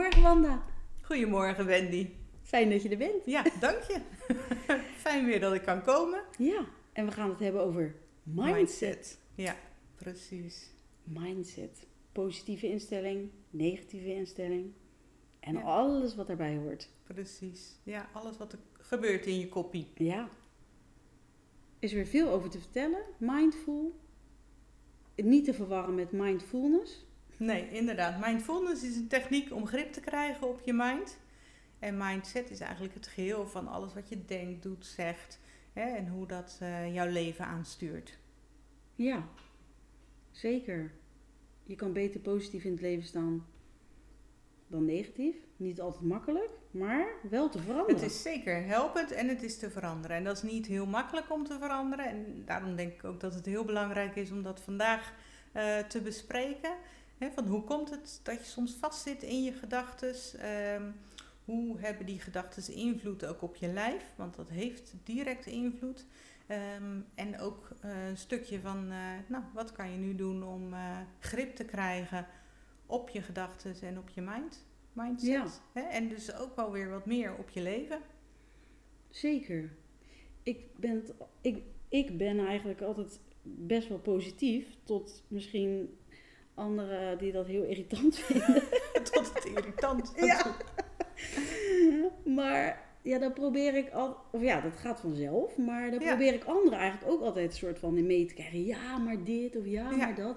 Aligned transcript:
Goedemorgen 0.00 0.22
Wanda. 0.42 0.62
Goedemorgen 1.02 1.66
Wendy. 1.66 2.08
Fijn 2.42 2.70
dat 2.70 2.82
je 2.82 2.88
er 2.88 2.96
bent. 2.96 3.24
Ja, 3.24 3.42
dank 3.60 3.82
je. 3.82 4.00
Fijn 5.04 5.24
weer 5.24 5.40
dat 5.40 5.54
ik 5.54 5.62
kan 5.62 5.82
komen. 5.82 6.22
Ja, 6.38 6.64
en 6.92 7.04
we 7.06 7.12
gaan 7.12 7.28
het 7.30 7.38
hebben 7.38 7.62
over 7.62 7.94
mindset. 8.22 9.18
Ja, 9.34 9.56
precies. 9.96 10.70
Mindset. 11.04 11.86
Positieve 12.12 12.68
instelling, 12.68 13.30
negatieve 13.50 14.14
instelling. 14.14 14.72
En 15.40 15.54
Ja. 15.54 15.60
alles 15.60 16.14
wat 16.14 16.26
daarbij 16.26 16.56
hoort. 16.56 16.88
Precies. 17.04 17.76
Ja, 17.82 18.08
alles 18.12 18.36
wat 18.36 18.52
er 18.52 18.58
gebeurt 18.72 19.26
in 19.26 19.38
je 19.38 19.48
koppie. 19.48 19.92
Ja. 19.94 20.28
Is 21.78 21.90
er 21.90 21.96
weer 21.96 22.06
veel 22.06 22.28
over 22.28 22.50
te 22.50 22.58
vertellen. 22.58 23.02
Mindful. 23.18 24.00
Niet 25.16 25.44
te 25.44 25.54
verwarren 25.54 25.94
met 25.94 26.12
mindfulness. 26.12 27.06
Nee, 27.40 27.70
inderdaad. 27.70 28.20
Mindfulness 28.26 28.82
is 28.82 28.96
een 28.96 29.08
techniek 29.08 29.52
om 29.52 29.66
grip 29.66 29.92
te 29.92 30.00
krijgen 30.00 30.48
op 30.48 30.60
je 30.64 30.72
mind. 30.72 31.18
En 31.78 31.96
mindset 31.96 32.50
is 32.50 32.60
eigenlijk 32.60 32.94
het 32.94 33.06
geheel 33.06 33.46
van 33.46 33.68
alles 33.68 33.94
wat 33.94 34.08
je 34.08 34.24
denkt, 34.24 34.62
doet, 34.62 34.86
zegt. 34.86 35.40
Hè, 35.72 35.96
en 35.96 36.08
hoe 36.08 36.26
dat 36.26 36.58
eh, 36.60 36.94
jouw 36.94 37.10
leven 37.10 37.44
aanstuurt. 37.44 38.18
Ja, 38.94 39.28
zeker. 40.30 40.92
Je 41.62 41.74
kan 41.74 41.92
beter 41.92 42.20
positief 42.20 42.64
in 42.64 42.72
het 42.72 42.80
leven 42.80 43.06
staan 43.06 43.46
dan 44.66 44.84
negatief. 44.84 45.36
Niet 45.56 45.80
altijd 45.80 46.04
makkelijk, 46.04 46.50
maar 46.70 47.06
wel 47.30 47.48
te 47.48 47.58
veranderen. 47.58 47.94
Het 47.94 48.10
is 48.10 48.22
zeker 48.22 48.64
helpend 48.64 49.10
en 49.10 49.28
het 49.28 49.42
is 49.42 49.58
te 49.58 49.70
veranderen. 49.70 50.16
En 50.16 50.24
dat 50.24 50.36
is 50.36 50.50
niet 50.50 50.66
heel 50.66 50.86
makkelijk 50.86 51.32
om 51.32 51.44
te 51.44 51.58
veranderen. 51.58 52.06
En 52.06 52.42
daarom 52.44 52.76
denk 52.76 52.92
ik 52.92 53.04
ook 53.04 53.20
dat 53.20 53.34
het 53.34 53.46
heel 53.46 53.64
belangrijk 53.64 54.16
is 54.16 54.30
om 54.30 54.42
dat 54.42 54.60
vandaag 54.60 55.14
eh, 55.52 55.78
te 55.78 56.00
bespreken. 56.00 56.72
Van 57.28 57.46
hoe 57.46 57.64
komt 57.64 57.90
het 57.90 58.20
dat 58.22 58.38
je 58.38 58.50
soms 58.50 58.74
vastzit 58.74 59.22
in 59.22 59.42
je 59.42 59.52
gedachten? 59.52 60.14
hoe 61.44 61.80
hebben 61.80 62.06
die 62.06 62.20
gedachten 62.20 62.74
invloed 62.74 63.24
ook 63.24 63.42
op 63.42 63.56
je 63.56 63.72
lijf? 63.72 64.12
Want 64.16 64.36
dat 64.36 64.48
heeft 64.48 64.94
direct 65.04 65.46
invloed. 65.46 66.06
Ehm, 66.46 67.00
en 67.14 67.38
ook 67.38 67.70
eh, 67.80 68.08
een 68.08 68.16
stukje 68.16 68.60
van, 68.60 68.90
eh, 68.90 68.98
nou, 69.28 69.44
wat 69.54 69.72
kan 69.72 69.90
je 69.90 69.98
nu 69.98 70.14
doen 70.14 70.42
om 70.42 70.72
eh, 70.72 70.98
grip 71.18 71.54
te 71.54 71.64
krijgen 71.64 72.26
op 72.86 73.08
je 73.08 73.22
gedachten 73.22 73.74
en 73.82 73.98
op 73.98 74.08
je 74.08 74.20
mind, 74.20 74.66
mindset? 74.92 75.62
Ja. 75.74 75.90
En 75.90 76.08
dus 76.08 76.34
ook 76.34 76.56
wel 76.56 76.72
weer 76.72 76.90
wat 76.90 77.06
meer 77.06 77.36
op 77.36 77.48
je 77.48 77.62
leven. 77.62 78.00
Zeker. 79.10 79.72
Ik 80.42 80.76
ben, 80.76 81.04
ik, 81.40 81.62
ik 81.88 82.16
ben 82.18 82.46
eigenlijk 82.46 82.80
altijd 82.80 83.20
best 83.42 83.88
wel 83.88 83.98
positief. 83.98 84.76
Tot 84.84 85.24
misschien 85.28 85.98
anderen 86.60 87.18
die 87.18 87.32
dat 87.32 87.46
heel 87.46 87.62
irritant 87.64 88.18
vinden. 88.24 88.62
Tot 89.12 89.34
het 89.34 89.44
irritant. 89.44 90.12
Ja. 90.16 90.56
maar 92.24 92.88
ja, 93.02 93.18
dan 93.18 93.32
probeer 93.32 93.74
ik 93.76 93.90
al, 93.92 94.16
of 94.32 94.42
ja, 94.42 94.60
dat 94.60 94.76
gaat 94.76 95.00
vanzelf. 95.00 95.56
Maar 95.56 95.90
dan 95.90 96.00
Ja. 96.00 96.08
probeer 96.08 96.34
ik 96.34 96.44
anderen 96.44 96.78
eigenlijk 96.78 97.12
ook 97.12 97.20
altijd 97.22 97.50
een 97.50 97.56
soort 97.56 97.78
van 97.78 97.96
in 97.96 98.06
mee 98.06 98.24
te 98.26 98.34
krijgen. 98.34 98.64
Ja, 98.64 98.98
maar 98.98 99.24
dit 99.24 99.56
of 99.56 99.66
ja, 99.66 99.90
Ja. 99.90 99.96
maar 99.96 100.14
dat. 100.14 100.36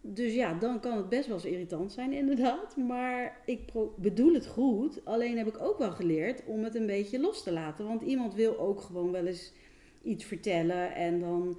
Dus 0.00 0.34
ja, 0.34 0.54
dan 0.54 0.80
kan 0.80 0.96
het 0.96 1.08
best 1.08 1.26
wel 1.26 1.36
eens 1.36 1.44
irritant 1.44 1.92
zijn, 1.92 2.12
inderdaad. 2.12 2.76
Maar 2.76 3.40
ik 3.44 3.60
bedoel 3.96 4.34
het 4.34 4.46
goed. 4.46 5.04
Alleen 5.04 5.38
heb 5.38 5.46
ik 5.46 5.60
ook 5.60 5.78
wel 5.78 5.90
geleerd 5.90 6.42
om 6.46 6.64
het 6.64 6.74
een 6.74 6.86
beetje 6.86 7.20
los 7.20 7.42
te 7.42 7.52
laten. 7.52 7.86
Want 7.86 8.02
iemand 8.02 8.34
wil 8.34 8.58
ook 8.58 8.80
gewoon 8.80 9.12
wel 9.12 9.26
eens 9.26 9.52
iets 10.02 10.24
vertellen 10.24 10.94
en 10.94 11.20
dan 11.20 11.58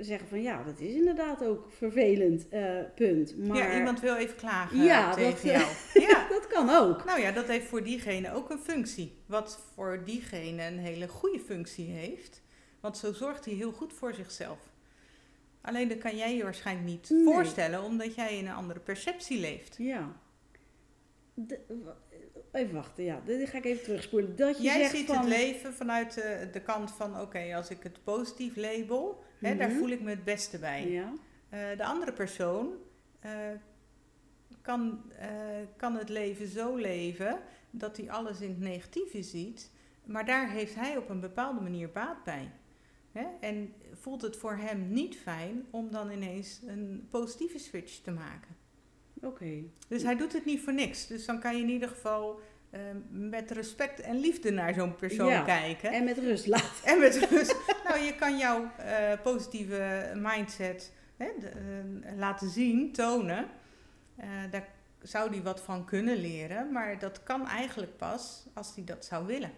zeggen 0.00 0.28
van 0.28 0.42
ja, 0.42 0.62
dat 0.62 0.80
is 0.80 0.94
inderdaad 0.94 1.44
ook 1.44 1.70
vervelend, 1.76 2.48
eh, 2.48 2.78
punt. 2.94 3.36
Maar 3.38 3.56
Ja, 3.56 3.76
iemand 3.76 4.00
wil 4.00 4.16
even 4.16 4.36
klagen 4.36 4.82
Ja, 4.82 5.14
tegen 5.14 5.30
dat, 5.32 5.42
jou. 5.42 5.64
Ja. 6.08 6.26
dat 6.38 6.46
kan 6.46 6.70
ook. 6.70 7.04
Nou 7.04 7.20
ja, 7.20 7.32
dat 7.32 7.46
heeft 7.46 7.66
voor 7.66 7.82
diegene 7.84 8.32
ook 8.32 8.50
een 8.50 8.58
functie. 8.58 9.18
Wat 9.26 9.60
voor 9.74 10.02
diegene 10.04 10.66
een 10.66 10.78
hele 10.78 11.08
goede 11.08 11.38
functie 11.40 11.86
heeft. 11.90 12.42
Want 12.80 12.98
zo 12.98 13.12
zorgt 13.12 13.44
hij 13.44 13.54
heel 13.54 13.72
goed 13.72 13.92
voor 13.92 14.14
zichzelf. 14.14 14.58
Alleen 15.60 15.88
dat 15.88 15.98
kan 15.98 16.16
jij 16.16 16.36
je 16.36 16.42
waarschijnlijk 16.42 16.86
niet 16.88 17.10
Nee. 17.10 17.24
voorstellen, 17.24 17.82
omdat 17.82 18.14
jij 18.14 18.38
in 18.38 18.46
een 18.46 18.54
andere 18.54 18.80
perceptie 18.80 19.40
leeft. 19.40 19.74
Ja. 19.78 20.12
De- 21.34 21.60
even 22.52 22.74
wachten, 22.74 23.04
ja. 23.04 23.20
Dit 23.24 23.48
ga 23.48 23.58
ik 23.58 23.64
even 23.64 23.84
terugspoelen. 23.84 24.36
Dat 24.36 24.56
je 24.56 24.62
Jij 24.62 24.78
zegt 24.78 24.96
ziet 24.96 25.06
van... 25.06 25.16
het 25.16 25.26
leven 25.26 25.72
vanuit 25.74 26.14
de, 26.14 26.48
de 26.52 26.60
kant 26.60 26.90
van, 26.90 27.20
oké, 27.20 27.54
als 27.56 27.70
ik 27.70 27.82
het 27.82 28.04
positief 28.04 28.56
label, 28.56 29.22
hè, 29.46 29.56
daar 29.56 29.68
Mhm. 29.68 29.78
voel 29.78 29.88
ik 29.88 30.00
me 30.00 30.10
het 30.10 30.24
beste 30.24 30.58
bij. 30.58 30.90
Ja, 30.90 31.12
Eh, 31.48 31.60
de 31.76 31.84
andere 31.84 32.12
persoon 32.12 32.72
eh, 33.20 33.30
kan, 34.62 35.02
eh, 35.18 35.28
kan 35.76 35.96
het 35.96 36.08
leven 36.08 36.46
zo 36.48 36.76
leven 36.76 37.38
dat 37.70 37.96
hij 37.96 38.10
alles 38.10 38.40
in 38.40 38.48
het 38.48 38.60
negatieve 38.60 39.22
ziet, 39.22 39.70
maar 40.04 40.24
daar 40.26 40.50
heeft 40.50 40.74
hij 40.74 40.96
op 40.96 41.08
een 41.08 41.20
bepaalde 41.20 41.60
manier 41.60 41.90
baat 41.90 42.24
bij. 42.24 42.50
Hè? 43.12 43.24
En 43.40 43.72
voelt 43.92 44.22
het 44.22 44.36
voor 44.36 44.56
hem 44.56 44.92
niet 44.92 45.16
fijn 45.16 45.64
om 45.70 45.90
dan 45.90 46.10
ineens 46.10 46.60
een 46.66 47.06
positieve 47.10 47.58
switch 47.58 47.98
te 48.00 48.10
maken. 48.10 48.56
oké. 49.22 49.62
Dus 49.88 50.02
hij 50.02 50.16
doet 50.16 50.32
het 50.32 50.44
niet 50.44 50.60
voor 50.60 50.74
niks. 50.74 51.06
Dus 51.06 51.26
dan 51.26 51.40
kan 51.40 51.56
je 51.56 51.62
in 51.62 51.68
ieder 51.68 51.88
geval 51.88 52.40
eh, 52.74 52.80
met 53.10 53.50
respect 53.50 54.00
en 54.00 54.16
liefde 54.20 54.50
naar 54.50 54.74
zo'n 54.74 54.96
persoon 54.96 55.28
Ja. 55.28 55.42
kijken. 55.42 55.92
En 55.92 56.04
met 56.04 56.18
rust 56.18 56.46
laten. 56.46 56.84
En 56.84 56.98
met 56.98 57.16
rust. 57.30 57.56
nou, 57.88 57.98
je 58.00 58.14
kan 58.14 58.38
jouw 58.38 58.70
eh, 58.76 59.12
positieve 59.22 60.12
mindset 60.16 60.92
hè, 61.16 61.26
de- 61.40 61.48
eh, 61.48 62.16
laten 62.16 62.48
zien, 62.50 62.92
tonen. 62.92 63.46
Eh, 64.16 64.28
daar 64.50 64.68
zou 65.02 65.30
hij 65.30 65.42
wat 65.42 65.60
van 65.60 65.84
kunnen 65.84 66.16
leren, 66.16 66.72
maar 66.72 66.98
dat 66.98 67.22
kan 67.22 67.46
eigenlijk 67.48 67.96
pas 67.96 68.46
als 68.54 68.74
hij 68.74 68.84
dat 68.84 69.04
zou 69.04 69.26
willen. 69.26 69.50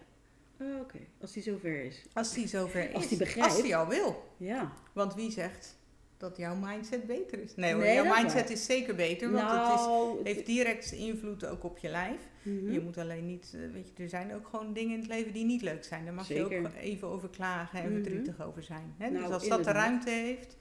Oh, 0.61 0.79
oké, 0.79 0.97
als 1.21 1.31
die 1.31 1.43
zover 1.43 1.83
is. 1.85 2.05
Als 2.13 2.35
hij 2.35 2.47
zover 2.47 2.89
is. 2.89 2.95
Als 2.95 3.09
hij 3.09 3.17
begrijpt. 3.17 3.51
Als 3.53 3.61
hij 3.61 3.75
al 3.75 3.87
wil. 3.87 4.33
Ja. 4.37 4.71
Want 4.93 5.15
wie 5.15 5.31
zegt 5.31 5.76
dat 6.17 6.37
jouw 6.37 6.55
mindset 6.55 7.07
beter 7.07 7.39
is? 7.43 7.55
Nee 7.55 7.73
hoor, 7.73 7.83
Nee, 7.83 7.93
jouw 7.93 8.15
mindset 8.15 8.49
is 8.49 8.65
zeker 8.65 8.95
beter, 8.95 9.31
want 9.31 9.51
het 9.51 9.59
nou, 9.59 10.19
is, 10.19 10.23
heeft 10.33 10.45
direct 10.45 10.91
invloed 10.91 11.45
ook 11.45 11.63
op 11.63 11.77
je 11.77 11.89
lijf. 11.89 12.19
Mhm. 12.41 12.71
Je 12.71 12.81
moet 12.81 12.97
alleen 12.97 13.25
niet, 13.25 13.53
eh, 13.55 13.71
weet 13.73 13.91
je, 13.95 14.03
er 14.03 14.09
zijn 14.09 14.33
ook 14.35 14.47
gewoon 14.47 14.73
dingen 14.73 14.93
in 14.93 14.99
het 14.99 15.07
leven 15.07 15.33
die 15.33 15.45
niet 15.45 15.61
leuk 15.61 15.83
zijn. 15.83 16.05
Daar 16.05 16.13
mag 16.13 16.27
je 16.27 16.43
ook 16.45 16.73
even 16.81 17.07
over 17.07 17.29
klagen 17.29 17.79
en 17.79 17.91
Mhm. 17.91 17.93
verdrietig 18.01 18.41
over 18.41 18.63
zijn. 18.63 18.93
Hè? 18.97 19.09
Nou, 19.09 19.23
dus 19.25 19.33
als 19.33 19.47
dat 19.47 19.63
de 19.63 19.71
ruimte 19.71 20.09
heeft 20.09 20.57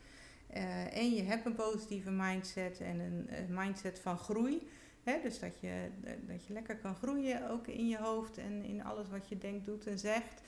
eh, 0.46 0.96
en 0.96 1.14
je 1.14 1.22
hebt 1.22 1.46
een 1.46 1.54
positieve 1.54 2.10
mindset 2.10 2.80
en 2.80 3.00
een, 3.00 3.28
mindset 3.48 3.98
van 3.98 4.18
groei. 4.18 4.68
Hè? 5.02 5.20
Dus 5.22 5.38
dat 5.38 5.60
je, 5.60 5.86
eh, 6.04 6.12
dat 6.26 6.46
je 6.46 6.52
lekker 6.52 6.76
kan 6.76 6.94
groeien 6.94 7.50
ook 7.50 7.66
in 7.66 7.88
je 7.88 7.98
hoofd 7.98 8.38
en 8.38 8.62
in 8.64 8.84
alles 8.84 9.08
wat 9.08 9.28
je 9.28 9.38
denkt, 9.38 9.64
doet 9.64 9.86
en 9.86 9.98
zegt. 9.98 10.40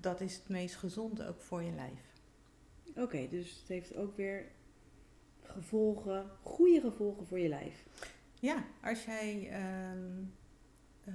dat 0.00 0.20
is 0.20 0.34
het 0.34 0.48
meest 0.48 0.74
gezond 0.76 1.22
ook 1.22 1.40
voor 1.40 1.62
je 1.62 1.72
lijf. 1.72 2.11
Oké, 2.96 3.28
dus 3.28 3.58
het 3.58 3.68
heeft 3.68 3.96
ook 3.96 4.16
weer 4.16 4.50
gevolgen, 5.42 6.30
goede 6.42 6.80
gevolgen 6.80 7.26
voor 7.26 7.38
je 7.38 7.48
lijf. 7.48 7.84
Ja, 8.40 8.64
als 8.82 9.04
jij, 9.04 9.48
ehm, 9.50 10.22
eh, 11.04 11.14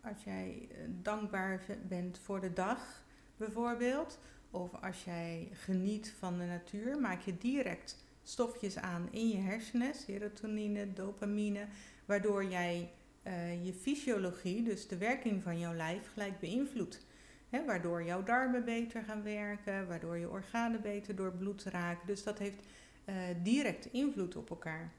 als 0.00 0.24
jij 0.24 0.68
eh, 0.70 0.76
dankbaar 1.02 1.64
bent 1.88 2.18
voor 2.18 2.40
de 2.40 2.52
dag, 2.52 3.04
bijvoorbeeld, 3.36 4.18
of 4.50 4.74
als 4.82 5.04
jij 5.04 5.48
geniet 5.52 6.14
van 6.18 6.38
de 6.38 6.44
natuur, 6.44 7.00
maak 7.00 7.20
je 7.20 7.38
direct 7.38 8.04
stofjes 8.22 8.78
aan 8.78 9.08
in 9.10 9.28
je 9.28 9.36
hersenen, 9.36 9.94
serotonine, 9.94 10.92
dopamine, 10.92 11.66
waardoor 12.04 12.44
jij 12.44 12.90
eh, 13.22 13.64
je 13.64 13.72
fysiologie, 13.72 14.62
dus 14.62 14.88
de 14.88 14.98
werking 14.98 15.42
van 15.42 15.58
jouw 15.58 15.74
lijf, 15.74 16.12
gelijk 16.12 16.40
beïnvloedt. 16.40 17.06
Waardoor 17.50 18.02
jouw 18.02 18.22
darmen 18.22 18.64
beter 18.64 19.02
gaan 19.02 19.22
werken, 19.22 19.88
waardoor 19.88 20.18
je 20.18 20.30
organen 20.30 20.80
beter 20.80 21.16
door 21.16 21.32
bloed 21.32 21.62
raken. 21.62 22.06
Dus 22.06 22.22
dat 22.22 22.38
heeft 22.38 22.66
eh, 23.04 23.14
direct 23.42 23.92
invloed 23.92 24.36
op 24.36 24.50
elkaar. 24.50 24.92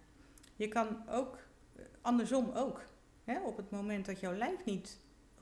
Je 0.55 0.67
kan 0.67 0.87
ook, 1.09 1.37
eh, 1.75 1.83
andersom 2.01 2.51
ook, 2.53 2.81
op 3.45 3.57
het 3.57 3.69
moment 3.69 4.05
dat 4.05 4.19
jouw 4.19 4.33
lijf 4.33 4.65
niet 4.65 4.99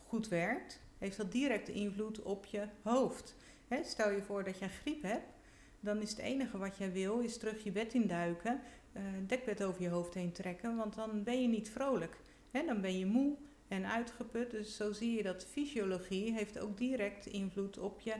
goed 0.07 0.27
werkt, 0.27 0.79
heeft 0.97 1.17
dat 1.17 1.31
direct 1.31 1.69
invloed 1.69 2.21
op 2.21 2.45
je 2.45 2.67
hoofd. 2.83 3.35
Stel 3.83 4.11
je 4.11 4.21
voor 4.21 4.43
dat 4.43 4.59
je 4.59 4.67
griep 4.67 5.01
hebt, 5.01 5.33
dan 5.79 6.01
is 6.01 6.09
het 6.09 6.19
enige 6.19 6.57
wat 6.57 6.77
jij 6.77 6.91
wil, 6.91 7.19
is 7.19 7.37
terug 7.37 7.63
je 7.63 7.71
bed 7.71 7.93
induiken, 7.93 8.61
uh, 8.93 9.01
dekbed 9.27 9.63
over 9.63 9.81
je 9.81 9.89
hoofd 9.89 10.13
heen 10.13 10.31
trekken, 10.31 10.75
want 10.75 10.95
dan 10.95 11.23
ben 11.23 11.41
je 11.41 11.47
niet 11.47 11.69
vrolijk. 11.69 12.17
Dan 12.51 12.81
ben 12.81 12.99
je 12.99 13.05
moe 13.05 13.35
en 13.69 13.91
uitgeput. 13.91 14.51
Dus 14.51 14.75
zo 14.75 14.91
zie 14.91 15.15
je 15.15 15.23
dat 15.23 15.45
fysiologie 15.45 16.33
heeft 16.33 16.59
ook 16.59 16.77
direct 16.77 17.25
invloed 17.25 17.77
op 17.77 17.99
je, 17.99 18.15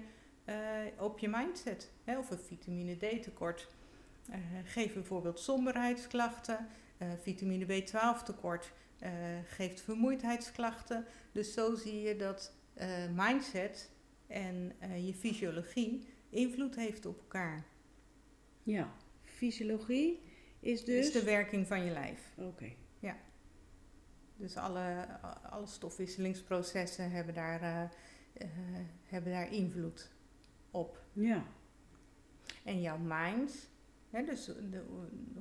uh, 0.46 0.56
op 1.04 1.20
je 1.20 1.28
mindset. 1.28 1.92
Hè? 2.04 2.18
Of 2.18 2.30
een 2.30 2.40
vitamine 2.40 2.96
D 2.96 3.24
tekort. 3.24 3.68
Uh, 4.30 4.36
geeft 4.64 4.94
bijvoorbeeld 4.94 5.40
somberheidsklachten. 5.40 6.68
vitamine 7.22 7.66
B12 7.66 8.24
tekort 8.26 8.72
geeft 9.48 9.82
vermoeidheidsklachten. 9.82 11.06
Dus 11.32 11.54
zo 11.54 11.76
zie 11.76 12.02
je 12.02 12.16
dat 12.16 12.54
mindset 13.16 13.92
en 14.28 14.74
je 15.06 15.14
fysiologie 15.14 16.08
invloed 16.30 16.76
heeft 16.76 17.06
op 17.06 17.20
elkaar. 17.20 17.66
Ja, 18.64 18.94
fysiologie 19.24 20.22
is 20.60 20.86
dus... 20.86 21.06
Is 21.06 21.12
de 21.12 21.24
werking 21.24 21.68
van 21.68 21.86
je 21.86 21.92
lijf. 21.92 22.20
Oké. 22.38 22.72
Ja. 23.00 23.18
Dus 24.40 24.56
alle, 24.58 25.08
alle 25.50 25.68
stofwisselingsprocessen 25.68 27.12
hebben 27.12 27.34
daar, 27.34 27.62
uh, 27.62 27.82
uh, 28.42 28.48
hebben 29.06 29.32
daar 29.32 29.52
invloed 29.52 30.12
op. 30.72 31.04
Ja. 31.14 31.44
En 32.64 32.82
jouw 32.82 32.98
mind, 32.98 33.70
hè, 34.10 34.24
dus 34.24 34.46
de, 34.46 34.84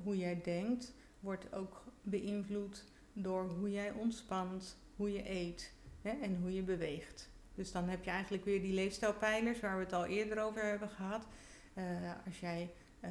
hoe 0.02 0.16
jij 0.16 0.40
denkt, 0.42 0.94
wordt 1.20 1.52
ook 1.54 1.84
beïnvloed 2.02 2.84
door 3.12 3.48
hoe 3.48 3.70
jij 3.70 3.92
ontspant, 3.92 4.76
hoe 4.96 5.12
je 5.12 5.30
eet 5.30 5.72
hè, 6.02 6.10
en 6.10 6.36
hoe 6.36 6.54
je 6.54 6.62
beweegt. 6.62 7.30
Dus 7.54 7.72
dan 7.72 7.88
heb 7.88 8.04
je 8.04 8.10
eigenlijk 8.10 8.44
weer 8.44 8.60
die 8.60 8.74
leefstijlpijlers 8.74 9.60
waar 9.60 9.76
we 9.76 9.84
het 9.84 9.92
al 9.92 10.06
eerder 10.06 10.42
over 10.42 10.62
hebben 10.62 10.88
gehad. 10.88 11.26
Uh, 11.74 11.84
als 12.26 12.40
jij 12.40 12.70
uh, 13.00 13.10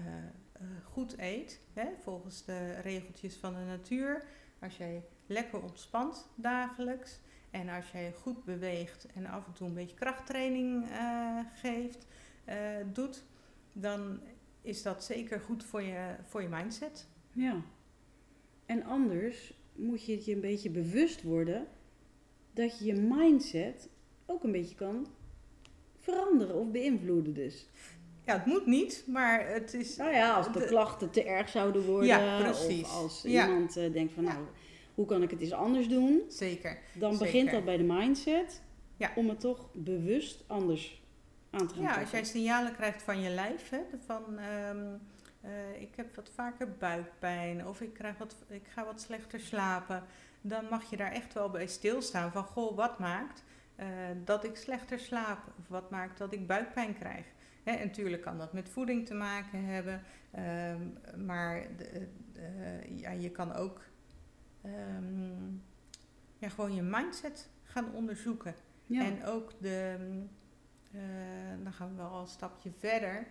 goed 0.84 1.18
eet, 1.18 1.60
hè, 1.74 1.88
volgens 2.00 2.46
de 2.46 2.74
regeltjes 2.74 3.36
van 3.36 3.54
de 3.54 3.60
natuur, 3.60 4.24
als 4.60 4.78
jij 4.78 5.06
lekker 5.28 5.62
ontspant 5.62 6.30
dagelijks 6.36 7.20
en 7.52 7.70
als 7.70 7.92
jij 7.92 8.14
goed 8.14 8.44
beweegt 8.44 9.08
en 9.16 9.26
af 9.26 9.46
en 9.46 9.54
toe 9.54 9.68
een 9.68 9.74
beetje 9.74 9.96
krachttraining 9.96 10.86
geeft, 11.54 12.08
doet, 12.94 13.24
dan 13.74 14.20
is 14.62 14.82
dat 14.82 15.04
zeker 15.04 15.40
goed 15.40 15.64
voor 15.64 15.82
je, 15.82 16.16
voor 16.24 16.42
je 16.42 16.48
mindset. 16.48 17.08
Ja. 17.32 17.62
En 18.66 18.84
anders 18.84 19.54
moet 19.76 20.06
je 20.06 20.12
het 20.12 20.26
je 20.26 20.34
een 20.34 20.42
beetje 20.42 20.70
bewust 20.70 21.24
worden 21.24 21.68
dat 22.54 22.80
je 22.80 22.86
je 22.86 22.94
mindset 22.94 23.90
ook 24.26 24.44
een 24.44 24.52
beetje 24.52 24.76
kan 24.76 25.08
veranderen 25.98 26.56
of 26.56 26.72
beïnvloeden 26.72 27.34
dus. 27.34 27.70
Ja, 28.26 28.34
het 28.34 28.46
moet 28.46 28.66
niet, 28.66 29.04
maar 29.08 29.50
het 29.50 29.74
is... 29.74 29.96
Nou 29.96 30.14
ja, 30.14 30.34
als 30.34 30.54
de, 30.54 30.66
klachten 30.66 31.10
te 31.10 31.24
erg 31.24 31.50
zouden 31.50 31.86
worden. 31.86 32.08
Ja, 32.08 32.42
precies. 32.42 32.82
Of 32.82 32.94
als 32.94 33.26
iemand 33.26 33.78
uh, 33.78 33.94
denkt 33.94 34.14
van, 34.14 34.24
nou, 34.24 34.46
hoe 34.98 35.06
kan 35.06 35.24
ik 35.24 35.32
het 35.32 35.42
eens 35.42 35.52
anders 35.52 35.88
doen? 35.88 36.22
Zeker. 36.28 36.78
Dan 36.94 37.18
begint 37.18 37.52
dat 37.52 37.66
bij 37.66 37.78
de 37.78 37.84
mindset. 37.84 38.62
Ja. 38.96 39.12
Om 39.16 39.30
het 39.30 39.40
toch 39.40 39.70
bewust 39.74 40.44
anders 40.48 41.04
aan 41.50 41.68
te 41.68 41.74
gaan 41.74 41.84
Ja, 41.84 42.00
als 42.00 42.12
jij 42.12 42.24
signalen 42.24 42.76
krijgt 42.76 43.04
van 43.04 43.22
je 43.22 43.30
lijf, 43.30 43.70
hè, 43.70 43.80
van... 44.06 44.40
Um, 44.40 45.02
uh, 45.46 45.82
ik 45.82 45.96
heb 45.96 46.16
wat 46.16 46.30
vaker 46.34 46.72
buikpijn 46.78 47.68
of 47.68 47.82
ik, 47.82 47.94
krijg 47.94 48.18
wat, 48.18 48.36
ik 48.48 48.68
ga 48.68 48.86
wat 48.86 49.02
slechter 49.02 49.40
slapen. 49.40 50.04
Dan 50.42 50.66
mag 50.70 50.90
je 50.90 50.98
daar 50.98 51.12
echt 51.12 51.34
wel 51.34 51.50
bij 51.50 51.68
stilstaan 51.68 52.32
van, 52.32 52.44
goh, 52.44 52.76
wat 52.76 53.00
maakt 53.00 53.44
uh, 53.80 53.86
dat 54.24 54.44
ik 54.44 54.56
slechter 54.56 55.00
slaap 55.00 55.40
of 55.60 55.68
wat 55.68 55.90
maakt 55.90 56.18
dat 56.18 56.34
ik 56.34 56.48
buikpijn 56.48 56.94
krijg. 56.94 57.26
Hè, 57.64 57.72
en 57.72 57.88
natuurlijk 57.88 58.22
kan 58.22 58.38
dat 58.38 58.54
met 58.54 58.70
voeding 58.70 59.06
te 59.06 59.14
maken 59.14 59.66
hebben, 59.66 60.04
um, 60.36 61.26
maar 61.26 61.68
de, 61.78 62.08
uh, 62.38 63.00
ja, 63.00 63.12
je 63.12 63.30
kan 63.30 63.54
ook 63.54 63.82
um, 64.66 65.64
ja, 66.38 66.50
gewoon 66.50 66.74
je 66.76 66.82
mindset 66.82 67.50
gaan 67.64 67.94
onderzoeken. 67.94 68.56
Ja. 68.86 69.06
En 69.06 69.26
ook 69.26 69.52
de, 69.60 69.98
uh, 70.92 71.02
dan 71.64 71.74
gaan 71.74 71.90
we 71.90 71.96
wel 71.96 72.10
al 72.10 72.22
een 72.22 72.28
stapje 72.28 72.72
verder, 72.78 73.28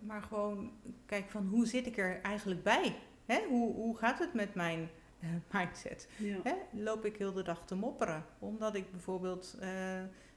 maar 0.00 0.22
gewoon 0.22 0.72
kijk 1.06 1.30
van 1.30 1.46
hoe 1.46 1.66
zit 1.66 1.86
ik 1.86 1.98
er 1.98 2.20
eigenlijk 2.20 2.62
bij? 2.62 2.96
Hè? 3.26 3.44
Hoe, 3.48 3.74
hoe 3.74 3.96
gaat 3.96 4.18
het 4.18 4.34
met 4.34 4.54
mijn 4.54 4.88
uh, 5.20 5.30
mindset. 5.52 6.08
Hè? 6.42 6.54
Loop 6.72 7.04
ik 7.04 7.16
heel 7.16 7.32
de 7.32 7.42
dag 7.42 7.66
te 7.66 7.74
mopperen, 7.74 8.24
omdat 8.38 8.74
ik 8.74 8.90
bijvoorbeeld 8.90 9.56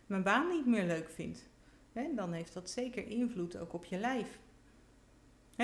mijn 0.05 0.23
baan 0.23 0.47
niet 0.47 0.65
meer 0.65 0.85
leuk 0.85 1.09
vind. 1.09 1.49
Hè? 1.93 2.13
Dan 2.15 2.33
heeft 2.33 2.53
dat 2.53 2.69
zeker 2.69 3.07
invloed 3.07 3.57
ook 3.57 3.73
op 3.73 3.85
je 3.85 3.97
lijf. 3.97 4.39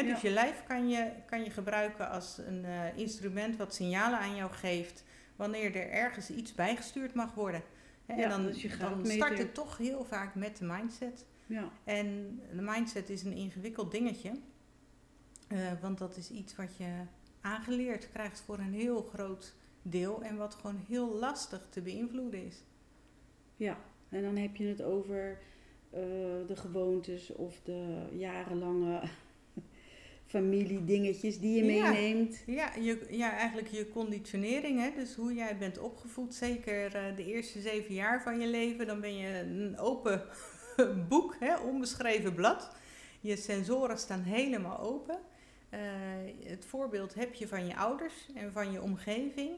Dus 0.06 0.22
je 0.22 0.30
lijf 0.30 0.64
kan 0.68 0.90
je, 0.90 1.12
kan 1.26 1.44
je 1.44 1.50
gebruiken 1.50 2.10
als 2.10 2.38
een 2.38 2.64
uh, 2.66 2.98
instrument 2.98 3.56
wat 3.58 3.74
signalen 3.74 4.20
aan 4.20 4.36
jou 4.36 4.52
geeft 4.52 5.04
wanneer 5.36 5.76
er 5.76 5.90
ergens 5.92 6.30
iets 6.30 6.54
bijgestuurd 6.54 7.14
mag 7.14 7.34
worden. 7.34 7.64
Ja, 8.08 8.16
en 8.16 8.30
dan, 8.30 8.46
dus 8.46 8.78
dan 8.80 9.06
start 9.06 9.38
het 9.38 9.54
toch 9.54 9.78
heel 9.78 10.06
vaak 10.06 10.36
met 10.36 10.58
de 10.58 10.66
mindset. 10.66 11.26
Ja. 11.46 11.72
En 11.84 12.40
de 12.56 12.62
mindset 12.62 13.10
is 13.10 13.24
een 13.24 13.34
ingewikkeld 13.34 13.92
dingetje. 13.92 14.32
want 15.82 15.98
dat 15.98 16.18
is 16.18 16.32
iets 16.32 16.56
wat 16.56 16.78
je 16.78 16.90
aangeleerd 17.42 18.10
krijgt 18.12 18.42
voor 18.46 18.60
een 18.60 18.74
heel 18.74 19.10
groot 19.14 19.54
deel 19.82 20.24
en 20.24 20.38
wat 20.38 20.56
gewoon 20.56 20.84
heel 20.88 21.16
lastig 21.16 21.68
te 21.70 21.82
beïnvloeden 21.82 22.46
is. 22.46 22.64
Ja, 23.56 23.78
en 24.10 24.22
dan 24.22 24.36
heb 24.36 24.56
je 24.56 24.68
het 24.68 24.82
over 24.82 25.38
uh, 25.94 26.00
de 26.48 26.56
gewoontes 26.56 27.32
of 27.34 27.62
de 27.64 28.08
jarenlange 28.12 29.02
familiedingetjes 30.28 31.40
die 31.40 31.56
je 31.56 31.64
meeneemt. 31.64 32.44
Ja, 32.46 32.76
je, 32.76 33.06
ja, 33.10 33.32
eigenlijk 33.32 33.68
je 33.68 33.90
conditionering, 33.90 34.80
hè? 34.80 34.92
dus 34.96 35.16
hoe 35.16 35.34
jij 35.34 35.58
bent 35.58 35.78
opgevoed, 35.78 36.36
zeker 36.36 36.96
uh, 36.96 37.16
de 37.16 37.26
eerste 37.26 37.62
zeven 37.62 37.94
jaar 37.94 38.22
van 38.22 38.40
je 38.40 38.48
leven, 38.48 38.88
dan 38.88 39.02
ben 39.02 39.18
je 39.18 39.40
een 39.40 39.78
open 39.80 40.24
boek, 41.10 41.36
hè? 41.40 41.58
onbeschreven 41.58 42.34
blad. 42.34 42.72
Je 43.20 43.36
sensoren 43.36 43.98
staan 43.98 44.22
helemaal 44.22 44.80
open. 44.80 45.20
Uh, 45.74 45.80
het 46.44 46.66
voorbeeld 46.66 47.14
heb 47.14 47.34
je 47.34 47.48
van 47.48 47.68
je 47.68 47.76
ouders 47.76 48.14
en 48.36 48.52
van 48.52 48.72
je 48.72 48.82
omgeving. 48.82 49.52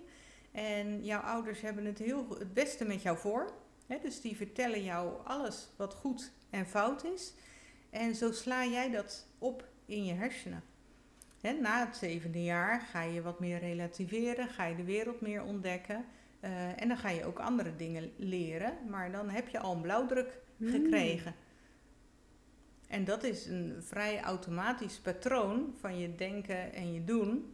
En 0.51 1.03
jouw 1.03 1.21
ouders 1.21 1.61
hebben 1.61 1.85
het 1.85 1.99
heel 1.99 2.25
het 2.39 2.53
beste 2.53 2.85
met 2.85 3.01
jou 3.01 3.17
voor. 3.17 3.53
Hè? 3.87 3.97
Dus 4.01 4.21
die 4.21 4.35
vertellen 4.35 4.83
jou 4.83 5.13
alles 5.23 5.69
wat 5.75 5.93
goed 5.93 6.31
en 6.49 6.65
fout 6.65 7.03
is. 7.03 7.33
En 7.89 8.15
zo 8.15 8.31
sla 8.31 8.65
jij 8.65 8.89
dat 8.89 9.27
op 9.37 9.67
in 9.89 10.05
je 10.05 10.13
hersenen. 10.13 10.63
Na 11.61 11.85
het 11.85 11.97
zevende 11.97 12.43
jaar 12.43 12.81
ga 12.81 13.01
je 13.01 13.21
wat 13.21 13.39
meer 13.39 13.59
relativeren, 13.59 14.47
ga 14.47 14.65
je 14.65 14.75
de 14.75 14.83
wereld 14.83 15.21
meer 15.21 15.43
ontdekken. 15.43 16.05
Uh, 16.41 16.81
en 16.81 16.87
dan 16.87 16.97
ga 16.97 17.09
je 17.09 17.25
ook 17.25 17.39
andere 17.39 17.75
dingen 17.75 18.11
leren. 18.15 18.77
Maar 18.89 19.11
dan 19.11 19.29
heb 19.29 19.47
je 19.47 19.59
al 19.59 19.75
een 19.75 19.81
blauwdruk 19.81 20.39
mm. 20.57 20.69
gekregen. 20.69 21.35
En 22.87 23.03
dat 23.03 23.23
is 23.23 23.45
een 23.45 23.75
vrij 23.79 24.21
automatisch 24.21 24.99
patroon 24.99 25.73
van 25.79 25.97
je 25.97 26.15
denken 26.15 26.73
en 26.73 26.93
je 26.93 27.03
doen. 27.03 27.53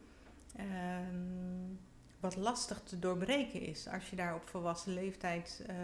Um, 0.60 1.80
wat 2.20 2.36
lastig 2.36 2.82
te 2.84 3.00
doorbreken 3.00 3.62
is 3.62 3.88
als 3.88 4.10
je 4.10 4.16
daar 4.16 4.36
op 4.36 4.48
volwassen 4.48 4.94
leeftijd 4.94 5.66
uh, 5.70 5.76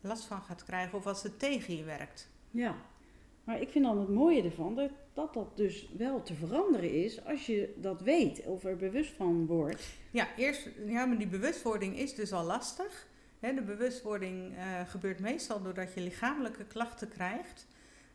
last 0.00 0.24
van 0.24 0.42
gaat 0.42 0.64
krijgen 0.64 0.98
of 0.98 1.06
als 1.06 1.22
het 1.22 1.38
tegen 1.38 1.76
je 1.76 1.84
werkt. 1.84 2.28
Ja, 2.50 2.74
maar 3.44 3.60
ik 3.60 3.68
vind 3.68 3.84
dan 3.84 3.98
het 3.98 4.08
mooie 4.08 4.42
ervan 4.42 4.74
dat, 4.74 4.90
dat 5.12 5.34
dat 5.34 5.56
dus 5.56 5.88
wel 5.96 6.22
te 6.22 6.34
veranderen 6.34 6.92
is 6.92 7.24
als 7.24 7.46
je 7.46 7.74
dat 7.76 8.02
weet 8.02 8.46
of 8.46 8.64
er 8.64 8.76
bewust 8.76 9.12
van 9.12 9.46
wordt. 9.46 9.84
Ja, 10.10 10.28
eerst, 10.36 10.68
ja 10.86 11.06
maar 11.06 11.18
die 11.18 11.26
bewustwording 11.26 11.98
is 11.98 12.14
dus 12.14 12.32
al 12.32 12.44
lastig. 12.44 13.06
de 13.40 13.62
bewustwording 13.66 14.52
uh, 14.52 14.88
gebeurt 14.88 15.20
meestal 15.20 15.62
doordat 15.62 15.94
je 15.94 16.00
lichamelijke 16.00 16.64
klachten 16.64 17.08
krijgt. 17.08 17.66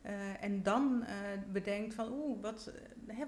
Uh, 0.06 0.44
en 0.44 0.64
dan 0.64 1.04
uh, 1.04 1.10
bedenkt 1.52 1.94
van, 1.94 2.12
oeh, 2.12 2.42
wat, 2.42 2.72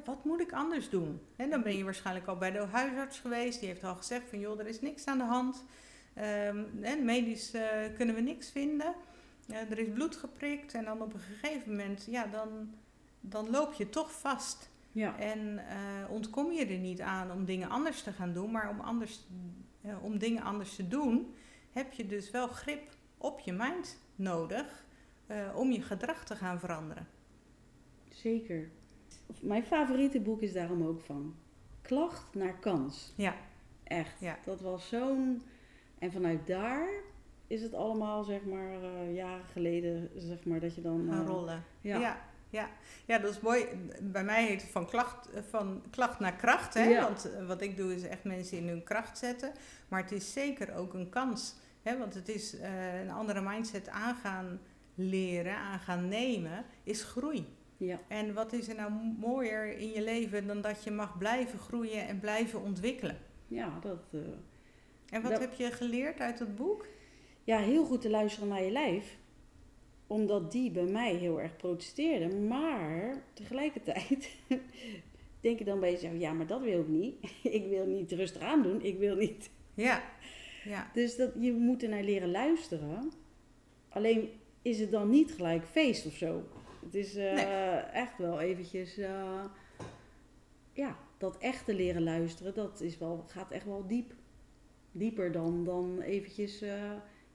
wat 0.05 0.23
moet 0.23 0.41
ik 0.41 0.51
anders 0.51 0.89
doen? 0.89 1.19
En 1.35 1.49
dan 1.49 1.63
ben 1.63 1.77
je 1.77 1.83
waarschijnlijk 1.83 2.27
al 2.27 2.37
bij 2.37 2.51
de 2.51 2.65
huisarts 2.71 3.19
geweest. 3.19 3.59
Die 3.59 3.69
heeft 3.69 3.83
al 3.83 3.95
gezegd 3.95 4.29
van, 4.29 4.39
joh, 4.39 4.59
er 4.59 4.67
is 4.67 4.81
niks 4.81 5.05
aan 5.05 5.17
de 5.17 5.23
hand. 5.23 5.63
En 6.81 7.05
medisch 7.05 7.51
kunnen 7.95 8.15
we 8.15 8.21
niks 8.21 8.51
vinden. 8.51 8.93
Er 9.47 9.79
is 9.79 9.93
bloed 9.93 10.15
geprikt. 10.15 10.73
En 10.73 10.85
dan 10.85 11.01
op 11.01 11.13
een 11.13 11.19
gegeven 11.19 11.69
moment, 11.69 12.07
ja, 12.09 12.25
dan, 12.27 12.73
dan 13.19 13.49
loop 13.49 13.73
je 13.73 13.89
toch 13.89 14.11
vast. 14.11 14.69
Ja. 14.91 15.19
En 15.19 15.59
ontkom 16.09 16.51
je 16.51 16.65
er 16.65 16.77
niet 16.77 17.01
aan 17.01 17.31
om 17.31 17.45
dingen 17.45 17.69
anders 17.69 18.03
te 18.03 18.11
gaan 18.11 18.33
doen. 18.33 18.51
Maar 18.51 18.69
om, 18.69 18.79
anders, 18.79 19.27
om 20.01 20.17
dingen 20.17 20.43
anders 20.43 20.75
te 20.75 20.87
doen, 20.87 21.33
heb 21.71 21.93
je 21.93 22.07
dus 22.07 22.31
wel 22.31 22.47
grip 22.47 22.95
op 23.17 23.39
je 23.39 23.53
mind 23.53 23.97
nodig 24.15 24.85
uh, 25.27 25.55
om 25.55 25.71
je 25.71 25.81
gedrag 25.81 26.25
te 26.25 26.35
gaan 26.35 26.59
veranderen. 26.59 27.07
Zeker. 28.09 28.69
Mijn 29.41 29.63
favoriete 29.63 30.19
boek 30.19 30.41
is 30.41 30.53
daarom 30.53 30.83
ook 30.83 31.01
van 31.01 31.35
Klacht 31.81 32.35
naar 32.35 32.59
Kans. 32.59 33.13
Ja. 33.15 33.35
Echt. 33.83 34.19
Ja. 34.19 34.37
Dat 34.45 34.61
was 34.61 34.87
zo'n. 34.87 35.41
En 35.99 36.11
vanuit 36.11 36.47
daar 36.47 36.89
is 37.51 37.61
het 37.61 37.73
allemaal, 37.73 38.23
zeg 38.23 38.43
maar, 38.45 38.83
uh, 38.83 39.15
jaren 39.15 39.45
geleden, 39.51 40.09
zeg 40.15 40.45
maar, 40.45 40.59
dat 40.59 40.75
je 40.75 40.81
dan. 40.81 41.07
Gaan 41.09 41.21
uh, 41.21 41.27
rollen. 41.27 41.63
Ja. 41.81 41.99
ja. 41.99 42.21
ja. 42.49 42.69
ja, 43.05 43.17
dat 43.17 43.31
is 43.31 43.39
mooi. 43.39 43.65
Bij 44.01 44.23
mij 44.23 44.45
heet 44.45 44.61
het 44.61 44.71
van 44.71 44.85
klacht, 44.85 45.29
van 45.49 45.83
klacht 45.89 46.19
naar 46.19 46.35
kracht. 46.35 46.73
Hè? 46.73 46.83
Ja. 46.83 47.03
Want 47.03 47.31
eh, 47.31 47.47
wat 47.47 47.61
ik 47.61 47.77
doe 47.77 47.95
is 47.95 48.03
echt 48.03 48.23
mensen 48.23 48.57
in 48.57 48.67
hun 48.67 48.83
kracht 48.83 49.17
zetten. 49.17 49.51
Maar 49.87 50.01
het 50.01 50.11
is 50.11 50.33
zeker 50.33 50.75
ook 50.75 50.93
een 50.93 51.09
kans. 51.09 51.55
Hè? 51.81 51.97
Want 51.97 52.13
het 52.13 52.29
is 52.29 52.59
eh, 52.59 53.01
een 53.01 53.11
andere 53.11 53.41
mindset 53.41 53.89
aangaan 53.89 54.59
leren, 54.95 55.55
aangaan 55.55 56.07
nemen, 56.07 56.65
is 56.83 57.03
groei. 57.03 57.45
Ja. 57.77 57.99
En 58.07 58.33
wat 58.33 58.53
is 58.53 58.67
er 58.67 58.75
nou 58.75 58.91
mooier 59.19 59.77
in 59.77 59.89
je 59.89 60.01
leven 60.01 60.47
dan 60.47 60.61
dat 60.61 60.83
je 60.83 60.91
mag 60.91 61.17
blijven 61.17 61.59
groeien 61.59 62.07
en 62.07 62.19
blijven 62.19 62.61
ontwikkelen? 62.61 63.17
Ja, 63.47 63.79
dat, 63.81 64.03
eh, 64.11 64.19
En 65.09 65.21
wat 65.21 65.31
Dat- 65.31 65.39
heb 65.41 65.53
je 65.53 65.71
geleerd 65.71 66.19
uit 66.19 66.39
het 66.39 66.55
boek? 66.55 66.85
Ja, 67.43 67.59
heel 67.59 67.85
goed 67.85 68.01
te 68.01 68.09
luisteren 68.09 68.47
naar 68.49 68.63
je 68.63 68.71
lijf. 68.71 69.17
Omdat 70.07 70.51
die 70.51 70.71
bij 70.71 70.83
mij 70.85 71.13
heel 71.15 71.41
erg 71.41 71.55
protesteerde. 71.55 72.35
Maar 72.35 73.23
tegelijkertijd 73.33 74.29
denk 75.41 75.59
ik 75.59 75.65
dan 75.65 75.79
bij 75.79 75.91
jezelf, 75.91 76.17
ja, 76.17 76.33
maar 76.33 76.47
dat 76.47 76.61
wil 76.61 76.79
ik 76.79 76.87
niet. 76.87 77.15
ik 77.57 77.65
wil 77.69 77.85
niet 77.85 78.11
rustig 78.11 78.41
aandoen. 78.41 78.81
Ik 78.81 78.97
wil 78.97 79.15
niet. 79.15 79.49
Ja, 79.73 80.03
ja, 80.63 80.89
Dus 80.93 81.15
dat, 81.15 81.31
je 81.39 81.53
moet 81.53 81.83
er 81.83 81.89
naar 81.89 82.03
leren 82.03 82.31
luisteren. 82.31 83.11
Alleen 83.89 84.29
is 84.61 84.79
het 84.79 84.91
dan 84.91 85.09
niet 85.09 85.31
gelijk 85.33 85.65
feest 85.65 86.05
of 86.05 86.13
zo. 86.13 86.43
Het 86.85 86.95
is 86.95 87.15
eh, 87.15 87.33
Nee. 87.33 87.45
echt 87.93 88.17
wel 88.17 88.39
eventjes... 88.39 88.97
eh, 88.97 89.43
ja, 90.73 90.97
dat 91.17 91.37
echte 91.37 91.73
leren 91.75 92.03
luisteren, 92.03 92.53
dat 92.53 92.81
is 92.81 92.97
wel, 92.97 93.23
gaat 93.27 93.51
echt 93.51 93.65
wel 93.65 93.87
diep. 93.87 94.13
Dieper 94.91 95.31
dan, 95.31 95.63
dan 95.65 96.01
eventjes 96.01 96.61
eh, 96.61 96.91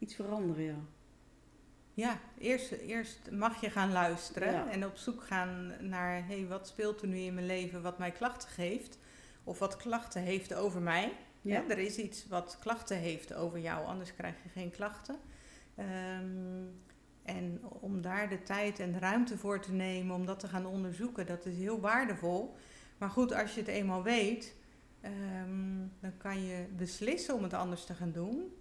iets 0.07 0.15
veranderen, 0.15 0.65
ja. 0.65 0.79
ja. 1.95 2.21
Eerst, 2.39 2.71
eerst 2.73 3.31
mag 3.31 3.61
je 3.61 3.71
gaan 3.71 3.93
luisteren 3.93 4.53
Ja. 4.53 4.71
en 4.71 4.85
op 4.87 4.97
zoek 4.97 5.23
gaan 5.23 5.73
naar 5.81 6.27
hey, 6.27 6.47
wat 6.47 6.69
speelt 6.69 7.03
er 7.03 7.09
nu 7.09 7.19
in 7.19 7.35
mijn 7.35 7.47
leven 7.47 7.83
wat 7.83 7.99
mij 7.99 8.11
klachten 8.11 8.49
geeft. 8.49 8.99
Of 9.45 9.59
wat 9.59 9.77
klachten 9.77 10.23
heeft 10.23 10.55
over 10.55 10.81
mij. 10.81 11.13
Ja, 11.43 11.63
er 11.69 11.79
is 11.79 11.97
iets 11.97 12.29
wat 12.29 12.57
klachten 12.61 12.97
heeft 12.97 13.35
over 13.35 13.59
jou, 13.59 13.87
anders 13.87 14.15
krijg 14.15 14.35
je 14.43 14.49
geen 14.49 14.71
klachten. 14.71 15.17
Ehm, 15.75 16.65
en 17.23 17.61
om 17.81 18.01
daar 18.03 18.29
de 18.29 18.43
tijd 18.43 18.79
en 18.79 18.93
de 18.93 18.99
ruimte 18.99 19.39
voor 19.39 19.61
te 19.61 19.73
nemen 19.73 20.15
om 20.17 20.27
dat 20.27 20.41
te 20.41 20.49
gaan 20.49 20.67
onderzoeken, 20.67 21.27
dat 21.27 21.47
is 21.47 21.57
heel 21.57 21.81
waardevol. 21.81 22.57
Maar 22.99 23.11
goed, 23.11 23.33
als 23.33 23.55
je 23.55 23.61
het 23.61 23.69
eenmaal 23.69 24.03
weet, 24.03 24.55
ehm, 25.01 25.79
dan 26.01 26.17
kan 26.17 26.45
je 26.45 26.67
beslissen 26.77 27.35
om 27.35 27.43
het 27.43 27.55
anders 27.55 27.85
te 27.85 27.95
gaan 27.95 28.13
doen. 28.13 28.53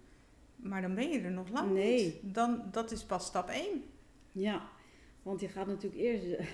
Maar 0.56 0.82
dan 0.82 0.94
ben 0.94 1.08
je 1.10 1.20
er 1.20 1.30
nog 1.30 1.48
lang 1.48 1.72
Nee. 1.72 2.04
niet. 2.04 2.34
Dan, 2.34 2.62
dat 2.70 2.90
is 2.90 3.04
pas 3.04 3.26
stap 3.26 3.48
1. 3.48 3.82
ja, 4.32 4.68
want 5.22 5.40
je 5.40 5.48
gaat 5.48 5.66
natuurlijk 5.66 6.02
eerst... 6.02 6.24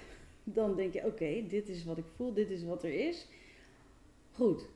Dan 0.44 0.76
denk 0.76 0.92
je, 0.92 1.06
oké, 1.06 1.44
dit 1.48 1.68
is 1.68 1.84
wat 1.84 1.98
ik 1.98 2.04
voel, 2.16 2.32
dit 2.32 2.50
is 2.50 2.64
wat 2.64 2.82
er 2.84 2.92
is. 3.08 3.28
Goed. 4.32 4.68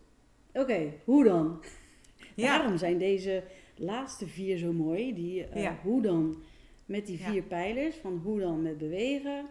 Oké, 0.53 0.93
hoe 1.05 1.25
dan? 1.25 1.63
Ja, 2.35 2.59
Daarom 2.59 2.79
zijn 2.79 2.99
deze 2.99 3.45
laatste 3.77 4.27
vier 4.27 4.57
zo 4.57 4.73
mooi. 4.73 5.15
Die, 5.15 5.45
eh, 5.45 5.63
Ja. 5.63 5.79
Hoe 5.83 6.03
dan 6.03 6.43
met 6.85 7.07
die 7.07 7.19
Ja. 7.19 7.31
vier 7.31 7.43
pijlers. 7.43 7.97
Van 7.97 8.21
hoe 8.25 8.41
dan 8.41 8.63
met 8.63 8.79
bewegen. 8.79 9.47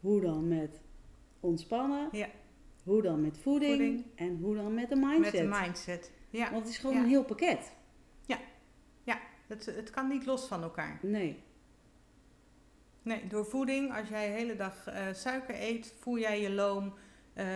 Hoe 0.00 0.20
dan 0.20 0.48
met 0.48 0.80
ontspannen. 1.40 2.08
Ja. 2.12 2.28
Hoe 2.84 3.02
dan 3.02 3.20
met 3.20 3.38
voeding, 3.38 3.74
Voeding. 3.76 4.04
En 4.14 4.38
hoe 4.40 4.54
dan 4.54 4.74
met 4.74 4.88
de 4.88 4.96
met 4.96 5.08
mindset. 5.18 5.40
de 5.40 5.58
mindset. 5.62 6.12
Ja, 6.30 6.50
Want 6.50 6.62
het 6.62 6.72
is 6.72 6.78
gewoon 6.78 6.96
Ja. 6.96 7.02
een 7.02 7.08
heel 7.08 7.24
pakket. 7.24 7.72
Het, 9.46 9.66
het 9.66 9.90
kan 9.90 10.08
niet 10.08 10.26
los 10.26 10.46
van 10.46 10.62
elkaar. 10.62 10.98
Nee. 11.02 11.44
Nee, 13.06 13.26
door 13.26 13.46
voeding, 13.46 13.96
als 13.96 14.08
jij 14.08 14.26
de 14.26 14.34
hele 14.34 14.56
dag 14.56 14.86
eh, 14.86 15.06
suiker 15.12 15.54
eet, 15.62 15.94
voel 15.98 16.18
jij 16.18 16.40
je 16.40 16.50
loom, 16.50 16.94
eh, 17.32 17.46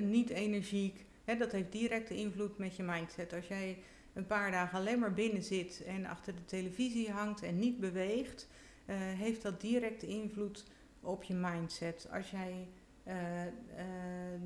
niet 0.00 0.30
energiek. 0.30 1.04
Hè, 1.24 1.36
dat 1.36 1.52
heeft 1.52 1.72
directe 1.72 2.14
invloed 2.14 2.58
met 2.58 2.76
je 2.76 2.82
mindset. 2.82 3.32
Als 3.32 3.48
jij 3.48 3.78
een 4.12 4.26
paar 4.26 4.50
dagen 4.50 4.78
alleen 4.78 4.98
maar 4.98 5.12
binnen 5.12 5.42
zit 5.42 5.82
en 5.86 6.06
achter 6.06 6.34
de 6.34 6.44
televisie 6.44 7.10
hangt 7.10 7.42
en 7.42 7.58
niet 7.58 7.80
beweegt, 7.80 8.48
eh, 8.86 8.96
heeft 8.96 9.42
dat 9.42 9.60
directe 9.60 10.06
invloed 10.06 10.64
op 11.00 11.22
je 11.22 11.34
mindset. 11.34 12.08
Als 12.12 12.30
jij 12.30 12.68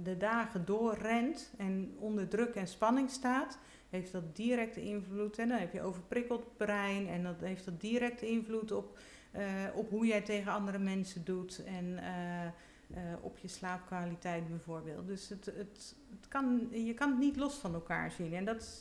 de 0.02 0.16
dagen 0.19 0.64
doorrent 0.64 1.52
en 1.59 1.97
onder 1.99 2.28
druk 2.28 2.55
en 2.55 2.66
spanning 2.66 3.11
staat, 3.11 3.59
heeft 3.90 4.12
dat 4.12 4.37
directe 4.37 4.83
invloed. 4.83 5.38
En 5.38 5.49
dan 5.49 5.59
heb 5.59 5.73
je 5.73 5.83
overprikkeld 5.83 6.57
brein 6.57 7.09
en 7.09 7.23
dat 7.23 7.40
heeft 7.40 7.64
dat 7.64 7.81
directe 7.81 8.28
invloed 8.28 8.73
op 8.73 8.99
eh, 9.37 9.45
op 9.75 9.90
hoe 9.90 10.07
jij 10.07 10.21
tegen 10.21 10.52
andere 10.52 10.78
mensen 10.78 11.25
doet 11.25 11.64
en 11.64 11.99
eh, 11.99 12.47
eh, 12.47 12.52
op 13.21 13.38
je 13.38 13.49
slaapkwaliteit 13.49 14.49
bijvoorbeeld. 14.49 15.07
Dus 15.07 15.28
het, 15.28 15.45
het, 15.45 15.95
het 16.11 16.28
kan, 16.28 16.69
je 16.71 16.95
kan 16.95 17.11
het 17.11 17.19
niet 17.19 17.37
los 17.37 17.55
van 17.55 17.75
elkaar 17.75 18.11
zien. 18.11 18.35
En 18.35 18.45
dat, 18.45 18.62
is, 18.62 18.81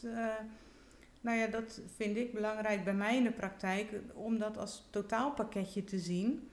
nou 1.21 1.37
ja, 1.37 1.47
dat 1.47 1.81
vind 1.95 2.17
ik 2.17 2.33
belangrijk 2.33 2.83
bij 2.83 2.93
mij 2.93 3.17
in 3.17 3.23
de 3.23 3.31
praktijk, 3.31 3.89
om 4.13 4.37
dat 4.37 4.57
als 4.57 4.87
totaalpakketje 4.89 5.83
te 5.83 5.99
zien. 5.99 6.49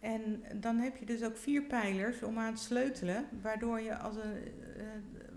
En 0.00 0.42
dan 0.54 0.76
heb 0.76 0.96
je 0.96 1.06
dus 1.06 1.22
ook 1.22 1.36
vier 1.36 1.62
pijlers 1.62 2.22
om 2.22 2.38
aan 2.38 2.54
te 2.54 2.62
sleutelen, 2.62 3.24
waardoor, 3.42 3.80
je 3.80 3.96
als 3.96 4.16
een, 4.16 4.38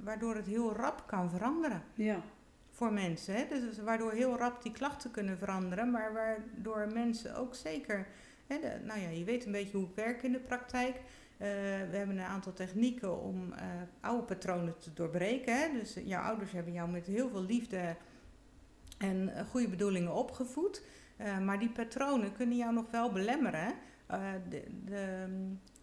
waardoor 0.03 0.35
het 0.35 0.47
heel 0.47 0.73
rap 0.75 1.03
kan 1.07 1.29
veranderen 1.29 1.83
Ja. 1.93 2.21
voor 2.69 2.93
mensen. 2.93 3.35
Hè? 3.35 3.45
Dus 3.49 3.79
waardoor 3.79 4.11
heel 4.11 4.37
rap 4.37 4.61
die 4.63 4.71
klachten 4.71 5.11
kunnen 5.11 5.37
veranderen, 5.37 5.91
maar 5.91 6.13
waardoor 6.13 6.87
mensen 6.93 7.35
ook 7.35 7.55
zeker. 7.55 8.07
Hè, 8.47 8.59
de- 8.59 8.79
nou 8.85 8.99
ja, 8.99 9.09
je 9.09 9.23
weet 9.23 9.45
een 9.45 9.51
beetje 9.51 9.77
hoe 9.77 9.87
ik 9.89 9.95
werk 9.95 10.23
in 10.23 10.31
de 10.31 10.39
praktijk. 10.39 10.95
Eh, 10.95 11.49
we 11.89 11.97
hebben 11.97 12.17
een 12.17 12.23
aantal 12.23 12.53
technieken 12.53 13.21
om 13.21 13.51
eh, 13.53 13.65
oude 14.01 14.23
patronen 14.23 14.77
te 14.79 14.93
doorbreken. 14.93 15.57
Hè? 15.59 15.71
Dus 15.79 15.97
jouw 16.05 16.21
ouders 16.23 16.51
hebben 16.51 16.73
jou 16.73 16.89
met 16.89 17.05
heel 17.05 17.29
veel 17.29 17.43
liefde 17.43 17.95
en 18.97 19.29
eh, 19.35 19.45
goede 19.45 19.67
bedoelingen 19.69 20.13
opgevoed. 20.13 20.83
Eh, 21.17 21.39
maar 21.39 21.59
die 21.59 21.69
patronen 21.69 22.33
kunnen 22.33 22.57
jou 22.57 22.73
nog 22.73 22.91
wel 22.91 23.11
belemmeren. 23.11 23.73
Eh, 24.07 24.19
de, 24.49 24.63
de, 24.85 25.25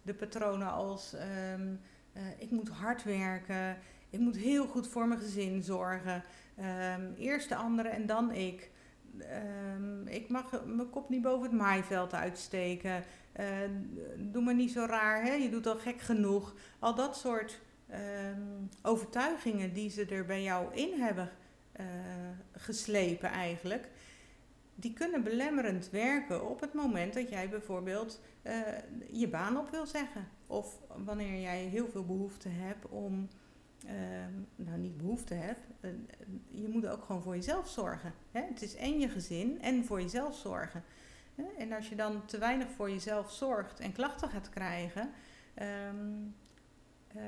de 0.01 0.13
patronen 0.13 0.71
als 0.71 1.13
ehm, 1.13 1.73
eh, 2.13 2.21
ik 2.37 2.51
moet 2.51 2.69
hard 2.69 3.03
werken, 3.03 3.77
ik 4.11 4.19
moet 4.19 4.37
heel 4.37 4.67
goed 4.67 4.87
voor 4.87 5.07
mijn 5.07 5.19
gezin 5.19 5.61
zorgen. 5.61 6.23
Ehm, 6.55 7.13
eerst 7.17 7.49
de 7.49 7.55
anderen 7.55 7.91
en 7.91 8.05
dan 8.05 8.31
ik. 8.31 8.71
Ehm, 9.19 10.07
ik 10.07 10.29
mag 10.29 10.65
mijn 10.65 10.89
kop 10.89 11.09
niet 11.09 11.21
boven 11.21 11.49
het 11.49 11.59
maaiveld 11.59 12.13
uitsteken. 12.13 13.03
Eh, 13.31 13.47
doe 14.17 14.43
maar 14.43 14.55
niet 14.55 14.71
zo 14.71 14.85
raar, 14.85 15.23
hè? 15.23 15.33
je 15.33 15.49
doet 15.49 15.67
al 15.67 15.75
gek 15.77 16.01
genoeg. 16.01 16.55
Al 16.79 16.95
dat 16.95 17.17
soort 17.17 17.59
ehm, 17.87 18.41
overtuigingen 18.81 19.73
die 19.73 19.89
ze 19.89 20.05
er 20.05 20.25
bij 20.25 20.43
jou 20.43 20.75
in 20.75 20.99
hebben 20.99 21.29
eh, 21.71 21.85
geslepen 22.51 23.29
eigenlijk. 23.29 23.89
Die 24.75 24.93
kunnen 24.93 25.23
belemmerend 25.23 25.89
werken 25.89 26.49
op 26.49 26.59
het 26.59 26.73
moment 26.73 27.13
dat 27.13 27.29
jij 27.29 27.49
bijvoorbeeld 27.49 28.21
eh, 28.41 28.53
je 29.11 29.27
baan 29.27 29.57
op 29.57 29.69
wil 29.69 29.85
zeggen. 29.85 30.27
Of 30.47 30.77
wanneer 31.05 31.41
jij 31.41 31.63
heel 31.63 31.87
veel 31.89 32.05
behoefte 32.05 32.49
hebt 32.49 32.89
om 32.89 33.29
Ehm, 33.29 33.40
eh, 35.81 35.89
je 36.47 36.67
moet 36.67 36.87
ook 36.87 37.03
gewoon 37.03 37.21
voor 37.21 37.35
jezelf 37.35 37.67
zorgen. 37.67 38.13
Het 38.31 38.61
is 38.61 38.75
en 38.75 38.99
je 38.99 39.09
gezin 39.09 39.61
en 39.61 39.85
voor 39.85 40.01
jezelf 40.01 40.35
zorgen. 40.35 40.83
En 41.57 41.71
als 41.71 41.89
je 41.89 41.95
dan 41.95 42.25
te 42.25 42.37
weinig 42.37 42.67
voor 42.75 42.89
jezelf 42.89 43.31
zorgt 43.31 43.79
en 43.79 43.91
klachten 43.91 44.29
gaat 44.29 44.49
krijgen, 44.49 45.09
ehm, 45.53 46.05
eh, 47.07 47.21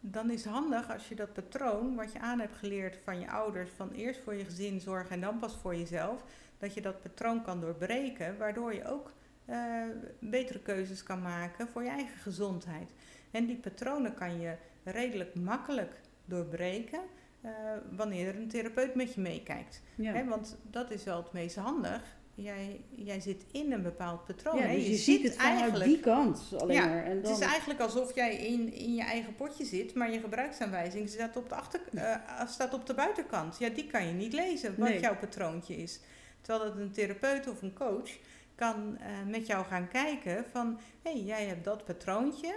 dan 0.00 0.30
is 0.30 0.44
het 0.44 0.52
handig 0.52 0.92
als 0.92 1.08
je 1.08 1.14
dat 1.14 1.32
patroon 1.32 1.94
wat 1.94 2.12
je 2.12 2.20
aan 2.20 2.40
hebt 2.40 2.56
geleerd 2.56 2.96
van 3.04 3.20
je 3.20 3.30
ouders, 3.30 3.70
van 3.70 3.90
eerst 3.90 4.20
voor 4.20 4.34
je 4.34 4.44
gezin 4.44 4.80
zorgen 4.80 5.10
en 5.10 5.20
dan 5.20 5.38
pas 5.38 5.56
voor 5.56 5.76
jezelf, 5.76 6.24
dat 6.58 6.74
je 6.74 6.80
dat 6.80 7.02
patroon 7.02 7.42
kan 7.42 7.60
doorbreken, 7.60 8.38
waardoor 8.38 8.74
je 8.74 8.84
ook 8.84 9.12
eh, 9.44 9.82
betere 10.18 10.60
keuzes 10.60 11.02
kan 11.02 11.22
maken 11.22 11.68
voor 11.68 11.82
je 11.82 11.88
eigen 11.88 12.18
gezondheid. 12.18 12.90
En 13.30 13.46
die 13.46 13.56
patronen 13.56 14.14
kan 14.14 14.40
je 14.40 14.56
redelijk 14.84 15.34
makkelijk 15.34 16.00
doorbreken 16.24 17.00
eh, 17.42 17.50
wanneer 17.90 18.28
er 18.28 18.36
een 18.36 18.48
therapeut 18.48 18.94
met 18.94 19.14
je 19.14 19.20
meekijkt. 19.20 19.82
Ja. 19.94 20.12
Hè, 20.12 20.24
want 20.24 20.56
dat 20.70 20.90
is 20.90 21.04
wel 21.04 21.16
het 21.16 21.32
meest 21.32 21.56
handig. 21.56 22.02
Jij, 22.34 22.80
jij 22.90 23.20
zit 23.20 23.44
in 23.52 23.72
een 23.72 23.82
bepaald 23.82 24.24
patroon. 24.24 24.56
ja, 24.56 24.62
hè. 24.62 24.74
dus 24.74 24.84
je, 24.84 24.90
je 24.90 24.96
ziet 24.96 25.22
het 25.22 25.36
eigenlijk. 25.36 25.84
die 25.84 26.00
kant 26.00 26.52
alleen 26.58 26.74
Ja, 26.76 26.86
maar. 26.86 27.04
En 27.04 27.10
Het 27.10 27.24
dan, 27.24 27.32
is 27.32 27.38
eigenlijk 27.40 27.80
alsof 27.80 28.14
jij 28.14 28.36
in, 28.36 28.72
in 28.72 28.94
je 28.94 29.02
eigen 29.02 29.34
potje 29.34 29.64
zit, 29.64 29.94
maar 29.94 30.12
je 30.12 30.20
gebruiksaanwijzing 30.20 31.08
staat 31.08 31.36
op, 31.36 31.48
de 31.48 31.54
achter, 31.54 31.80
eh, 31.94 32.46
staat 32.46 32.74
op 32.74 32.86
de 32.86 32.94
buitenkant. 32.94 33.58
Ja, 33.58 33.68
die 33.68 33.86
kan 33.86 34.06
je 34.06 34.12
niet 34.12 34.32
lezen, 34.32 34.74
wat 34.78 34.88
Nee. 34.88 35.00
jouw 35.00 35.16
patroontje 35.16 35.76
is. 35.76 36.00
Terwijl 36.40 36.70
dat 36.70 36.80
een 36.80 36.92
therapeut 36.92 37.48
of 37.48 37.62
een 37.62 37.74
coach 37.74 38.10
kan 38.54 38.98
eh, 38.98 39.06
met 39.30 39.46
jou 39.46 39.64
gaan 39.64 39.88
kijken 39.88 40.44
van... 40.52 40.78
hé, 41.02 41.10
hey, 41.10 41.20
jij 41.20 41.44
hebt 41.46 41.64
dat 41.64 41.84
patroontje. 41.84 42.54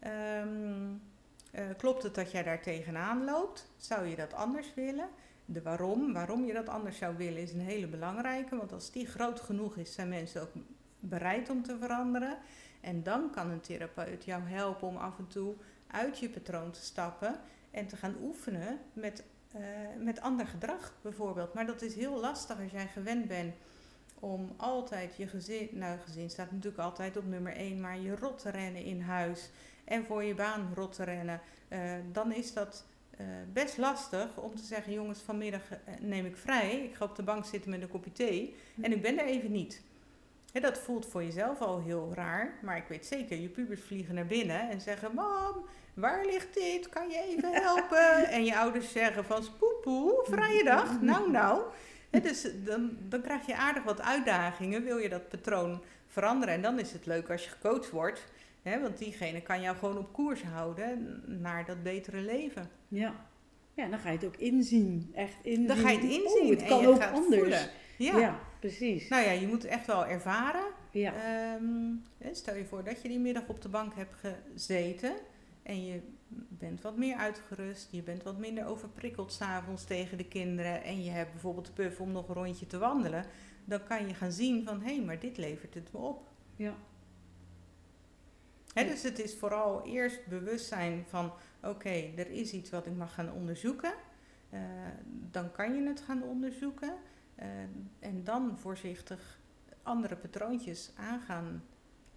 Ehm, 0.00 0.86
eh, 1.58 1.64
klopt 1.76 2.02
het 2.02 2.14
dat 2.14 2.30
jij 2.30 2.42
daar 2.42 2.62
tegenaan 2.62 3.24
loopt? 3.24 3.70
Zou 3.76 4.06
je 4.06 4.16
dat 4.16 4.34
anders 4.34 4.74
willen? 4.74 5.08
De 5.44 5.62
waarom, 5.62 6.12
waarom 6.12 6.44
je 6.44 6.52
dat 6.52 6.68
anders 6.68 6.98
zou 6.98 7.16
willen, 7.16 7.42
is 7.42 7.52
een 7.52 7.60
hele 7.60 7.86
belangrijke. 7.86 8.56
Want 8.56 8.72
als 8.72 8.90
die 8.90 9.06
groot 9.06 9.40
genoeg 9.40 9.76
is, 9.76 9.92
zijn 9.92 10.08
mensen 10.08 10.42
ook 10.42 10.52
bereid 11.00 11.50
om 11.50 11.62
te 11.62 11.76
veranderen. 11.78 12.38
En 12.80 13.02
dan 13.02 13.30
kan 13.30 13.50
een 13.50 13.60
therapeut 13.60 14.24
jou 14.24 14.42
helpen 14.42 14.88
om 14.88 14.96
af 14.96 15.18
en 15.18 15.26
toe 15.26 15.54
uit 15.86 16.18
je 16.18 16.28
patroon 16.28 16.70
te 16.70 16.82
stappen 16.82 17.40
en 17.70 17.86
te 17.86 17.96
gaan 17.96 18.16
oefenen 18.22 18.78
met, 18.92 19.24
uh, 19.56 19.62
met 20.04 20.20
ander 20.20 20.46
gedrag 20.46 20.94
bijvoorbeeld. 21.02 21.54
Maar 21.54 21.66
dat 21.66 21.82
is 21.82 21.94
heel 21.94 22.20
lastig 22.20 22.60
als 22.60 22.70
jij 22.70 22.86
gewend 22.86 23.28
bent 23.28 23.54
om 24.20 24.50
altijd 24.56 25.16
je 25.16 25.26
gezin, 25.26 25.68
nou 25.72 25.98
gezin 25.98 26.30
staat 26.30 26.50
natuurlijk 26.50 26.82
altijd 26.82 27.16
op 27.16 27.26
nummer 27.26 27.52
1, 27.52 27.80
maar 27.80 27.98
je 27.98 28.16
rot 28.16 28.38
te 28.38 28.50
rennen 28.50 28.84
in 28.84 29.00
huis 29.00 29.50
en 29.84 30.04
voor 30.04 30.24
je 30.24 30.34
baan 30.34 30.72
rot 30.74 30.94
te 30.94 31.04
rennen, 31.04 31.40
uh, 31.68 31.92
dan 32.12 32.32
is 32.32 32.52
dat 32.52 32.86
uh, 33.20 33.26
best 33.52 33.78
lastig 33.78 34.36
om 34.36 34.54
te 34.54 34.64
zeggen, 34.64 34.92
jongens, 34.92 35.20
vanmiddag 35.20 35.62
neem 36.00 36.26
ik 36.26 36.36
vrij, 36.36 36.84
ik 36.84 36.94
ga 36.94 37.04
op 37.04 37.16
de 37.16 37.22
bank 37.22 37.44
zitten 37.44 37.70
met 37.70 37.82
een 37.82 37.88
kopje 37.88 38.12
thee 38.12 38.54
en 38.80 38.92
ik 38.92 39.02
ben 39.02 39.18
er 39.18 39.26
even 39.26 39.52
niet. 39.52 39.82
He, 40.52 40.60
dat 40.60 40.78
voelt 40.78 41.06
voor 41.06 41.24
jezelf 41.24 41.60
al 41.60 41.80
heel 41.80 42.12
raar, 42.14 42.58
maar 42.62 42.76
ik 42.76 42.88
weet 42.88 43.06
zeker, 43.06 43.40
je 43.40 43.48
pubers 43.48 43.80
vliegen 43.80 44.14
naar 44.14 44.26
binnen 44.26 44.70
en 44.70 44.80
zeggen, 44.80 45.14
mam, 45.14 45.64
waar 45.94 46.24
ligt 46.24 46.54
dit? 46.54 46.88
Kan 46.88 47.08
je 47.08 47.22
even 47.22 47.52
helpen? 47.52 48.28
en 48.36 48.44
je 48.44 48.56
ouders 48.56 48.92
zeggen 48.92 49.24
van, 49.24 49.42
spoepoe, 49.42 50.24
vrije 50.24 50.64
dag, 50.64 51.00
nou 51.10 51.30
nou. 51.30 51.62
Dus 52.10 52.48
dan, 52.64 52.96
dan 53.08 53.20
krijg 53.20 53.46
je 53.46 53.56
aardig 53.56 53.82
wat 53.82 54.00
uitdagingen, 54.00 54.84
wil 54.84 54.98
je 54.98 55.08
dat 55.08 55.28
patroon 55.28 55.82
veranderen. 56.06 56.54
En 56.54 56.62
dan 56.62 56.78
is 56.78 56.92
het 56.92 57.06
leuk 57.06 57.30
als 57.30 57.44
je 57.44 57.50
gecoacht 57.50 57.90
wordt, 57.90 58.24
want 58.62 58.98
diegene 58.98 59.42
kan 59.42 59.60
jou 59.60 59.76
gewoon 59.76 59.98
op 59.98 60.12
koers 60.12 60.42
houden 60.42 61.22
naar 61.26 61.64
dat 61.64 61.82
betere 61.82 62.20
leven. 62.20 62.70
Ja, 62.88 63.14
ja 63.74 63.88
dan 63.88 63.98
ga 63.98 64.10
je 64.10 64.16
het 64.16 64.26
ook 64.26 64.36
inzien, 64.36 65.10
echt 65.14 65.36
inzien. 65.42 65.66
Dan 65.66 65.76
ga 65.76 65.90
je 65.90 65.98
het 65.98 66.10
inzien. 66.10 66.50
het 66.50 66.64
kan 66.66 66.86
ook 66.86 67.02
anders. 67.02 67.68
Ja. 67.96 68.18
ja. 68.18 68.40
precies. 68.60 69.08
Nou 69.08 69.24
ja, 69.24 69.30
je 69.30 69.46
moet 69.46 69.62
het 69.62 69.70
echt 69.70 69.86
wel 69.86 70.06
ervaren. 70.06 70.64
Ja. 70.90 71.12
Ehm, 71.12 72.32
stel 72.32 72.54
je 72.54 72.64
voor 72.64 72.84
dat 72.84 73.02
je 73.02 73.08
die 73.08 73.18
middag 73.18 73.48
op 73.48 73.62
de 73.62 73.68
bank 73.68 73.94
hebt 73.94 74.14
gezeten 74.20 75.12
en 75.68 75.84
je 75.84 76.00
bent 76.48 76.80
wat 76.80 76.96
meer 76.96 77.16
uitgerust, 77.16 77.88
je 77.90 78.02
bent 78.02 78.22
wat 78.22 78.38
minder 78.38 78.66
overprikkeld 78.66 79.32
s'avonds 79.32 79.84
tegen 79.84 80.18
de 80.18 80.28
kinderen 80.28 80.82
en 80.82 81.04
je 81.04 81.10
hebt 81.10 81.32
bijvoorbeeld 81.32 81.66
de 81.66 81.72
puff 81.72 82.00
om 82.00 82.12
nog 82.12 82.28
een 82.28 82.34
rondje 82.34 82.66
te 82.66 82.78
wandelen, 82.78 83.24
dan 83.64 83.84
kan 83.84 84.06
je 84.06 84.14
gaan 84.14 84.32
zien 84.32 84.64
van 84.64 84.80
hé, 84.80 84.94
hey, 84.94 85.04
maar 85.04 85.18
dit 85.18 85.36
levert 85.36 85.74
het 85.74 85.92
me 85.92 85.98
op. 85.98 86.28
Ja. 86.56 86.74
He, 88.72 88.84
dus 88.84 89.02
het 89.02 89.18
is 89.18 89.36
vooral 89.36 89.86
eerst 89.86 90.26
bewustzijn 90.26 91.04
van 91.08 91.32
oké, 91.62 92.12
er 92.16 92.30
is 92.30 92.52
iets 92.52 92.70
wat 92.70 92.86
ik 92.86 92.96
mag 92.96 93.14
gaan 93.14 93.32
onderzoeken. 93.32 93.92
Uh, 94.50 94.60
dan 95.30 95.52
kan 95.52 95.74
je 95.74 95.88
het 95.88 96.00
gaan 96.00 96.22
onderzoeken. 96.22 96.94
Uh, 97.38 97.46
en 97.98 98.24
dan 98.24 98.58
voorzichtig 98.58 99.40
andere 99.82 100.16
patroontjes 100.16 100.90
aan 100.96 101.20
gaan 101.20 101.62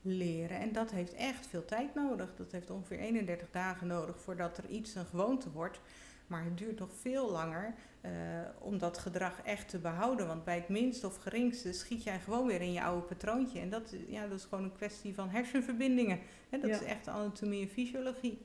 leren. 0.01 0.59
En 0.59 0.71
dat 0.71 0.91
heeft 0.91 1.13
echt 1.13 1.47
veel 1.47 1.65
tijd 1.65 1.95
nodig. 1.95 2.35
Dat 2.35 2.51
heeft 2.51 2.69
ongeveer 2.69 2.99
31 2.99 3.51
dagen 3.51 3.87
nodig 3.87 4.19
voordat 4.19 4.57
er 4.57 4.69
iets 4.69 4.95
een 4.95 5.05
gewoonte 5.05 5.51
wordt. 5.51 5.81
Maar 6.27 6.43
het 6.43 6.57
duurt 6.57 6.79
nog 6.79 6.89
veel 6.93 7.31
langer 7.31 7.73
uh, 8.05 8.11
om 8.59 8.77
dat 8.77 8.97
gedrag 8.97 9.41
echt 9.41 9.69
te 9.69 9.77
behouden. 9.77 10.27
Want 10.27 10.43
bij 10.43 10.55
het 10.55 10.69
minste 10.69 11.07
of 11.07 11.17
geringste 11.17 11.73
schiet 11.73 12.03
jij 12.03 12.19
gewoon 12.19 12.47
weer 12.47 12.61
in 12.61 12.73
je 12.73 12.83
oude 12.83 13.05
patroontje. 13.05 13.59
En 13.59 13.69
dat, 13.69 13.95
ja, 14.07 14.27
dat 14.27 14.37
is 14.37 14.45
gewoon 14.45 14.63
een 14.63 14.75
kwestie 14.75 15.13
van 15.13 15.29
hersenverbindingen. 15.29 16.19
Dat 16.49 16.63
is 16.63 16.83
echt 16.83 17.07
anatomie 17.07 17.61
en 17.61 17.69
fysiologie. 17.69 18.41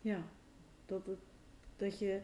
Ja, 0.00 0.22
dat, 0.86 1.06
het, 1.06 1.18
dat 1.76 1.98
je 1.98 2.20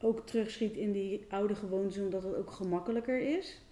ook 0.00 0.26
terugschiet 0.26 0.76
in 0.76 0.92
die 0.92 1.26
oude 1.28 1.54
gewoontes 1.54 1.98
omdat 1.98 2.22
het 2.22 2.34
ook 2.34 2.50
gemakkelijker 2.50 3.20
is. 3.38 3.62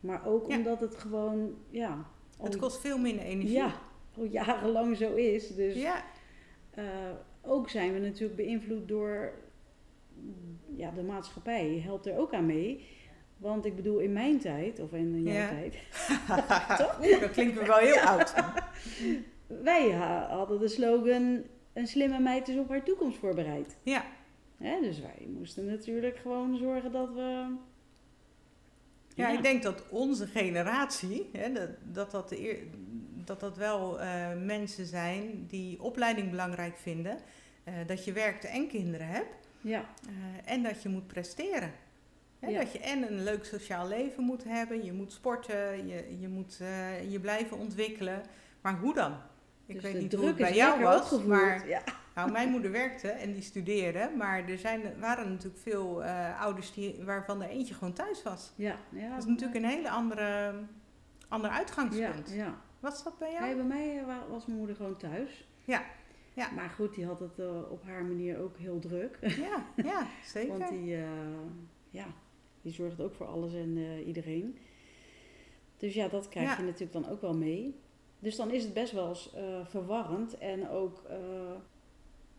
Maar 0.00 0.26
ook 0.26 0.48
omdat 0.48 0.80
het 0.80 0.94
gewoon, 0.94 1.54
ja... 1.70 2.06
het 2.42 2.56
kost 2.56 2.80
veel 2.80 2.98
minder 2.98 3.24
energie. 3.24 3.56
Ja, 3.56 3.72
al 4.16 4.24
jarenlang 4.24 4.96
zo 4.96 5.14
is. 5.14 5.54
Dus 5.54 5.74
ja. 5.74 6.04
Uh, 6.78 6.84
ook 7.42 7.68
zijn 7.68 7.92
we 7.92 7.98
natuurlijk 7.98 8.36
beïnvloed 8.36 8.88
door 8.88 9.32
ja, 10.76 10.90
de 10.90 11.02
maatschappij. 11.02 11.82
Helpt 11.84 12.06
er 12.06 12.18
ook 12.18 12.32
aan 12.32 12.46
mee. 12.46 12.86
Want 13.36 13.64
ik 13.64 13.76
bedoel, 13.76 13.98
in 13.98 14.12
mijn 14.12 14.38
tijd, 14.38 14.80
of 14.80 14.92
in 14.92 15.22
jouw 15.22 15.34
ja. 15.34 15.48
tijd... 15.48 15.74
Toch? 16.80 17.20
Dat 17.20 17.30
klinkt 17.30 17.54
me 17.54 17.66
wel 17.66 17.76
heel 17.76 17.98
oud. 17.98 18.34
Wij 19.64 19.90
hadden 20.28 20.60
de 20.60 20.68
slogan... 20.68 21.42
Een 21.72 21.86
slimme 21.86 22.18
meid 22.18 22.48
is 22.48 22.56
op 22.56 22.68
haar 22.68 22.82
toekomst 22.82 23.18
voorbereid. 23.18 23.76
Ja. 23.82 24.04
Hè, 24.56 24.80
dus 24.80 25.00
wij 25.00 25.26
moesten 25.38 25.66
natuurlijk 25.66 26.16
gewoon 26.16 26.56
zorgen 26.56 26.92
dat 26.92 27.12
we. 27.14 27.56
Ja, 29.18 29.28
ik 29.28 29.42
denk 29.42 29.62
dat 29.62 29.82
onze 29.88 30.26
generatie, 30.26 31.30
hè, 31.32 31.52
dat, 31.52 31.68
dat, 31.82 32.10
dat, 32.10 32.28
de 32.28 32.66
dat 33.24 33.40
dat 33.40 33.56
wel 33.56 34.00
uh, 34.00 34.26
mensen 34.44 34.86
zijn 34.86 35.46
die 35.48 35.82
opleiding 35.82 36.30
belangrijk 36.30 36.76
vinden. 36.76 37.18
Uh, 37.64 37.74
dat 37.86 38.04
je 38.04 38.12
werkt 38.12 38.44
en 38.44 38.68
kinderen 38.68 39.06
hebt. 39.06 39.48
Ja. 39.60 39.84
Uh, 40.08 40.52
en 40.52 40.62
dat 40.62 40.82
je 40.82 40.88
moet 40.88 41.06
presteren. 41.06 41.72
Hè, 42.38 42.48
ja. 42.48 42.58
Dat 42.58 42.72
je 42.72 42.78
en 42.78 43.02
een 43.02 43.22
leuk 43.22 43.44
sociaal 43.44 43.88
leven 43.88 44.22
moet 44.22 44.44
hebben, 44.44 44.84
je 44.84 44.92
moet 44.92 45.12
sporten, 45.12 45.86
je, 45.86 46.16
je 46.20 46.28
moet 46.28 46.56
je 47.08 47.18
blijven 47.20 47.58
ontwikkelen. 47.58 48.22
Maar 48.60 48.78
hoe 48.78 48.94
dan? 48.94 49.12
Ik 49.66 49.74
dus 49.74 49.82
weet 49.82 50.00
niet 50.00 50.12
hoe 50.12 50.26
het 50.26 50.36
bij 50.36 50.54
jou 50.54 50.82
was, 50.82 51.22
maar 51.24 51.68
ja. 51.68 51.82
Nou, 52.18 52.30
mijn 52.30 52.50
moeder 52.50 52.70
werkte 52.70 53.08
en 53.08 53.32
die 53.32 53.42
studeerde, 53.42 54.10
maar 54.16 54.48
er 54.48 54.58
zijn, 54.58 55.00
waren 55.00 55.28
natuurlijk 55.28 55.62
veel 55.62 56.02
uh, 56.02 56.40
ouders 56.40 56.72
die, 56.72 57.04
waarvan 57.04 57.42
er 57.42 57.48
eentje 57.48 57.74
gewoon 57.74 57.92
thuis 57.92 58.22
was. 58.22 58.52
Ja, 58.56 58.78
ja. 58.90 59.08
Dat 59.08 59.18
is 59.18 59.24
natuurlijk 59.24 59.58
een 59.58 59.70
hele 59.70 59.90
andere, 59.90 60.54
ander 61.28 61.50
uitgangspunt. 61.50 62.30
Ja, 62.30 62.34
ja. 62.34 62.60
Was 62.80 63.04
dat 63.04 63.18
bij 63.18 63.32
jou? 63.32 63.44
Nee, 63.44 63.54
bij 63.54 63.64
mij 63.64 63.98
eh, 63.98 64.30
was 64.30 64.46
mijn 64.46 64.58
moeder 64.58 64.76
gewoon 64.76 64.96
thuis. 64.96 65.48
Ja. 65.64 65.84
Ja. 66.34 66.50
Maar 66.50 66.68
goed, 66.68 66.94
die 66.94 67.06
had 67.06 67.20
het 67.20 67.38
uh, 67.38 67.70
op 67.70 67.84
haar 67.84 68.04
manier 68.04 68.38
ook 68.38 68.56
heel 68.56 68.78
druk. 68.78 69.18
Ja, 69.46 69.66
ja 69.76 70.06
zeker. 70.24 70.58
Want 70.58 70.70
die, 70.70 70.96
uh, 70.96 71.08
ja, 71.90 72.06
die 72.62 72.72
zorgt 72.72 73.00
ook 73.00 73.14
voor 73.14 73.26
alles 73.26 73.54
en 73.54 73.76
uh, 73.76 74.06
iedereen. 74.06 74.58
Dus 75.76 75.94
ja, 75.94 76.08
dat 76.08 76.28
krijg 76.28 76.56
je 76.56 76.62
natuurlijk 76.62 76.92
dan 76.92 77.08
ook 77.08 77.20
wel 77.20 77.36
mee. 77.36 77.80
Dus 78.18 78.36
dan 78.36 78.50
is 78.50 78.64
het 78.64 78.74
best 78.74 78.92
wel 78.92 79.08
eens 79.08 79.34
verwarrend 79.64 80.38
en 80.38 80.68
ook 80.68 81.02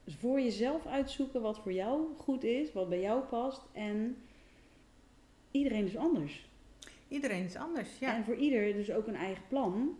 dus 0.10 0.17
voor 0.17 0.39
jezelf 0.39 0.86
uitzoeken 0.86 1.41
wat 1.41 1.60
voor 1.60 1.74
jou 1.74 2.15
goed 2.17 2.43
is, 2.43 2.74
wat 2.74 2.89
bij 2.89 3.00
jou 3.00 3.22
past. 3.22 3.62
En 3.72 4.17
iedereen 5.52 5.86
is 5.86 5.98
anders. 5.98 6.50
Iedereen 7.08 7.43
is 7.43 7.56
anders, 7.56 8.00
ja. 8.00 8.15
En 8.15 8.24
voor 8.24 8.36
ieder 8.36 8.74
dus 8.74 8.91
ook 8.91 9.08
een 9.08 9.15
eigen 9.15 9.43
plan. 9.48 9.98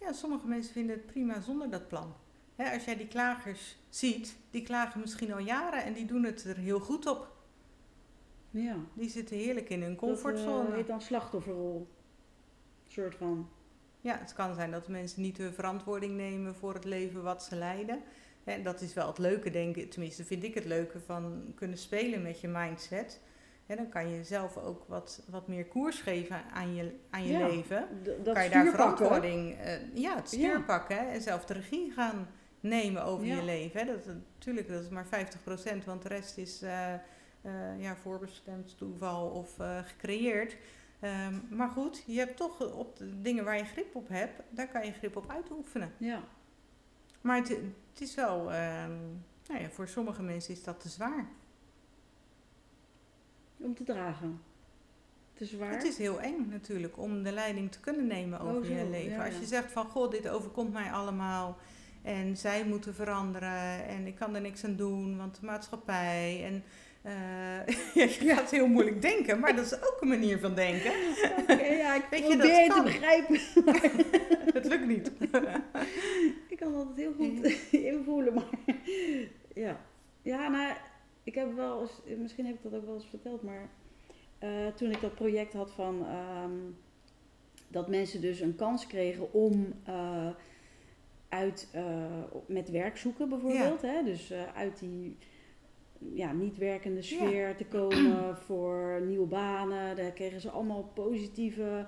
Ja, 0.00 0.12
sommige 0.12 0.46
mensen 0.46 0.72
vinden 0.72 0.96
het 0.96 1.06
prima 1.06 1.40
zonder 1.40 1.70
dat 1.70 1.88
plan. 1.88 2.14
als 2.56 2.84
jij 2.84 2.96
die 2.96 3.08
klagers 3.08 3.76
ziet, 3.88 4.36
die 4.50 4.62
klagen 4.62 5.00
misschien 5.00 5.32
al 5.32 5.38
jaren 5.38 5.84
en 5.84 5.92
die 5.92 6.06
doen 6.06 6.24
het 6.24 6.44
er 6.44 6.56
heel 6.56 6.80
goed 6.80 7.06
op. 7.06 7.32
Ja. 8.50 8.76
Die 8.94 9.08
zitten 9.08 9.36
heerlijk 9.36 9.68
in 9.68 9.82
hun 9.82 9.96
comfortzone. 9.96 10.62
Dat 10.62 10.68
uh, 10.68 10.76
heet 10.76 10.86
dan 10.86 11.00
slachtofferrol. 11.00 11.88
soort 12.86 13.14
van. 13.14 13.48
Ja, 14.00 14.18
het 14.18 14.32
kan 14.32 14.54
zijn 14.54 14.70
dat 14.70 14.88
mensen 14.88 15.22
niet 15.22 15.38
hun 15.38 15.52
verantwoording 15.52 16.16
nemen 16.16 16.54
voor 16.54 16.74
het 16.74 16.84
leven 16.84 17.22
wat 17.22 17.42
ze 17.42 17.56
leiden. 17.56 18.02
En 18.48 18.62
dat 18.62 18.80
is 18.80 18.94
wel 18.94 19.06
het 19.06 19.18
leuke, 19.18 19.50
denk 19.50 19.76
ik, 19.76 19.90
tenminste 19.90 20.24
vind 20.24 20.44
ik 20.44 20.54
het 20.54 20.64
leuke 20.64 21.00
van 21.00 21.52
kunnen 21.54 21.78
spelen 21.78 22.22
met 22.22 22.40
je 22.40 22.48
mindset. 22.48 23.20
En 23.66 23.76
dan 23.76 23.88
kan 23.88 24.08
je 24.08 24.24
zelf 24.24 24.56
ook 24.56 24.84
wat, 24.86 25.22
wat 25.30 25.48
meer 25.48 25.64
koers 25.64 26.00
geven 26.00 26.42
aan 26.52 26.74
je, 26.74 26.94
aan 27.10 27.26
je 27.26 27.38
leven. 27.38 27.88
Dat 28.22 28.34
kan 28.34 28.44
je 28.44 28.50
daar 28.50 28.66
verantwoording, 28.66 29.58
uh, 29.60 29.94
ja, 29.94 30.16
het 30.16 30.28
stuur 30.28 30.40
ja. 30.40 30.60
pakken 30.60 31.10
en 31.10 31.20
zelf 31.20 31.44
de 31.44 31.54
regie 31.54 31.92
gaan 31.92 32.28
nemen 32.60 33.04
over 33.04 33.26
je 33.26 33.42
leven. 33.42 33.80
Hè. 33.80 33.86
Dat, 33.86 34.06
natuurlijk, 34.34 34.68
dat 34.68 34.82
is 34.82 34.88
maar 34.88 35.06
50%, 35.06 35.84
want 35.84 36.02
de 36.02 36.08
rest 36.08 36.38
is 36.38 36.62
uh, 36.62 36.92
uh, 37.42 37.52
ja, 37.78 37.96
voorbestemd, 37.96 38.78
toeval 38.78 39.28
of 39.28 39.56
gecreëerd. 39.84 40.56
Um, 41.02 41.56
maar 41.56 41.68
goed, 41.68 42.02
je 42.06 42.18
hebt 42.18 42.36
toch 42.36 42.72
op 42.74 42.96
de 42.96 43.20
dingen 43.20 43.44
waar 43.44 43.56
je 43.56 43.64
grip 43.64 43.94
op 43.94 44.08
hebt, 44.08 44.42
daar 44.50 44.68
kan 44.68 44.86
je 44.86 44.92
grip 44.92 45.16
op 45.16 45.30
uitoefenen. 45.30 45.92
Ja. 45.96 46.22
Maar 47.20 47.36
het, 47.36 47.48
het 47.48 48.00
is 48.00 48.14
wel, 48.14 48.40
um, 48.40 49.24
nou 49.46 49.60
ja, 49.60 49.70
voor 49.70 49.88
sommige 49.88 50.22
mensen 50.22 50.54
is 50.54 50.62
dat 50.62 50.80
te 50.80 50.88
zwaar. 50.88 51.28
Om 53.56 53.74
te 53.74 53.84
dragen. 53.84 54.40
Te 55.34 55.44
zwaar? 55.44 55.72
Het 55.72 55.84
is 55.84 55.98
heel 55.98 56.20
eng 56.20 56.48
natuurlijk 56.48 56.98
om 56.98 57.22
de 57.22 57.32
leiding 57.32 57.72
te 57.72 57.80
kunnen 57.80 58.06
nemen 58.06 58.40
over 58.40 58.70
oh, 58.70 58.78
je 58.78 58.88
leven. 58.90 59.24
Als 59.24 59.38
je 59.38 59.46
zegt 59.46 59.72
van, 59.72 59.86
goh, 59.86 60.10
dit 60.10 60.28
overkomt 60.28 60.72
mij 60.72 60.92
allemaal. 60.92 61.58
En 62.02 62.36
zij 62.36 62.64
moeten 62.64 62.94
veranderen 62.94 63.86
en 63.86 64.06
ik 64.06 64.14
kan 64.14 64.34
er 64.34 64.40
niks 64.40 64.64
aan 64.64 64.76
doen, 64.76 65.16
want 65.16 65.40
de 65.40 65.46
maatschappij 65.46 66.44
en... 66.44 66.64
Uh, 67.08 67.66
je 67.94 68.08
gaat 68.08 68.50
heel 68.50 68.66
moeilijk 68.66 69.02
denken, 69.02 69.40
maar 69.40 69.56
dat 69.56 69.64
is 69.64 69.74
ook 69.74 69.98
een 70.00 70.08
manier 70.08 70.38
van 70.38 70.54
denken. 70.54 70.92
Okay, 71.48 71.76
ja, 71.76 71.94
ik 71.94 72.04
Weet 72.10 72.28
probeer 72.28 72.62
je, 72.62 72.68
dat 72.68 72.76
te 72.76 72.82
begrijpen. 72.82 73.40
het 74.58 74.64
lukt 74.66 74.86
niet. 74.86 75.10
ik 76.48 76.56
kan 76.56 76.72
dat 76.72 76.86
heel 76.96 77.12
goed 77.12 77.46
invoelen, 77.70 78.34
maar 78.34 78.48
ja. 79.54 79.80
Ja, 80.22 80.48
nou, 80.48 80.74
ik 81.24 81.34
heb 81.34 81.54
wel 81.54 81.80
eens, 81.80 82.18
misschien 82.18 82.46
heb 82.46 82.54
ik 82.54 82.62
dat 82.62 82.74
ook 82.74 82.84
wel 82.84 82.94
eens 82.94 83.08
verteld, 83.08 83.42
maar 83.42 83.68
uh, 84.42 84.66
toen 84.74 84.90
ik 84.90 85.00
dat 85.00 85.14
project 85.14 85.52
had 85.52 85.70
van 85.70 86.06
um, 86.44 86.76
dat 87.68 87.88
mensen 87.88 88.20
dus 88.20 88.40
een 88.40 88.56
kans 88.56 88.86
kregen 88.86 89.32
om 89.32 89.72
eh, 89.84 90.28
uit, 91.28 91.68
eh, 91.72 91.84
met 92.46 92.70
werk 92.70 92.96
zoeken 92.96 93.28
bijvoorbeeld. 93.28 93.82
Hè? 93.82 94.02
Dus 94.04 94.30
eh, 94.30 94.56
uit 94.56 94.78
die 94.78 95.16
ja, 95.98 96.32
niet 96.32 96.58
werkende 96.58 97.02
sfeer 97.02 97.56
te 97.56 97.64
komen 97.64 98.36
voor 98.46 99.00
nieuwe 99.06 99.26
banen. 99.26 99.96
Daar 99.96 100.10
kregen 100.10 100.40
ze 100.40 100.50
allemaal 100.50 100.90
positieve 100.94 101.86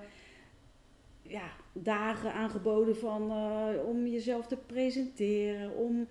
ja, 1.21 1.49
dagen 1.73 2.33
aangeboden 2.33 2.97
van, 2.97 3.31
eh, 3.31 3.85
om 3.87 4.07
jezelf 4.07 4.47
te 4.47 4.57
presenteren. 4.57 5.75
Om, 5.75 6.07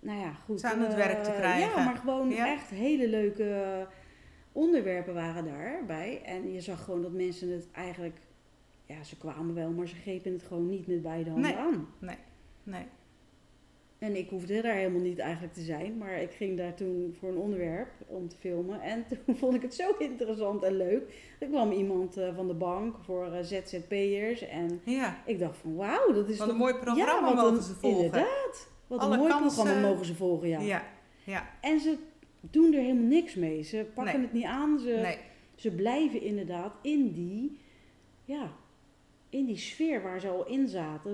nou 0.00 0.18
ja, 0.20 0.32
goed. 0.32 0.64
Aan 0.64 0.80
het 0.80 0.94
werk 0.94 1.24
te 1.24 1.30
eh, 1.30 1.36
krijgen. 1.36 1.78
Ja, 1.78 1.84
maar 1.84 1.96
gewoon 1.96 2.30
Ja. 2.30 2.52
echt 2.52 2.68
hele 2.68 3.08
leuke 3.08 3.86
onderwerpen 4.52 5.14
waren 5.14 5.44
daarbij. 5.44 6.22
En 6.24 6.52
je 6.52 6.60
zag 6.60 6.84
gewoon 6.84 7.02
dat 7.02 7.12
mensen 7.12 7.50
het 7.52 7.68
eigenlijk... 7.72 8.16
Ja, 8.86 9.02
ze 9.02 9.16
kwamen 9.16 9.54
wel, 9.54 9.70
maar 9.70 9.88
ze 9.88 9.94
grepen 9.96 10.32
het 10.32 10.42
gewoon 10.42 10.68
niet 10.68 10.86
met 10.86 11.02
beide 11.02 11.30
handen 11.30 11.50
Nee. 11.50 11.60
aan. 11.60 11.88
Nee. 12.62 12.86
En 14.00 14.16
ik 14.16 14.28
hoefde 14.28 14.62
daar 14.62 14.74
helemaal 14.74 15.00
niet 15.00 15.18
eigenlijk 15.18 15.52
te 15.54 15.60
zijn, 15.62 15.98
maar 15.98 16.22
ik 16.22 16.30
ging 16.30 16.56
daar 16.58 16.74
toen 16.74 17.16
voor 17.18 17.28
een 17.28 17.36
onderwerp 17.36 17.88
om 18.06 18.28
te 18.28 18.36
filmen. 18.36 18.80
En 18.80 19.04
toen 19.26 19.36
vond 19.36 19.54
ik 19.54 19.62
het 19.62 19.74
zo 19.74 19.94
interessant 19.98 20.62
en 20.62 20.76
leuk. 20.76 21.34
Er 21.38 21.46
kwam 21.48 21.70
iemand 21.72 22.16
eh, 22.16 22.34
van 22.36 22.46
de 22.48 22.54
bank 22.54 22.96
voor 23.04 23.32
eh, 23.32 23.42
ZZP'ers 23.42 24.40
en 24.46 24.80
Ja. 24.84 25.22
ik 25.26 25.38
dacht 25.38 25.56
van 25.56 25.74
wauw, 25.76 26.12
dat 26.12 26.28
is 26.28 26.36
Wat 26.38 26.46
toch... 26.46 26.56
een 26.56 26.60
mooi 26.62 26.74
programma 26.74 27.04
ja, 27.12 27.20
mogen 27.34 27.54
een- 27.56 27.62
ze 27.62 27.74
volgen. 27.74 28.04
Inderdaad, 28.04 28.68
wat 28.86 29.00
Alle 29.00 29.12
een 29.14 29.18
mooi 29.20 29.30
kansen- 29.32 29.62
programma 29.62 29.88
mogen 29.88 30.06
ze 30.06 30.14
volgen, 30.14 30.48
ja. 30.48 30.60
Ja. 30.60 30.84
Ja. 31.24 31.50
En 31.60 31.80
ze 31.80 31.96
doen 32.40 32.72
er 32.74 32.80
helemaal 32.80 33.08
niks 33.08 33.34
mee. 33.34 33.62
Ze 33.62 33.86
pakken 33.94 34.14
Nee. 34.14 34.22
het 34.24 34.32
niet 34.32 34.44
aan, 34.44 34.78
ze, 34.78 34.88
Nee. 35.02 35.18
ze 35.54 35.70
blijven 35.70 36.22
inderdaad 36.22 36.74
in 36.82 37.12
die, 37.12 37.58
ja, 38.24 38.52
in 39.28 39.44
die 39.46 39.56
sfeer 39.56 40.02
waar 40.02 40.20
ze 40.20 40.28
al 40.28 40.46
in 40.46 40.68
zaten. 40.68 41.12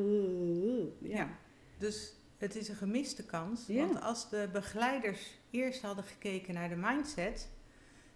Ja. 1.00 1.16
Ja. 1.16 1.38
Dus 1.78 2.15
het 2.38 2.56
is 2.56 2.68
een 2.68 2.76
gemiste 2.76 3.24
kans. 3.24 3.66
Ja. 3.66 3.86
Want 3.86 4.02
als 4.02 4.28
de 4.30 4.48
begeleiders 4.52 5.38
eerst 5.50 5.82
hadden 5.82 6.04
gekeken 6.04 6.54
naar 6.54 6.68
de 6.68 6.76
mindset, 6.76 7.48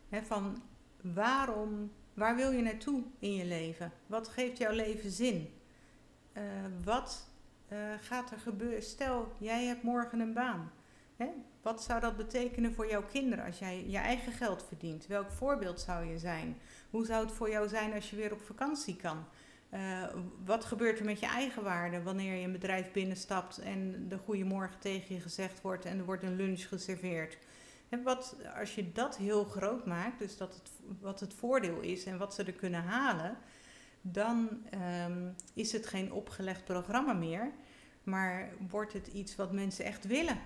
hè, 0.09 0.23
van 0.23 0.63
waarom, 1.01 1.93
waar 2.15 2.37
wil 2.37 2.51
je 2.51 2.63
naartoe 2.63 3.03
in 3.19 3.35
je 3.35 3.45
leven? 3.45 3.93
Wat 4.07 4.29
geeft 4.29 4.59
jouw 4.59 4.73
leven 4.73 5.11
zin? 5.11 5.51
Eh, 6.33 6.43
wat 6.85 7.29
eh, 7.69 7.79
gaat 8.01 8.31
er 8.31 8.39
gebeuren? 8.39 8.83
Stel, 8.83 9.33
jij 9.39 9.65
hebt 9.65 9.83
morgen 9.83 10.21
een 10.21 10.35
baan. 10.35 10.73
Hè? 11.17 11.27
Wat 11.63 11.83
zou 11.83 12.01
dat 12.01 12.17
betekenen 12.17 12.75
voor 12.75 12.89
jouw 12.89 13.05
kinderen 13.05 13.45
als 13.45 13.59
jij 13.59 13.85
je 13.89 13.99
eigen 13.99 14.33
geld 14.33 14.65
verdient? 14.69 15.07
Welk 15.07 15.31
voorbeeld 15.31 15.81
zou 15.81 16.05
je 16.05 16.19
zijn? 16.19 16.57
Hoe 16.91 17.07
zou 17.07 17.25
het 17.25 17.35
voor 17.35 17.51
jou 17.51 17.69
zijn 17.69 17.93
als 17.93 18.11
je 18.11 18.17
weer 18.17 18.33
op 18.33 18.41
vakantie 18.41 18.97
kan? 18.97 19.25
Eh, 19.71 20.05
wat 20.45 20.65
gebeurt 20.65 20.99
er 20.99 21.05
met 21.05 21.21
je 21.21 21.27
eigen 21.27 21.63
waarde 21.63 22.03
wanneer 22.03 22.35
je 22.35 22.45
een 22.45 22.53
bedrijf 22.53 22.93
binnenstapt 22.93 23.59
en 23.59 24.09
de 24.09 24.19
goeiemorgen 24.19 24.81
tegen 24.81 25.15
je 25.15 25.21
gezegd 25.21 25.61
wordt 25.61 25.85
en 25.85 25.99
er 25.99 26.05
wordt 26.05 26.23
een 26.23 26.37
lunch 26.37 26.69
geserveerd? 26.69 27.39
En 27.89 28.03
wat, 28.03 28.37
als 28.59 28.75
je 28.75 28.93
dat 28.93 29.17
heel 29.17 29.45
groot 29.45 29.87
maakt, 29.87 30.19
dus 30.19 30.37
dat 30.37 30.55
het, 30.55 30.71
wat 31.01 31.21
het 31.21 31.35
voordeel 31.35 31.81
is 31.81 32.05
en 32.05 32.19
wat 32.19 32.35
ze 32.35 32.45
er 32.45 32.53
kunnen 32.53 32.83
halen, 32.83 33.37
dan 34.01 34.49
ehm, 34.71 35.29
is 35.55 35.73
het 35.73 35.87
geen 35.87 36.13
opgelegd 36.13 36.65
programma 36.65 37.13
meer, 37.13 37.51
maar 38.03 38.53
wordt 38.69 38.93
het 38.93 39.07
iets 39.07 39.37
wat 39.37 39.53
mensen 39.53 39.85
echt 39.85 40.07
willen. 40.07 40.39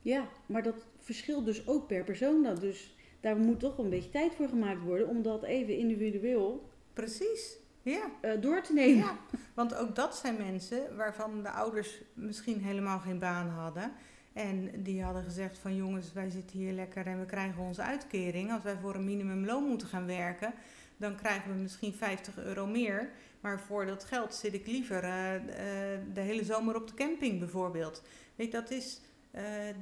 Ja, 0.00 0.28
maar 0.46 0.62
dat 0.62 0.86
verschilt 0.98 1.44
dus 1.44 1.66
ook 1.66 1.86
per 1.86 2.04
persoon 2.04 2.42
dan. 2.42 2.58
Dus 2.58 2.94
daar 3.20 3.36
moet 3.36 3.60
toch 3.60 3.78
een 3.78 3.90
beetje 3.90 4.10
tijd 4.10 4.34
voor 4.34 4.48
gemaakt 4.48 4.82
worden 4.82 5.08
om 5.08 5.22
dat 5.22 5.42
even 5.42 5.78
individueel 5.78 6.70
Precies, 6.92 7.56
ja. 7.82 8.10
eh, 8.20 8.40
door 8.40 8.62
te 8.62 8.72
nemen. 8.72 9.04
Ja, 9.04 9.16
want 9.54 9.74
ook 9.74 9.94
dat 9.94 10.16
zijn 10.16 10.36
mensen 10.36 10.96
waarvan 10.96 11.42
de 11.42 11.50
ouders 11.50 12.02
misschien 12.14 12.60
helemaal 12.60 12.98
geen 12.98 13.18
baan 13.18 13.48
hadden. 13.48 13.92
En 14.32 14.82
die 14.82 15.02
hadden 15.02 15.22
gezegd 15.22 15.58
van 15.58 15.76
jongens, 15.76 16.12
wij 16.12 16.30
zitten 16.30 16.58
hier 16.58 16.72
lekker 16.72 17.06
en 17.06 17.20
we 17.20 17.26
krijgen 17.26 17.62
onze 17.62 17.82
uitkering. 17.82 18.52
Als 18.52 18.62
wij 18.62 18.76
voor 18.82 18.94
een 18.94 19.04
minimumloon 19.04 19.64
moeten 19.64 19.88
gaan 19.88 20.06
werken, 20.06 20.54
dan 20.96 21.16
krijgen 21.16 21.50
we 21.50 21.56
misschien 21.62 21.92
50 21.92 22.38
euro 22.38 22.66
meer. 22.66 23.10
Maar 23.40 23.60
voor 23.60 23.86
dat 23.86 24.04
geld 24.04 24.34
zit 24.34 24.54
ik 24.54 24.66
liever 24.66 25.02
eh, 25.04 25.34
eh, 25.34 26.00
de 26.12 26.20
hele 26.20 26.44
zomer 26.44 26.76
op 26.76 26.88
de 26.88 26.94
camping 26.94 27.38
bijvoorbeeld. 27.38 28.02
Weet 28.34 28.52
dat 28.52 28.70
is, 28.70 29.00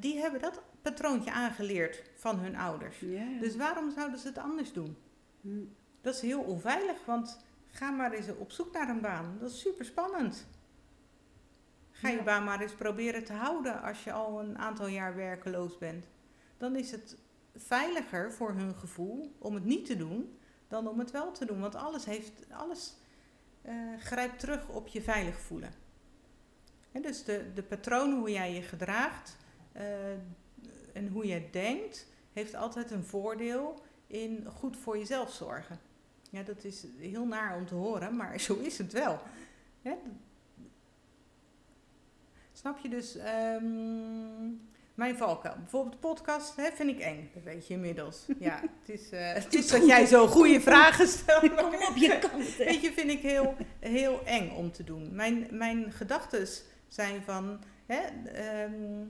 die 0.01 0.19
hebben 0.19 0.41
dat 0.41 0.63
patroontje 0.83 1.33
aangeleerd 1.33 2.03
van 2.15 2.39
hun 2.39 2.57
ouders. 2.57 2.99
Ja, 2.99 3.09
ja. 3.09 3.41
Dus 3.41 3.57
waarom 3.57 3.91
zouden 3.91 4.19
ze 4.19 4.27
het 4.27 4.39
anders 4.39 4.73
doen? 4.73 4.97
Hm. 5.41 5.49
Dat 6.01 6.15
is 6.15 6.21
heel 6.21 6.41
onveilig, 6.41 7.05
want 7.05 7.39
ga 7.71 7.91
maar 7.91 8.13
eens 8.13 8.29
op 8.37 8.53
zoek 8.53 8.73
naar 8.73 8.89
een 8.89 9.01
baan. 9.01 9.37
Dat 9.41 9.51
is 9.51 9.61
super 9.61 9.85
spannend. 9.85 10.47
Ga 11.91 12.09
je 12.09 12.23
baan 12.23 12.45
maar 12.45 12.61
eens 12.61 12.75
proberen 12.75 13.25
te 13.25 13.33
houden 13.33 13.83
als 13.83 14.05
je 14.05 14.13
al 14.13 14.41
een 14.41 14.59
aantal 14.59 14.87
jaar 14.87 15.17
werkeloos 15.17 15.79
bent. 15.79 16.07
Dan 16.57 16.77
is 16.77 16.91
het 16.91 17.17
veiliger 17.57 18.33
voor 18.33 18.53
hun 18.53 18.75
gevoel 18.75 19.37
om 19.39 19.55
het 19.55 19.65
niet 19.65 19.87
te 19.87 19.97
doen 19.97 20.39
dan 20.69 20.89
om 20.89 20.99
het 20.99 21.11
wel 21.11 21.33
te 21.33 21.45
doen. 21.45 21.61
Want 21.61 21.75
alles, 21.75 22.05
heeft, 22.05 22.33
alles 22.51 22.97
eh, 23.63 23.75
grijpt 23.99 24.39
terug 24.39 24.69
op 24.69 24.89
je 24.89 25.03
veilig 25.03 25.41
voelen. 25.41 25.73
Dus 26.93 27.25
de, 27.25 27.53
de 27.55 27.63
patronen 27.63 28.19
hoe 28.19 28.31
jij 28.31 28.55
je 28.55 28.63
gedraagt 28.63 29.37
eh, 29.73 30.13
en 30.93 31.09
hoe 31.13 31.27
je 31.27 31.51
denkt, 31.51 32.07
heeft 32.33 32.55
altijd 32.55 32.91
een 32.91 33.05
voordeel 33.05 33.83
in 34.07 34.47
goed 34.47 34.77
voor 34.77 34.99
jezelf 34.99 35.33
zorgen. 35.33 35.90
Ja, 36.31 36.43
dat 36.43 36.65
is 36.65 36.85
heel 36.99 37.27
naar 37.27 37.57
om 37.57 37.67
te 37.67 37.75
horen, 37.75 38.17
maar 38.17 38.41
zo 38.51 38.55
is 38.55 38.79
het 38.79 38.93
wel. 38.93 39.21
Snap 42.53 42.79
je 42.79 42.89
dus 42.89 43.17
ehm, 43.17 44.49
mijn 44.95 45.17
valkuil? 45.17 45.55
Bijvoorbeeld 45.57 45.93
de 45.93 45.99
podcast 45.99 46.57
hè, 46.57 46.71
vind 46.75 46.91
ik 46.91 46.99
eng, 46.99 47.31
dat 47.35 47.43
weet 47.43 47.67
je 47.67 47.75
inmiddels. 47.75 48.27
Ja, 48.39 48.61
het 48.81 49.01
is, 49.01 49.11
eh, 49.11 49.33
het 49.33 49.55
is 49.55 49.69
dat 49.69 49.87
jij 49.87 50.07
zo 50.07 50.27
goede 50.27 50.61
vragen 50.61 51.09
stelt. 51.09 51.55
Kom 51.55 51.75
op 51.75 51.97
je 51.97 52.19
kant. 52.31 52.57
Weet 52.57 52.83
je, 52.83 52.93
vind 52.93 53.11
ik 53.11 53.21
heel, 53.21 53.57
heel 53.79 54.25
eng 54.25 54.51
om 54.51 54.73
te 54.73 54.85
doen. 54.85 55.15
Mijn, 55.15 55.47
mijn 55.51 55.93
gedachten 55.93 56.49
zijn 56.89 57.23
van, 57.23 57.61
hè, 57.87 58.01
ehm, 58.33 59.05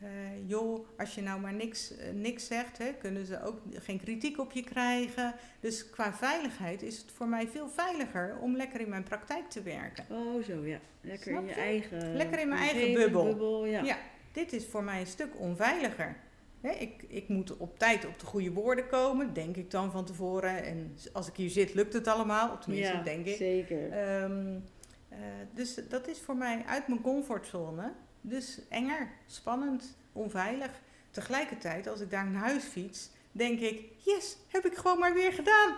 eh, 0.00 0.08
joh, 0.46 0.86
als 0.98 1.14
je 1.14 1.22
nou 1.22 1.40
maar 1.40 1.52
niks, 1.54 1.96
eh, 1.96 2.12
niks 2.12 2.46
zegt, 2.46 2.78
hè, 2.78 2.92
kunnen 2.98 3.26
ze 3.26 3.42
ook 3.42 3.60
geen 3.72 4.00
kritiek 4.00 4.38
op 4.38 4.52
je 4.52 4.64
krijgen. 4.64 5.34
Dus 5.60 5.90
qua 5.90 6.12
veiligheid 6.14 6.82
is 6.82 6.98
het 6.98 7.12
voor 7.12 7.28
mij 7.28 7.48
veel 7.48 7.68
veiliger 7.68 8.36
om 8.40 8.56
lekker 8.56 8.80
in 8.80 8.88
mijn 8.88 9.02
praktijk 9.02 9.50
te 9.50 9.62
werken. 9.62 10.04
Oh, 10.10 10.44
zo 10.44 10.64
ja. 10.66 10.78
Lekker 11.00 11.30
Snap 11.30 11.40
in 11.42 11.48
je 11.48 11.54
je? 11.54 11.60
eigen... 11.60 12.16
Lekker 12.16 12.38
in 12.40 12.48
mijn 12.48 12.60
eigen 12.60 12.94
bubbel. 13.12 13.64
ja. 13.64 13.82
Ja. 13.82 13.96
Dit 14.32 14.52
is 14.52 14.66
voor 14.66 14.82
mij 14.84 15.00
een 15.00 15.06
stuk 15.06 15.38
onveiliger. 15.40 16.16
Hè, 16.60 16.70
ik, 16.70 17.04
ik 17.08 17.28
moet 17.28 17.56
op 17.56 17.78
tijd 17.78 18.06
op 18.06 18.18
de 18.18 18.26
goede 18.26 18.52
woorden 18.52 18.86
komen, 18.88 19.32
denk 19.32 19.56
ik 19.56 19.70
dan 19.70 19.90
van 19.90 20.04
tevoren. 20.04 20.64
En 20.64 20.96
als 21.12 21.28
ik 21.28 21.36
hier 21.36 21.50
zit, 21.50 21.74
lukt 21.74 21.92
het 21.92 22.06
allemaal. 22.06 22.58
Tenminste, 22.58 22.92
Ja, 22.96 23.02
denk 23.02 23.26
ik. 23.26 23.36
zeker. 23.36 23.90
Ehm, 23.90 24.56
eh, 25.08 25.18
dus 25.54 25.80
dat 25.88 26.08
is 26.08 26.20
voor 26.20 26.36
mij 26.36 26.62
uit 26.66 26.88
mijn 26.88 27.00
comfortzone. 27.00 27.92
Dus 28.28 28.60
enger, 28.68 29.08
spannend, 29.26 29.96
onveilig. 30.12 30.70
Tegelijkertijd, 31.10 31.86
als 31.86 32.00
ik 32.00 32.10
daar 32.10 32.26
naar 32.26 32.42
huis 32.42 32.64
fiets, 32.64 33.10
denk 33.32 33.60
ik: 33.60 33.82
yes, 33.98 34.36
heb 34.48 34.66
ik 34.66 34.76
gewoon 34.76 34.98
maar 34.98 35.14
weer 35.14 35.32
gedaan. 35.32 35.76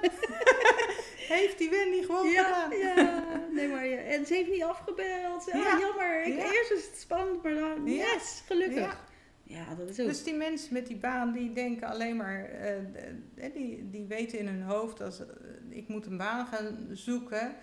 heeft 1.34 1.58
die 1.58 1.70
Wendy 1.70 2.02
gewoon 2.02 2.28
ja, 2.28 2.44
gedaan. 2.44 2.78
ja, 2.78 3.24
nee, 3.52 3.68
maar 3.68 3.87
ja. 3.87 3.96
En 3.96 4.26
ze 4.26 4.34
heeft 4.34 4.50
niet 4.50 4.62
afgebeld. 4.62 5.52
Ah, 5.52 5.62
Ja. 5.62 5.78
Jammer. 5.78 6.24
Ik. 6.24 6.37
Eerst 6.37 6.70
is 6.70 6.87
het 6.87 6.98
spannend, 6.98 7.42
maar 7.42 7.54
dan, 7.54 7.87
yes, 7.87 8.42
gelukkig. 8.46 9.06
Ja. 9.42 9.74
Dat 9.74 9.88
is 9.88 10.00
ook... 10.00 10.06
Dus 10.06 10.24
die 10.24 10.34
mensen 10.34 10.72
met 10.72 10.87
die 10.87 10.96
baan, 10.96 11.32
die 11.32 11.52
denken 11.52 11.88
alleen 11.88 12.16
maar, 12.16 12.44
eh, 12.44 12.78
eh, 12.78 13.52
die, 13.54 13.90
die 13.90 14.04
weten 14.04 14.38
in 14.38 14.46
hun 14.46 14.62
hoofd, 14.62 15.00
als, 15.00 15.20
eh, 15.20 15.26
ik 15.68 15.88
moet 15.88 16.06
een 16.06 16.16
baan 16.16 16.46
gaan 16.46 16.88
zoeken. 16.92 17.54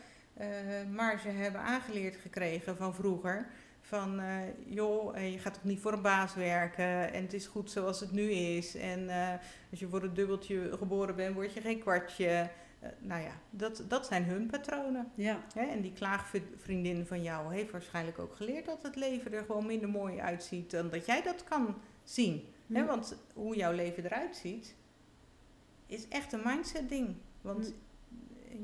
maar 0.92 1.20
ze 1.20 1.28
hebben 1.28 1.62
aangeleerd 1.62 2.16
gekregen 2.16 2.78
van 2.78 2.96
vroeger, 2.96 3.48
van 4.00 4.20
eh, 4.20 4.38
joh, 4.66 5.18
eh, 5.18 5.32
je 5.32 5.40
gaat 5.40 5.54
toch 5.54 5.64
niet 5.64 5.80
voor 5.80 5.94
een 5.94 6.02
baas 6.02 6.34
werken 6.34 7.14
en 7.14 7.24
het 7.24 7.34
is 7.34 7.48
goed 7.48 7.72
zoals 7.72 8.00
het 8.00 8.12
nu 8.12 8.32
is. 8.32 8.76
En 8.76 9.10
eh, 9.10 9.34
als 9.72 9.80
je 9.80 9.88
voor 9.88 10.04
een 10.04 10.14
dubbeltje 10.14 10.78
geboren 10.78 11.16
bent, 11.16 11.36
word 11.36 11.54
je 11.54 11.62
geen 11.62 11.80
kwartje. 11.80 12.50
Nou 13.00 13.22
ja, 13.22 13.32
dat, 13.50 13.84
dat 13.88 14.06
zijn 14.06 14.24
hun 14.24 14.48
patronen. 14.48 15.12
ja, 15.16 15.46
Hè, 15.54 15.66
en 15.66 15.82
die 15.82 15.94
klaagvriendin 15.94 17.06
van 17.06 17.24
jou 17.24 17.54
heeft 17.54 17.72
waarschijnlijk 17.72 18.20
ook 18.20 18.36
geleerd 18.36 18.66
dat 18.66 18.84
het 18.84 18.96
leven 18.96 19.34
er 19.34 19.44
gewoon 19.46 19.66
minder 19.66 19.90
mooi 19.90 20.20
uitziet 20.20 20.72
dan 20.72 20.90
dat 20.90 21.06
jij 21.06 21.22
dat 21.22 21.44
kan 21.44 21.76
zien. 22.04 22.44
Hè, 22.74 22.86
want 22.86 23.16
hoe 23.34 23.56
jouw 23.56 23.74
leven 23.74 24.06
eruit 24.06 24.36
ziet, 24.36 24.76
is 25.86 26.08
echt 26.08 26.34
een 26.34 26.42
mindset 26.44 26.90
ding. 26.90 27.16
Want 27.42 27.74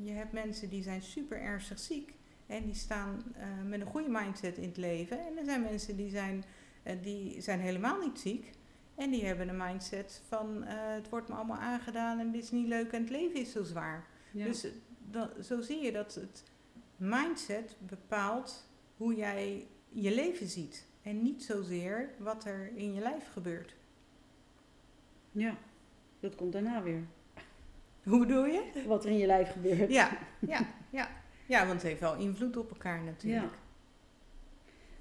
je 0.04 0.12
hebt 0.12 0.32
mensen 0.32 0.70
die 0.70 0.84
zijn 0.84 1.02
super 1.02 1.42
ernstig 1.42 1.80
ziek 1.80 2.14
en 2.52 2.66
die 2.66 2.76
staan 2.76 3.24
eh, 3.36 3.44
met 3.66 3.82
een 3.82 3.88
goede 3.88 4.10
mindset 4.10 4.58
in 4.58 4.68
het 4.68 4.78
leven. 4.78 5.20
En 5.26 5.38
er 5.38 5.46
zijn 5.46 5.62
mensen 5.62 5.96
die 5.96 6.10
zijn, 6.10 6.44
eh, 6.84 6.96
die 7.02 7.42
zijn 7.42 7.60
helemaal 7.60 8.00
niet 8.00 8.20
ziek. 8.20 8.52
En 8.96 9.10
die 9.10 9.26
hebben 9.26 9.50
een 9.50 9.58
mindset 9.58 10.22
van 10.28 10.64
eh, 10.64 10.76
het 10.76 11.10
wordt 11.10 11.30
me 11.30 11.36
allemaal 11.36 11.58
aangedaan 11.58 12.20
en 12.20 12.32
dit 12.32 12.44
is 12.44 12.52
niet 12.52 12.68
leuk 12.68 12.92
en 12.92 13.02
het 13.02 13.10
leven 13.10 13.40
is 13.40 13.52
zo 13.52 13.64
zwaar. 13.64 14.08
ja. 14.32 14.46
Dus 14.46 14.68
zo 15.42 15.62
zie 15.62 15.84
je 15.84 15.92
dat 15.92 16.16
het 16.16 16.44
mindset 16.96 17.76
bepaalt 17.80 18.70
hoe 18.98 19.16
jij 19.16 19.68
je 19.90 20.16
leven 20.16 20.48
ziet. 20.48 20.88
En 21.02 21.22
niet 21.22 21.44
zozeer 21.44 22.10
wat 22.18 22.46
er 22.46 22.72
in 22.76 22.94
je 22.94 23.02
lijf 23.02 23.32
gebeurt. 23.32 23.76
Ja, 25.32 25.58
dat 26.20 26.36
komt 26.36 26.52
daarna 26.52 26.82
weer. 26.82 27.04
Hoe 28.04 28.20
bedoel 28.20 28.46
je? 28.46 28.84
Wat 28.88 29.06
er 29.06 29.12
in 29.12 29.18
je 29.18 29.26
lijf 29.26 29.52
gebeurt. 29.52 29.92
Ja, 29.92 30.18
ja, 30.40 30.68
ja. 30.90 31.21
Ja 31.52 31.66
want 31.68 31.82
het 31.82 31.90
heeft 31.90 32.00
wel 32.00 32.16
invloed 32.18 32.58
op 32.58 32.70
elkaar 32.70 33.04
natuurlijk. 33.04 33.44
Ja. 33.44 33.60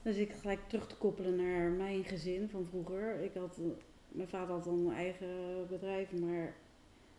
Dus 0.02 0.16
ik 0.16 0.32
gelijk 0.40 0.60
terug 0.66 0.86
te 0.86 0.96
koppelen 0.96 1.36
naar 1.36 1.70
mijn 1.70 2.04
gezin 2.04 2.48
van 2.48 2.66
vroeger. 2.68 3.20
Ik 3.20 3.34
had, 3.34 3.58
mijn 4.08 4.28
vader 4.28 4.54
had 4.54 4.64
dan 4.64 4.86
een 4.86 4.94
eigen 4.94 5.66
bedrijf, 5.68 6.12
maar 6.12 6.54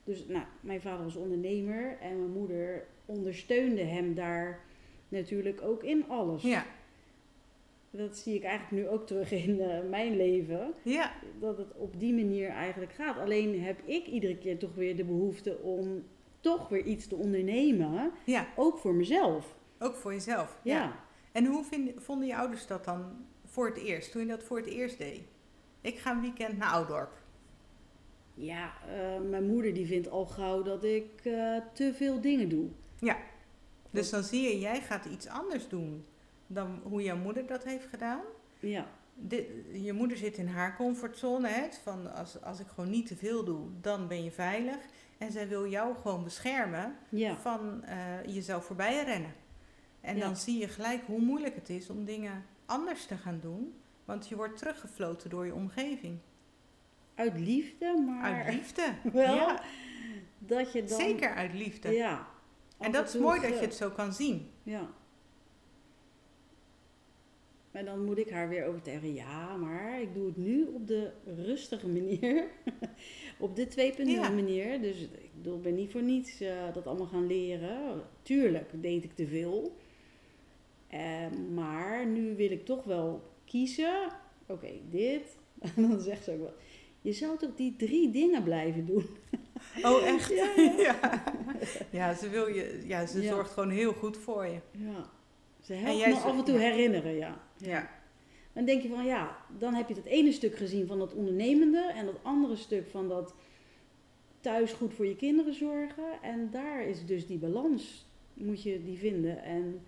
dus 0.03 0.27
nou, 0.27 0.43
mijn 0.61 0.81
vader 0.81 1.03
was 1.03 1.15
ondernemer 1.15 1.97
en 2.01 2.19
mijn 2.19 2.31
moeder 2.31 2.85
ondersteunde 3.05 3.83
hem 3.83 4.15
daar 4.15 4.59
natuurlijk 5.07 5.61
ook 5.61 5.83
in 5.83 6.05
alles. 6.07 6.41
Ja, 6.41 6.65
Dat 7.89 8.17
zie 8.17 8.35
ik 8.35 8.43
eigenlijk 8.43 8.83
nu 8.83 8.89
ook 8.89 9.07
terug 9.07 9.31
in 9.31 9.59
eh, 9.59 9.89
mijn 9.89 10.15
leven. 10.15 10.73
ja, 10.83 11.13
Dat 11.39 11.57
het 11.57 11.73
op 11.75 11.99
die 11.99 12.13
manier 12.13 12.49
eigenlijk 12.49 12.93
gaat. 12.93 13.17
Alleen 13.17 13.61
heb 13.61 13.79
ik 13.85 14.05
iedere 14.07 14.37
keer 14.37 14.57
toch 14.57 14.75
weer 14.75 14.95
de 14.95 15.03
behoefte 15.03 15.57
om 15.57 16.03
toch 16.41 16.69
weer 16.69 16.83
iets 16.83 17.07
te 17.07 17.15
ondernemen. 17.15 18.11
ja. 18.25 18.47
Ook 18.55 18.77
voor 18.77 18.93
mezelf. 18.93 19.55
Ook 19.79 19.95
voor 19.95 20.13
jezelf. 20.13 20.59
Ja. 20.63 20.99
En 21.31 21.45
hoe 21.45 21.63
vind, 21.63 21.91
vonden 22.03 22.27
je 22.27 22.35
ouders 22.35 22.67
dat 22.67 22.85
dan 22.85 23.25
voor 23.45 23.67
het 23.67 23.77
eerst, 23.77 24.11
toen 24.11 24.21
je 24.21 24.27
dat 24.27 24.43
voor 24.43 24.57
het 24.57 24.67
eerst 24.67 24.97
deed? 24.97 25.21
Ik 25.81 25.97
ga 25.97 26.11
een 26.11 26.21
weekend 26.21 26.57
naar 26.57 26.69
Oudorp. 26.69 27.11
Ja, 28.33 28.73
eh, 28.87 29.29
mijn 29.29 29.47
moeder 29.47 29.73
die 29.73 29.85
vindt 29.85 30.09
al 30.09 30.25
gauw 30.25 30.63
dat 30.63 30.83
ik 30.83 31.21
eh, 31.23 31.57
te 31.73 31.93
veel 31.93 32.21
dingen 32.21 32.49
doe. 32.49 32.67
Dus 33.91 34.09
dan 34.09 34.23
zie 34.23 34.41
je, 34.41 34.59
jij 34.59 34.81
gaat 34.81 35.05
iets 35.05 35.27
anders 35.27 35.67
doen 35.67 36.05
dan 36.47 36.79
hoe 36.83 37.03
jouw 37.03 37.17
moeder 37.17 37.45
dat 37.45 37.63
heeft 37.63 37.85
gedaan. 37.85 38.21
Ja, 38.59 38.87
je 39.71 39.93
moeder 39.93 40.17
zit 40.17 40.37
in 40.37 40.47
haar 40.47 40.75
comfortzone, 40.75 41.47
hè, 41.47 41.67
van 41.83 42.13
als, 42.13 42.41
als 42.41 42.59
ik 42.59 42.67
gewoon 42.67 42.89
niet 42.89 43.07
te 43.07 43.15
veel 43.15 43.43
doe, 43.43 43.67
dan 43.81 44.07
ben 44.07 44.23
je 44.23 44.31
veilig. 44.31 44.77
En 45.21 45.31
zij 45.31 45.47
wil 45.47 45.67
jou 45.67 45.95
gewoon 45.95 46.23
beschermen 46.23 46.95
ja, 47.09 47.35
van 47.35 47.83
eh, 47.83 48.25
jezelf 48.25 48.65
voorbij 48.65 49.03
rennen. 49.03 49.33
En 50.01 50.15
Ja. 50.15 50.21
dan 50.21 50.35
zie 50.35 50.57
je 50.59 50.67
gelijk 50.67 51.01
hoe 51.05 51.19
moeilijk 51.19 51.55
het 51.55 51.69
is 51.69 51.89
om 51.89 52.05
dingen 52.05 52.45
anders 52.65 53.05
te 53.05 53.17
gaan 53.17 53.39
doen. 53.41 53.73
Want 54.05 54.27
je 54.27 54.35
wordt 54.35 54.57
teruggefloten 54.57 55.29
door 55.29 55.45
je 55.45 55.53
omgeving. 55.53 56.17
uit 57.15 57.39
liefde, 57.39 58.03
maar 58.07 58.43
Uit 58.43 58.53
liefde. 58.53 58.93
wel 59.13 59.35
Ja, 59.35 59.61
dat 60.37 60.71
je 60.73 60.83
dan... 60.83 60.99
zeker 60.99 61.33
uit 61.35 61.53
liefde. 61.53 61.89
Ja. 61.91 62.27
en 62.77 62.91
dat 62.91 63.07
is 63.07 63.15
mooi 63.21 63.41
dat 63.41 63.49
je 63.49 63.65
het 63.65 63.75
zo 63.75 63.89
kan 63.89 64.13
zien. 64.13 64.49
Ja. 64.63 64.87
Maar 67.71 67.85
dan 67.85 68.05
moet 68.05 68.17
ik 68.17 68.29
haar 68.29 68.49
weer 68.49 68.65
overtuigen. 68.65 69.13
Ja, 69.13 69.55
maar 69.55 70.01
ik 70.01 70.13
doe 70.13 70.25
het 70.25 70.37
nu 70.37 70.65
op 70.73 70.87
de 70.87 71.11
rustige 71.25 71.87
manier. 71.87 72.43
op 73.39 73.55
de 73.55 73.93
2.0 73.97 74.03
Ja. 74.05 74.29
manier. 74.29 74.81
Dus 74.81 75.01
ik 75.01 75.29
bedoel, 75.35 75.59
ben 75.59 75.75
niet 75.75 75.91
voor 75.91 76.01
niets 76.03 76.41
eh, 76.41 76.73
dat 76.73 76.87
allemaal 76.87 77.07
gaan 77.07 77.27
leren. 77.27 78.01
Tuurlijk 78.21 78.69
deed 78.81 79.03
ik 79.03 79.13
te 79.15 79.27
veel. 79.27 79.75
Eh, 80.87 81.27
maar 81.53 82.05
nu 82.07 82.35
wil 82.35 82.51
ik 82.51 82.65
toch 82.65 82.83
wel 82.83 83.23
kiezen. 83.45 84.11
Oké, 84.47 84.71
dit. 84.89 85.37
En 85.59 85.71
dan 85.89 85.99
zegt 85.99 86.23
ze 86.23 86.31
ook 86.31 86.39
wel. 86.39 86.53
Je 87.01 87.11
zou 87.13 87.37
toch 87.37 87.55
die 87.55 87.75
drie 87.75 88.09
dingen 88.11 88.43
blijven 88.43 88.85
doen? 88.85 89.05
Oh, 89.83 90.05
echt? 90.05 90.29
Ja, 90.29 90.51
ja. 90.77 91.23
ja, 91.91 92.13
ze, 92.13 92.29
wil 92.29 92.47
je, 92.47 92.81
ja, 92.85 93.05
ze 93.05 93.21
Ja. 93.21 93.29
zorgt 93.29 93.51
gewoon 93.51 93.69
heel 93.69 93.93
goed 93.93 94.17
voor 94.17 94.45
je. 94.45 94.59
Ja. 94.71 95.09
Ze 95.61 95.73
helpt 95.73 96.07
me 96.07 96.15
af 96.15 96.37
en 96.37 96.43
toe 96.43 96.57
herinneren, 96.57 97.11
ja. 97.13 97.41
Ja. 97.57 97.89
Dan 98.53 98.65
denk 98.65 98.81
je 98.81 98.89
van 98.89 99.05
ja, 99.05 99.37
dan 99.57 99.73
heb 99.73 99.87
je 99.87 99.93
dat 99.95 100.05
ene 100.05 100.31
stuk 100.31 100.55
gezien 100.55 100.87
van 100.87 100.99
dat 100.99 101.13
ondernemende 101.13 101.91
en 101.95 102.05
dat 102.05 102.19
andere 102.21 102.55
stuk 102.55 102.87
van 102.89 103.07
dat 103.07 103.33
thuis 104.39 104.71
goed 104.73 104.93
voor 104.93 105.05
je 105.07 105.15
kinderen 105.15 105.53
zorgen. 105.53 106.21
En 106.21 106.49
daar 106.51 106.83
is 106.83 107.05
dus 107.05 107.27
die 107.27 107.37
balans, 107.37 108.05
moet 108.33 108.63
je 108.63 108.83
die 108.83 108.97
vinden. 108.97 109.43
En 109.43 109.81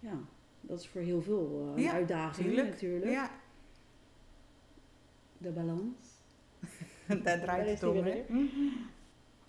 ja, 0.00 0.18
dat 0.60 0.80
is 0.80 0.86
voor 0.88 1.00
heel 1.00 1.22
veel 1.22 1.72
een 1.76 1.82
Ja, 1.82 1.92
uitdaging 1.92 2.46
tuurlijk. 2.46 2.68
natuurlijk. 2.68 3.10
Ja, 3.10 3.30
De 5.38 5.50
balans. 5.50 5.96
daar 7.24 7.40
draait 7.40 7.68
het 7.68 7.82
om. 7.82 7.92
weer. 8.02 8.04
hè? 8.14 8.24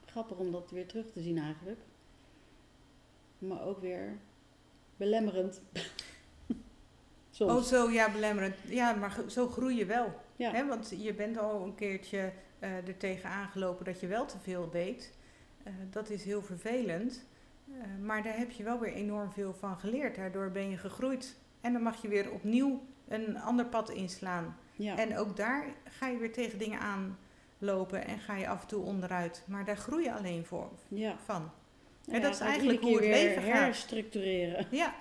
Grappig 0.06 0.38
om 0.38 0.52
dat 0.52 0.72
weer 0.72 0.88
terug 0.88 1.12
te 1.12 1.22
zien 1.22 1.38
eigenlijk. 1.38 1.80
Maar 3.38 3.66
ook 3.66 3.80
weer 3.82 4.18
belemmerend. 5.02 5.62
Soms. 7.38 7.52
Oh, 7.52 7.62
zo, 7.62 7.90
ja, 7.90 8.12
belemmerend. 8.12 8.56
Ja, 8.68 8.94
maar 8.94 9.18
zo 9.28 9.48
groei 9.48 9.78
je 9.78 9.86
wel. 9.86 10.14
ja. 10.36 10.52
Hè? 10.52 10.68
Want 10.68 10.94
je 10.98 11.14
bent 11.14 11.38
al 11.38 11.64
een 11.64 11.76
keertje 11.76 12.32
eh 12.60 12.88
er 12.88 12.98
tegen 12.98 13.30
aangelopen 13.30 13.86
dat 13.86 14.00
je 14.00 14.08
wel 14.08 14.26
te 14.26 14.38
veel 14.40 14.70
deed. 14.70 15.14
Eh, 15.64 15.74
dat 15.90 16.10
is 16.10 16.24
heel 16.24 16.42
vervelend. 16.42 17.26
Eh, 17.68 17.74
maar 18.02 18.24
daar 18.24 18.38
heb 18.38 18.52
je 18.52 18.64
wel 18.64 18.80
weer 18.80 18.94
enorm 18.94 19.32
veel 19.32 19.54
van 19.54 19.78
geleerd. 19.80 20.16
Daardoor 20.16 20.52
ben 20.52 20.70
je 20.70 20.78
gegroeid. 20.78 21.36
En 21.62 21.74
dan 21.74 21.82
mag 21.82 22.02
je 22.02 22.08
weer 22.08 22.32
opnieuw 22.32 22.82
een 23.08 23.40
ander 23.40 23.66
pad 23.66 23.90
inslaan. 23.90 24.58
ja. 24.76 24.98
En 24.98 25.18
ook 25.18 25.36
daar 25.36 25.66
ga 25.90 26.08
je 26.08 26.18
weer 26.18 26.34
tegen 26.34 26.60
dingen 26.60 26.80
aanlopen 26.80 28.06
en 28.06 28.20
ga 28.20 28.36
je 28.36 28.48
af 28.48 28.62
en 28.62 28.68
toe 28.68 28.84
onderuit. 28.84 29.44
Maar 29.48 29.66
daar 29.66 29.78
groei 29.78 30.04
je 30.04 30.14
alleen 30.14 30.46
voor, 30.46 30.70
ja. 30.88 31.18
van. 31.26 31.52
Ja, 32.06 32.14
En 32.14 32.22
dat 32.22 32.34
is 32.34 32.40
eigenlijk 32.40 32.82
hoe 32.82 32.92
het 32.96 33.06
leven 33.06 33.44
gaat. 33.44 33.52
herstructureren. 33.60 34.68
Ja, 34.72 34.96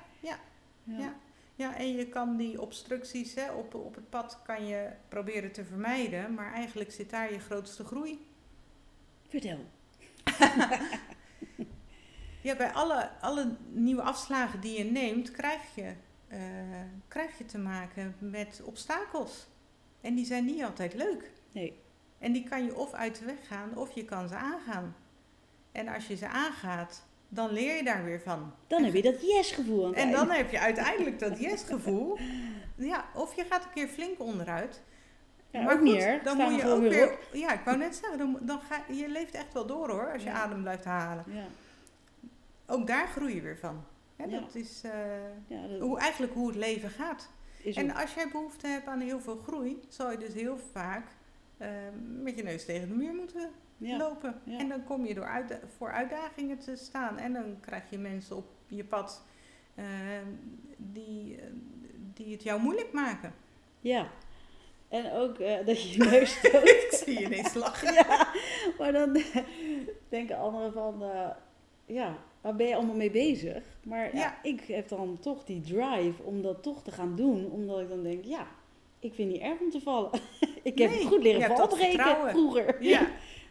Ja. 0.84 1.14
ja, 1.54 1.76
en 1.76 1.96
je 1.96 2.06
kan 2.06 2.36
die 2.36 2.60
obstructies 2.60 3.34
hè, 3.34 3.50
op, 3.50 3.74
op 3.74 3.94
het 3.94 4.10
pad 4.10 4.38
kan 4.46 4.66
je 4.66 4.88
proberen 5.08 5.52
te 5.52 5.64
vermijden. 5.64 6.34
Maar 6.34 6.52
eigenlijk 6.52 6.90
zit 6.92 7.10
daar 7.10 7.32
je 7.32 7.38
grootste 7.38 7.84
groei. 7.84 8.26
Vertel. 9.28 9.58
Ja, 12.42 12.56
bij 12.56 12.70
alle, 12.72 13.10
alle 13.20 13.56
nieuwe 13.70 14.02
afslagen 14.02 14.60
die 14.60 14.78
je 14.78 14.84
neemt, 14.84 15.30
krijg 15.30 15.60
je, 15.74 15.92
eh, 16.28 16.38
krijg 17.08 17.38
je 17.38 17.44
te 17.46 17.58
maken 17.58 18.16
met 18.18 18.60
obstakels. 18.64 19.46
En 20.00 20.14
die 20.14 20.24
zijn 20.24 20.44
niet 20.44 20.62
altijd 20.62 20.94
leuk. 20.94 21.30
Nee. 21.52 21.78
En 22.18 22.32
die 22.32 22.48
kan 22.48 22.64
je 22.64 22.76
of 22.76 22.92
uit 22.92 23.18
de 23.18 23.24
weg 23.24 23.46
gaan, 23.46 23.76
of 23.76 23.90
je 23.94 24.04
kan 24.04 24.28
ze 24.28 24.34
aangaan. 24.34 24.96
En 25.72 25.88
als 25.88 26.06
je 26.06 26.16
ze 26.16 26.28
aangaat, 26.28 27.06
dan 27.28 27.50
leer 27.52 27.76
je 27.76 27.82
daar 27.84 28.04
weer 28.04 28.20
van. 28.20 28.52
Dan 28.66 28.82
heb 28.84 28.94
je 28.94 29.02
dat 29.02 29.20
yes-gevoel 29.22 29.94
En 29.94 30.10
dan 30.10 30.30
heb 30.30 30.50
je 30.50 30.58
uiteindelijk 30.60 31.18
dat 31.18 31.38
yes-gevoel. 31.40 32.18
Ja, 32.76 33.04
of 33.14 33.36
je 33.36 33.44
gaat 33.50 33.64
een 33.64 33.70
keer 33.74 33.88
flink 33.88 34.20
onderuit. 34.20 34.82
Ja, 35.50 35.62
maar 35.62 35.72
ook 35.74 35.80
goed, 35.80 35.90
meer. 35.92 36.20
dan 36.24 36.34
Staan 36.34 36.52
moet 36.52 36.60
je 36.60 36.68
ook 36.68 36.80
weer. 36.80 37.18
Ja, 37.32 37.52
ik 37.52 37.60
wou 37.64 37.76
net 37.76 37.94
zeggen, 37.96 38.18
dan, 38.18 38.38
dan 38.40 38.60
ga 38.60 38.84
je 38.94 39.08
leeft 39.08 39.34
echt 39.34 39.52
wel 39.52 39.66
door 39.66 39.88
hoor, 39.90 40.12
als 40.12 40.22
je 40.22 40.28
Ja. 40.28 40.34
adem 40.34 40.60
blijft 40.62 40.84
halen. 40.84 41.24
Ja, 41.26 41.44
Ook 42.66 42.86
daar 42.86 43.08
groei 43.08 43.34
je 43.34 43.40
weer 43.40 43.58
van. 43.58 43.84
Hè, 44.16 44.24
Ja. 44.24 44.40
Dat 44.40 44.54
is 44.54 44.80
eh, 44.84 44.90
ja 45.46 45.66
dat 45.68 45.80
hoe, 45.80 45.98
eigenlijk 45.98 46.32
hoe 46.34 46.46
het 46.46 46.56
leven 46.56 46.90
gaat. 46.90 47.30
is 47.62 47.76
En 47.76 47.90
ook- 47.90 48.00
als 48.00 48.14
jij 48.14 48.28
behoefte 48.32 48.66
hebt 48.66 48.86
aan 48.86 49.00
heel 49.00 49.20
veel 49.20 49.36
groei, 49.46 49.80
zal 49.88 50.10
je 50.10 50.18
dus 50.18 50.34
heel 50.34 50.58
vaak 50.72 51.06
eh, 51.58 51.68
met 52.22 52.36
je 52.36 52.42
neus 52.42 52.64
tegen 52.64 52.88
de 52.88 52.94
muur 52.94 53.14
moeten 53.14 53.50
ja. 53.88 53.96
lopen. 53.96 54.40
Ja. 54.44 54.58
En 54.58 54.68
dan 54.68 54.84
kom 54.84 55.06
je 55.06 55.14
door 55.14 55.26
uitda- 55.26 55.60
voor 55.76 55.90
uitdagingen 55.92 56.58
te 56.58 56.76
staan. 56.76 57.18
En 57.18 57.32
dan 57.32 57.56
krijg 57.60 57.82
je 57.90 57.98
mensen 57.98 58.36
op 58.36 58.44
je 58.66 58.84
pad 58.84 59.22
eh, 59.74 59.84
die, 60.76 61.36
eh, 61.36 61.46
die 62.14 62.32
het 62.32 62.42
jou 62.42 62.60
moeilijk 62.60 62.92
maken. 62.92 63.34
ja. 63.80 64.08
En 64.88 65.12
ook 65.12 65.38
eh, 65.38 65.66
dat 65.66 65.82
je 65.82 65.98
je 65.98 66.04
neus 66.10 66.30
stoot. 66.38 66.68
Ik 66.68 66.88
zie 67.04 67.18
je 67.18 67.24
ineens 67.24 67.54
lachen. 67.54 67.94
ja, 68.08 68.28
maar 68.78 68.92
dan 68.92 69.22
denken 70.08 70.38
anderen 70.38 70.72
van, 70.72 71.02
eh, 71.02 71.28
ja, 71.86 72.16
waar 72.40 72.56
ben 72.56 72.66
je 72.66 72.74
allemaal 72.74 72.94
mee 72.96 73.10
bezig? 73.10 73.62
Maar 73.84 74.16
ja. 74.16 74.38
Ik 74.42 74.60
heb 74.60 74.88
dan 74.88 75.18
toch 75.20 75.44
die 75.44 75.60
drive 75.60 76.22
om 76.22 76.42
dat 76.42 76.62
toch 76.62 76.82
te 76.82 76.90
gaan 76.90 77.16
doen, 77.16 77.50
omdat 77.50 77.80
ik 77.80 77.88
dan 77.88 78.02
denk, 78.02 78.24
ja, 78.24 78.46
ik 78.98 79.14
vind 79.14 79.32
het 79.32 79.40
niet 79.40 79.50
erg 79.50 79.60
om 79.60 79.70
te 79.70 79.80
vallen. 79.80 80.10
ik 80.62 80.78
heb 80.78 80.90
Nee, 80.90 81.04
goed 81.06 81.22
leren 81.22 81.56
vertrouwen. 81.56 82.30
vroeger. 82.30 82.82
Ja, 82.82 83.08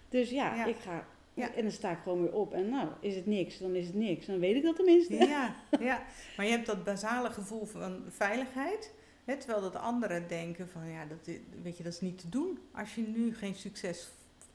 Dus 0.10 0.30
ja, 0.30 0.56
Ja. 0.56 0.66
ik 0.66 0.78
ga. 0.78 1.06
Ja. 1.34 1.54
En 1.54 1.62
dan 1.62 1.72
sta 1.72 1.92
ik 1.92 1.98
gewoon 2.04 2.22
weer 2.22 2.34
op. 2.34 2.54
En 2.54 2.70
nou, 2.70 2.88
is 3.00 3.16
het 3.16 3.26
niks, 3.26 3.58
dan 3.58 3.76
is 3.76 3.86
het 3.86 3.96
niks. 3.96 4.26
Dan 4.26 4.40
weet 4.40 4.56
ik 4.56 4.64
dat 4.64 4.76
tenminste. 4.76 5.14
ja, 5.16 5.56
ja. 5.80 6.04
Maar 6.38 6.46
je 6.46 6.52
hebt 6.52 6.66
dat 6.66 6.84
basale 6.84 7.30
gevoel 7.30 7.66
van 7.66 8.04
veiligheid. 8.08 8.94
Hè, 9.26 9.38
terwijl 9.38 9.62
dat 9.62 9.76
anderen 9.76 10.28
denken 10.28 10.70
van 10.70 10.90
ja, 10.90 11.06
dat, 11.06 11.36
weet 11.64 11.78
je, 11.78 11.84
dat 11.84 11.94
is 11.94 12.02
niet 12.02 12.18
te 12.20 12.30
doen. 12.30 12.60
Als 12.72 12.96
je 12.96 13.02
nu 13.02 13.36
geen 13.36 13.56
succes 13.56 14.12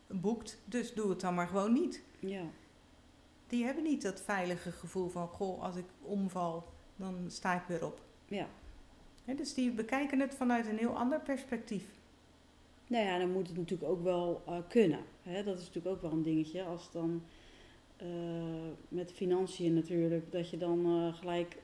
boekt, 0.07 0.59
dus 0.65 0.95
doe 0.95 1.11
het 1.11 1.21
dan 1.21 1.35
maar 1.35 1.47
gewoon 1.47 1.73
niet. 1.73 2.03
Ja. 2.19 2.43
Die 3.47 3.65
hebben 3.65 3.85
niet 3.85 4.03
dat 4.03 4.21
veilige 4.21 4.73
gevoel 4.73 5.09
van 5.09 5.29
goh, 5.29 5.63
als 5.63 5.77
ik 5.77 5.85
omval, 6.03 6.67
dan 6.97 7.25
sta 7.29 7.55
ik 7.55 7.63
weer 7.69 7.85
op. 7.87 8.01
ja. 8.29 8.49
Hè, 9.25 9.35
dus 9.35 9.55
die 9.55 9.71
bekijken 9.71 10.21
het 10.21 10.35
vanuit 10.35 10.67
een 10.67 10.79
heel 10.79 10.97
ander 10.97 11.21
perspectief. 11.21 11.85
Nou 12.87 13.05
ja, 13.05 13.19
dan 13.19 13.33
moet 13.33 13.49
het 13.49 13.57
natuurlijk 13.57 13.91
ook 13.91 14.03
wel 14.03 14.43
eh, 14.47 14.57
kunnen. 14.69 15.01
Hè? 15.23 15.45
Dat 15.45 15.59
is 15.59 15.67
natuurlijk 15.67 15.95
ook 15.95 16.03
wel 16.03 16.11
een 16.11 16.23
dingetje. 16.23 16.63
Als 16.63 16.91
dan 16.91 17.23
eh, 17.97 18.07
met 18.89 19.13
financiën 19.13 19.75
natuurlijk, 19.75 20.33
dat 20.33 20.51
je 20.51 20.57
dan 20.57 20.87
eh, 20.87 21.15
gelijk. 21.19 21.63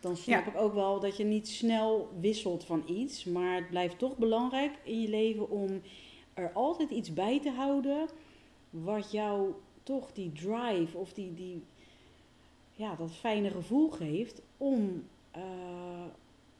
Dan 0.00 0.16
snap 0.16 0.44
Ja. 0.44 0.50
ik 0.50 0.56
ook 0.60 0.74
wel 0.74 1.00
dat 1.00 1.16
je 1.16 1.24
niet 1.24 1.48
snel 1.48 2.10
wisselt 2.20 2.64
van 2.64 2.82
iets. 2.86 3.24
Maar 3.24 3.54
het 3.56 3.68
blijft 3.68 3.98
toch 3.98 4.16
belangrijk 4.16 4.78
in 4.84 5.00
je 5.00 5.08
leven 5.08 5.50
om 5.50 5.80
er 6.34 6.52
altijd 6.52 6.90
iets 6.90 7.12
bij 7.12 7.40
te 7.40 7.50
houden. 7.50 8.08
Wat 8.70 9.10
jou 9.12 9.52
toch 9.82 10.12
die 10.12 10.32
drive 10.32 10.96
of 10.98 11.12
die, 11.12 11.34
die, 11.34 11.62
ja, 12.74 12.94
dat 12.94 13.12
fijne 13.12 13.50
gevoel 13.50 13.90
geeft. 13.90 14.42
Om 14.56 15.04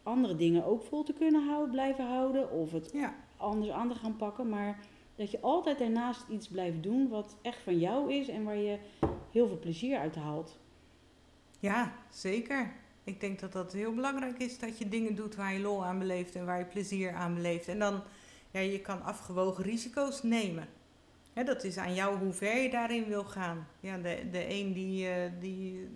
andere 0.02 0.36
dingen 0.36 0.64
ook 0.64 0.82
vol 0.82 1.02
te 1.02 1.12
kunnen 1.12 1.46
houden, 1.46 1.70
blijven 1.70 2.06
houden. 2.06 2.50
Of 2.50 2.72
het 2.72 2.90
Ja, 2.92 3.14
anders 3.38 3.70
aan 3.70 3.88
te 3.88 3.94
gaan 3.94 4.16
pakken. 4.16 4.48
Maar 4.48 4.78
dat 5.16 5.30
je 5.30 5.40
altijd 5.40 5.78
daarnaast 5.78 6.24
iets 6.28 6.48
blijft 6.48 6.82
doen 6.82 7.08
wat 7.08 7.36
echt 7.42 7.62
van 7.62 7.78
jou 7.78 8.12
is 8.12 8.28
en 8.28 8.44
waar 8.44 8.56
je 8.56 8.78
heel 9.30 9.46
veel 9.46 9.58
plezier 9.58 9.98
uit 9.98 10.14
haalt. 10.14 10.58
ja, 11.60 11.92
zeker. 12.10 12.72
Ik 13.04 13.20
denk 13.20 13.40
dat 13.40 13.52
dat 13.52 13.72
heel 13.72 13.94
belangrijk 13.94 14.38
is 14.38 14.58
dat 14.58 14.78
je 14.78 14.88
dingen 14.88 15.14
doet 15.14 15.34
waar 15.34 15.52
je 15.52 15.60
lol 15.60 15.84
aan 15.84 15.98
beleeft 15.98 16.34
en 16.34 16.44
waar 16.44 16.58
je 16.58 16.64
plezier 16.64 17.12
aan 17.12 17.34
beleeft. 17.34 17.68
En 17.68 17.78
dan, 17.78 18.02
ja, 18.50 18.60
je 18.60 18.80
kan 18.80 19.02
afgewogen 19.02 19.64
risico's 19.64 20.22
nemen. 20.22 20.68
Dat 21.44 21.64
is 21.64 21.76
aan 21.76 21.94
jou 21.94 22.18
hoe 22.18 22.32
ver 22.32 22.62
je 22.62 22.70
daarin 22.70 23.04
wil 23.04 23.24
gaan. 23.24 23.66
Ja, 23.80 23.96
de, 23.96 24.28
de 24.30 24.48
een 24.48 24.72
die, 24.72 25.08
eh, 25.08 25.30
die 25.40 25.88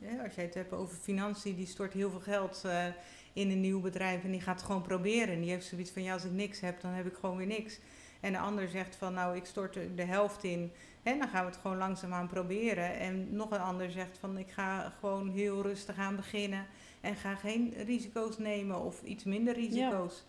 hè, 0.00 0.22
als 0.22 0.34
jij 0.34 0.44
het 0.44 0.54
hebt 0.54 0.72
over 0.72 0.96
financiën, 0.96 1.56
die 1.56 1.66
stort 1.66 1.92
heel 1.92 2.10
veel 2.10 2.20
geld 2.20 2.62
eh, 2.64 2.84
in 3.32 3.50
een 3.50 3.60
nieuw 3.60 3.80
bedrijf 3.80 4.24
en 4.24 4.30
die 4.30 4.40
gaat 4.40 4.56
het 4.56 4.64
gewoon 4.66 4.82
proberen. 4.82 5.34
En 5.34 5.40
die 5.40 5.50
heeft 5.50 5.66
zoiets 5.66 5.90
van, 5.90 6.02
ja, 6.02 6.12
als 6.12 6.24
ik 6.24 6.30
niks 6.32 6.60
heb, 6.60 6.80
dan 6.80 6.90
heb 6.92 7.06
ik 7.06 7.14
gewoon 7.14 7.36
weer 7.36 7.46
niks. 7.46 7.78
En 8.20 8.32
de 8.32 8.38
ander 8.38 8.68
zegt 8.68 8.96
van, 8.96 9.14
nou, 9.14 9.36
ik 9.36 9.44
stort 9.44 9.76
er 9.76 9.94
de 9.96 10.04
helft 10.04 10.44
in. 10.44 10.72
En 11.02 11.18
dan 11.18 11.28
gaan 11.28 11.44
we 11.44 11.50
het 11.50 11.60
gewoon 11.60 11.76
langzaamaan 11.76 12.26
proberen. 12.28 12.98
En 12.98 13.36
nog 13.36 13.50
een 13.50 13.60
ander 13.60 13.90
zegt 13.90 14.18
van, 14.18 14.38
ik 14.38 14.50
ga 14.50 14.92
gewoon 15.00 15.28
heel 15.30 15.62
rustig 15.62 15.98
aan 15.98 16.16
beginnen. 16.16 16.66
En 17.00 17.16
ga 17.16 17.34
geen 17.34 17.74
risico's 17.86 18.38
nemen 18.38 18.80
of 18.80 19.02
iets 19.02 19.24
minder 19.24 19.54
risico's. 19.54 20.24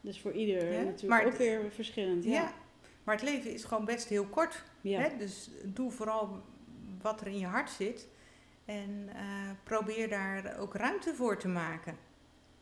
Dus 0.00 0.20
voor 0.20 0.32
ieder 0.32 0.72
Ja, 0.72 0.78
natuurlijk 0.82 1.08
maar 1.08 1.20
ook 1.24 1.28
het- 1.28 1.38
weer 1.38 1.70
verschillend. 1.70 2.24
Ja. 2.24 2.30
Ja. 2.32 2.52
maar 3.04 3.14
het 3.14 3.24
leven 3.24 3.52
is 3.52 3.64
gewoon 3.64 3.84
best 3.84 4.08
heel 4.08 4.24
kort. 4.26 4.64
Ja. 4.80 5.00
Hè? 5.00 5.16
Dus 5.16 5.50
doe 5.64 5.90
vooral 5.90 6.42
wat 7.02 7.20
er 7.20 7.26
in 7.26 7.38
je 7.38 7.46
hart 7.46 7.70
zit. 7.70 8.08
En 8.64 9.08
eh, 9.14 9.22
probeer 9.64 10.08
daar 10.08 10.56
ook 10.58 10.74
ruimte 10.74 11.14
voor 11.14 11.36
te 11.38 11.48
maken. 11.48 11.96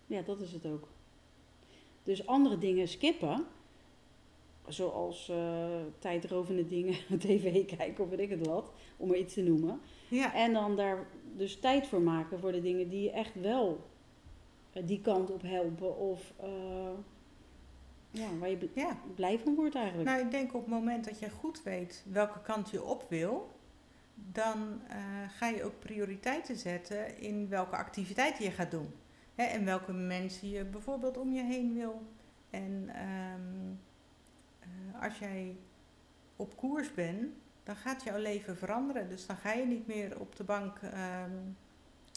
Ja, 0.07 0.23
dat 0.23 0.40
is 0.40 0.53
het 0.53 0.66
ook. 0.66 0.88
Dus 2.03 2.27
andere 2.27 2.59
dingen 2.59 2.88
skippen, 2.88 3.45
zoals 4.66 5.29
eh 5.29 5.81
tijdrovende 5.99 6.66
dingen, 6.66 6.95
tv 7.19 7.77
kijken 7.77 8.05
of 8.05 8.11
weet 8.11 8.19
ik 8.19 8.31
het 8.31 8.47
wat, 8.47 8.73
om 8.97 9.11
er 9.11 9.19
iets 9.19 9.35
te 9.35 9.42
noemen. 9.42 9.81
Ja, 10.09 10.35
En 10.35 10.53
dan 10.53 10.77
daar 10.77 11.07
dus 11.37 11.61
tijd 11.61 11.87
voor 11.87 12.01
maken 12.01 12.38
voor 12.38 12.53
de 12.53 12.61
dingen 12.61 12.88
die 12.88 13.03
je 13.03 13.11
echt 13.11 13.40
wel 13.40 13.85
eh, 14.73 14.83
die 14.87 15.01
kant 15.01 15.31
op 15.31 15.42
helpen 15.42 15.97
of 15.99 16.33
eh, 16.37 16.90
ja, 18.11 18.38
waar 18.38 18.51
je 18.51 18.57
bl- 18.57 18.81
ja. 18.81 18.99
blij 19.14 19.38
van 19.38 19.55
wordt 19.55 19.75
eigenlijk. 19.75 20.09
Nou, 20.09 20.25
ik 20.25 20.31
denk 20.31 20.55
op 20.55 20.61
het 20.61 20.71
moment 20.71 21.05
dat 21.05 21.19
je 21.19 21.31
goed 21.31 21.62
weet 21.62 22.05
welke 22.11 22.40
kant 22.40 22.71
je 22.71 22.85
op 22.85 23.07
wil, 23.09 23.51
dan 24.33 24.81
ga 25.29 25.49
je 25.49 25.64
ook 25.64 25.79
prioriteiten 25.79 26.57
zetten 26.57 27.19
in 27.19 27.49
welke 27.49 27.77
activiteiten 27.77 28.45
je 28.45 28.51
gaat 28.51 28.71
doen. 28.71 28.92
Hè, 29.37 29.44
en 29.44 29.64
welke 29.64 29.92
mensen 29.92 30.49
je 30.51 30.64
bijvoorbeeld 30.64 31.16
om 31.18 31.33
je 31.33 31.42
heen 31.42 31.75
wil. 31.75 32.03
En 32.51 32.88
ehm, 32.94 33.72
eh, 34.61 35.03
als 35.03 35.18
jij 35.18 35.57
op 36.37 36.57
koers 36.57 36.94
bent, 36.94 37.29
dan 37.62 37.77
gaat 37.77 38.03
jouw 38.03 38.18
leven 38.18 38.57
veranderen. 38.57 39.09
Dus 39.09 39.27
dan 39.27 39.37
ga 39.37 39.53
je 39.53 39.66
niet 39.66 39.87
meer 39.87 40.20
op 40.20 40.37
de 40.37 40.44
bank 40.44 40.79
ehm 40.83 41.31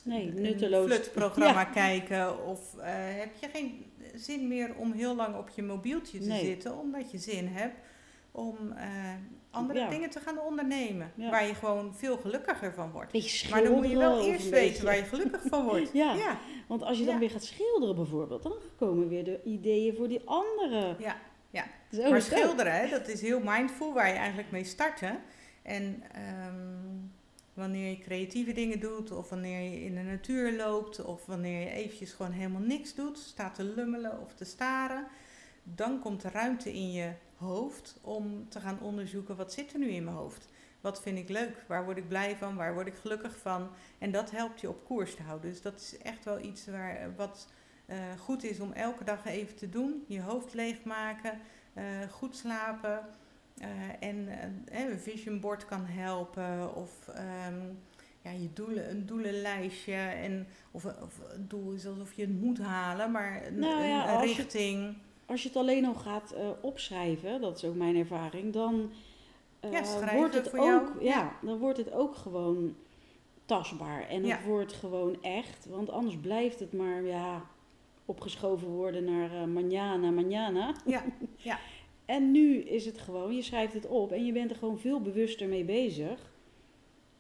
nee, 0.04 0.28
een 0.28 0.42
nutteloos. 0.42 0.86
flutprogramma 0.86 1.60
Ja. 1.60 1.64
kijken. 1.66 2.46
Of 2.46 2.78
eh, 2.78 2.94
heb 2.96 3.36
je 3.36 3.48
geen 3.50 3.86
zin 4.16 4.48
meer 4.48 4.76
om 4.76 4.92
heel 4.92 5.16
lang 5.16 5.36
op 5.36 5.50
je 5.50 5.64
mobieltje 5.64 6.20
te 6.20 6.28
Nee. 6.28 6.46
zitten, 6.46 6.78
omdat 6.78 7.12
je 7.12 7.18
zin 7.18 7.48
hebt 7.48 7.76
om 8.32 8.72
eh, 8.72 9.14
andere 9.52 9.80
Ja. 9.80 9.90
dingen 9.90 10.10
te 10.10 10.20
gaan 10.20 10.40
ondernemen. 10.40 11.12
Ja. 11.16 11.30
Waar 11.30 11.46
je 11.48 11.54
gewoon 11.56 11.96
veel 11.96 12.18
gelukkiger 12.18 12.74
van 12.74 12.92
wordt. 12.92 13.50
Maar 13.50 13.64
dan 13.64 13.74
moet 13.74 13.90
je 13.90 13.98
wel 13.98 14.26
eerst 14.26 14.46
een 14.46 14.52
weten 14.52 14.86
waar 14.86 14.96
je 14.98 15.04
gelukkig 15.04 15.42
van 15.46 15.66
wordt. 15.66 15.92
Ja. 16.04 16.38
Want 16.70 16.84
als 16.84 16.98
je 16.98 17.04
dan 17.06 17.14
Ja. 17.14 17.20
weer 17.20 17.30
gaat 17.30 17.44
schilderen 17.44 17.96
bijvoorbeeld, 17.96 18.44
dan 18.44 18.54
komen 18.78 19.08
weer 19.08 19.24
de 19.24 19.40
ideeën 19.44 19.96
voor 19.96 20.08
die 20.08 20.22
anderen. 20.26 20.96
Ja, 21.00 21.18
ja. 21.50 21.66
Maar 22.10 22.22
schilderen, 22.22 22.74
hè, 22.74 22.90
dat 22.90 23.08
is 23.08 23.22
heel 23.22 23.40
mindful 23.44 23.94
waar 23.94 24.08
je 24.08 24.14
eigenlijk 24.14 24.52
mee 24.52 24.64
start. 24.64 25.00
Hè? 25.00 25.14
En 25.62 26.04
ehm, 26.12 26.98
wanneer 27.54 27.90
je 27.90 27.98
creatieve 27.98 28.52
dingen 28.52 28.80
doet, 28.80 29.12
of 29.12 29.30
wanneer 29.30 29.62
je 29.72 29.84
in 29.84 29.96
de 29.96 30.02
natuur 30.02 30.56
loopt, 30.56 31.06
of 31.06 31.26
wanneer 31.26 31.60
je 31.60 31.70
eventjes 31.70 32.12
gewoon 32.12 32.32
helemaal 32.32 32.62
niks 32.62 32.96
doet, 32.96 33.18
staat 33.18 33.56
te 33.56 33.64
lummelen 33.64 34.22
of 34.22 34.34
te 34.34 34.46
staren, 34.46 35.08
dan 35.64 36.00
komt 36.00 36.24
er 36.24 36.32
ruimte 36.32 36.74
in 36.74 36.92
je 36.92 37.12
hoofd 37.36 38.00
om 38.02 38.50
te 38.50 38.60
gaan 38.60 38.80
onderzoeken 38.82 39.36
wat 39.36 39.54
zit 39.54 39.74
er 39.74 39.80
nu 39.80 39.88
in 39.90 40.04
mijn 40.04 40.16
hoofd. 40.16 40.48
Wat 40.82 41.02
vind 41.02 41.18
ik 41.18 41.30
leuk? 41.30 41.64
Waar 41.68 41.84
word 41.86 41.98
ik 41.98 42.08
blij 42.08 42.36
van? 42.36 42.56
Waar 42.56 42.74
word 42.74 42.88
ik 42.88 42.96
gelukkig 42.96 43.38
van? 43.38 43.70
En 43.98 44.12
dat 44.12 44.32
helpt 44.32 44.62
je 44.62 44.70
op 44.70 44.86
koers 44.86 45.16
te 45.16 45.24
houden. 45.24 45.50
Dus 45.50 45.62
dat 45.62 45.76
is 45.80 45.98
echt 45.98 46.26
wel 46.26 46.40
iets 46.40 46.68
waar, 46.68 47.14
wat 47.16 47.48
eh, 47.86 47.98
goed 48.20 48.44
is 48.44 48.60
om 48.60 48.72
elke 48.72 49.04
dag 49.04 49.26
even 49.26 49.56
te 49.56 49.70
doen. 49.70 50.04
Je 50.08 50.22
hoofd 50.22 50.54
leegmaken, 50.54 51.40
eh, 51.74 51.84
goed 52.12 52.36
slapen. 52.36 53.00
eh, 53.58 53.68
en 54.10 54.28
eh, 54.68 54.82
een 54.90 55.00
vision 55.00 55.40
board 55.40 55.66
kan 55.66 55.86
helpen. 55.86 56.76
Of 56.76 57.08
ehm, 57.08 57.60
ja, 58.22 58.32
je 58.32 58.54
doelen, 58.54 58.90
een 58.90 59.06
doelenlijstje. 59.06 59.94
En, 59.96 60.48
of, 60.72 60.86
of 60.86 61.20
het 61.32 61.50
doel 61.50 61.72
is 61.72 61.86
alsof 61.88 62.14
je 62.14 62.22
het 62.22 62.42
moet 62.42 62.60
halen, 62.60 63.12
maar 63.12 63.46
een, 63.46 63.60
Nou 63.60 63.84
ja, 63.84 64.04
een- 64.04 64.10
een 64.10 64.16
als 64.20 64.30
je- 64.30 64.36
richting. 64.36 64.98
Als 65.26 65.42
je 65.42 65.48
het 65.48 65.58
alleen 65.58 65.86
al 65.86 65.94
gaat 65.94 66.32
eh, 66.32 66.50
opschrijven, 66.62 67.42
dat 67.42 67.58
is 67.58 67.64
ook 67.64 67.76
mijn 67.76 67.96
ervaring, 67.96 68.54
dan 68.54 68.92
eh, 68.92 68.98
Ja, 69.62 69.84
schrijven 69.84 70.18
wordt 70.18 70.34
het 70.36 70.50
voor 70.50 70.60
ook, 70.60 70.66
jou. 70.66 71.04
ja, 71.04 71.10
Ja. 71.20 71.38
dan 71.42 71.58
wordt 71.58 71.78
het 71.78 71.92
ook 71.92 72.16
gewoon 72.16 72.76
tastbaar 73.46 74.08
en 74.08 74.18
het 74.18 74.26
Ja. 74.28 74.42
wordt 74.48 74.74
gewoon 74.74 75.24
echt, 75.24 75.66
want 75.66 75.90
anders 75.90 76.18
blijft 76.18 76.60
het 76.60 76.74
maar 76.74 77.04
ja 77.04 77.46
opgeschoven 78.06 78.68
worden 78.68 79.04
naar 79.04 79.32
eh 79.32 79.44
manjana, 79.44 80.10
manjana. 80.10 80.74
Ja, 80.86 81.04
ja. 81.38 81.60
En 82.06 82.32
nu 82.32 82.56
is 82.58 82.86
het 82.86 82.98
gewoon, 82.98 83.36
je 83.36 83.42
schrijft 83.42 83.74
het 83.74 83.88
op 83.88 84.12
en 84.12 84.26
je 84.26 84.32
bent 84.32 84.52
er 84.52 84.58
gewoon 84.58 84.80
veel 84.80 85.02
bewuster 85.02 85.48
mee 85.48 85.64
bezig. 85.64 86.32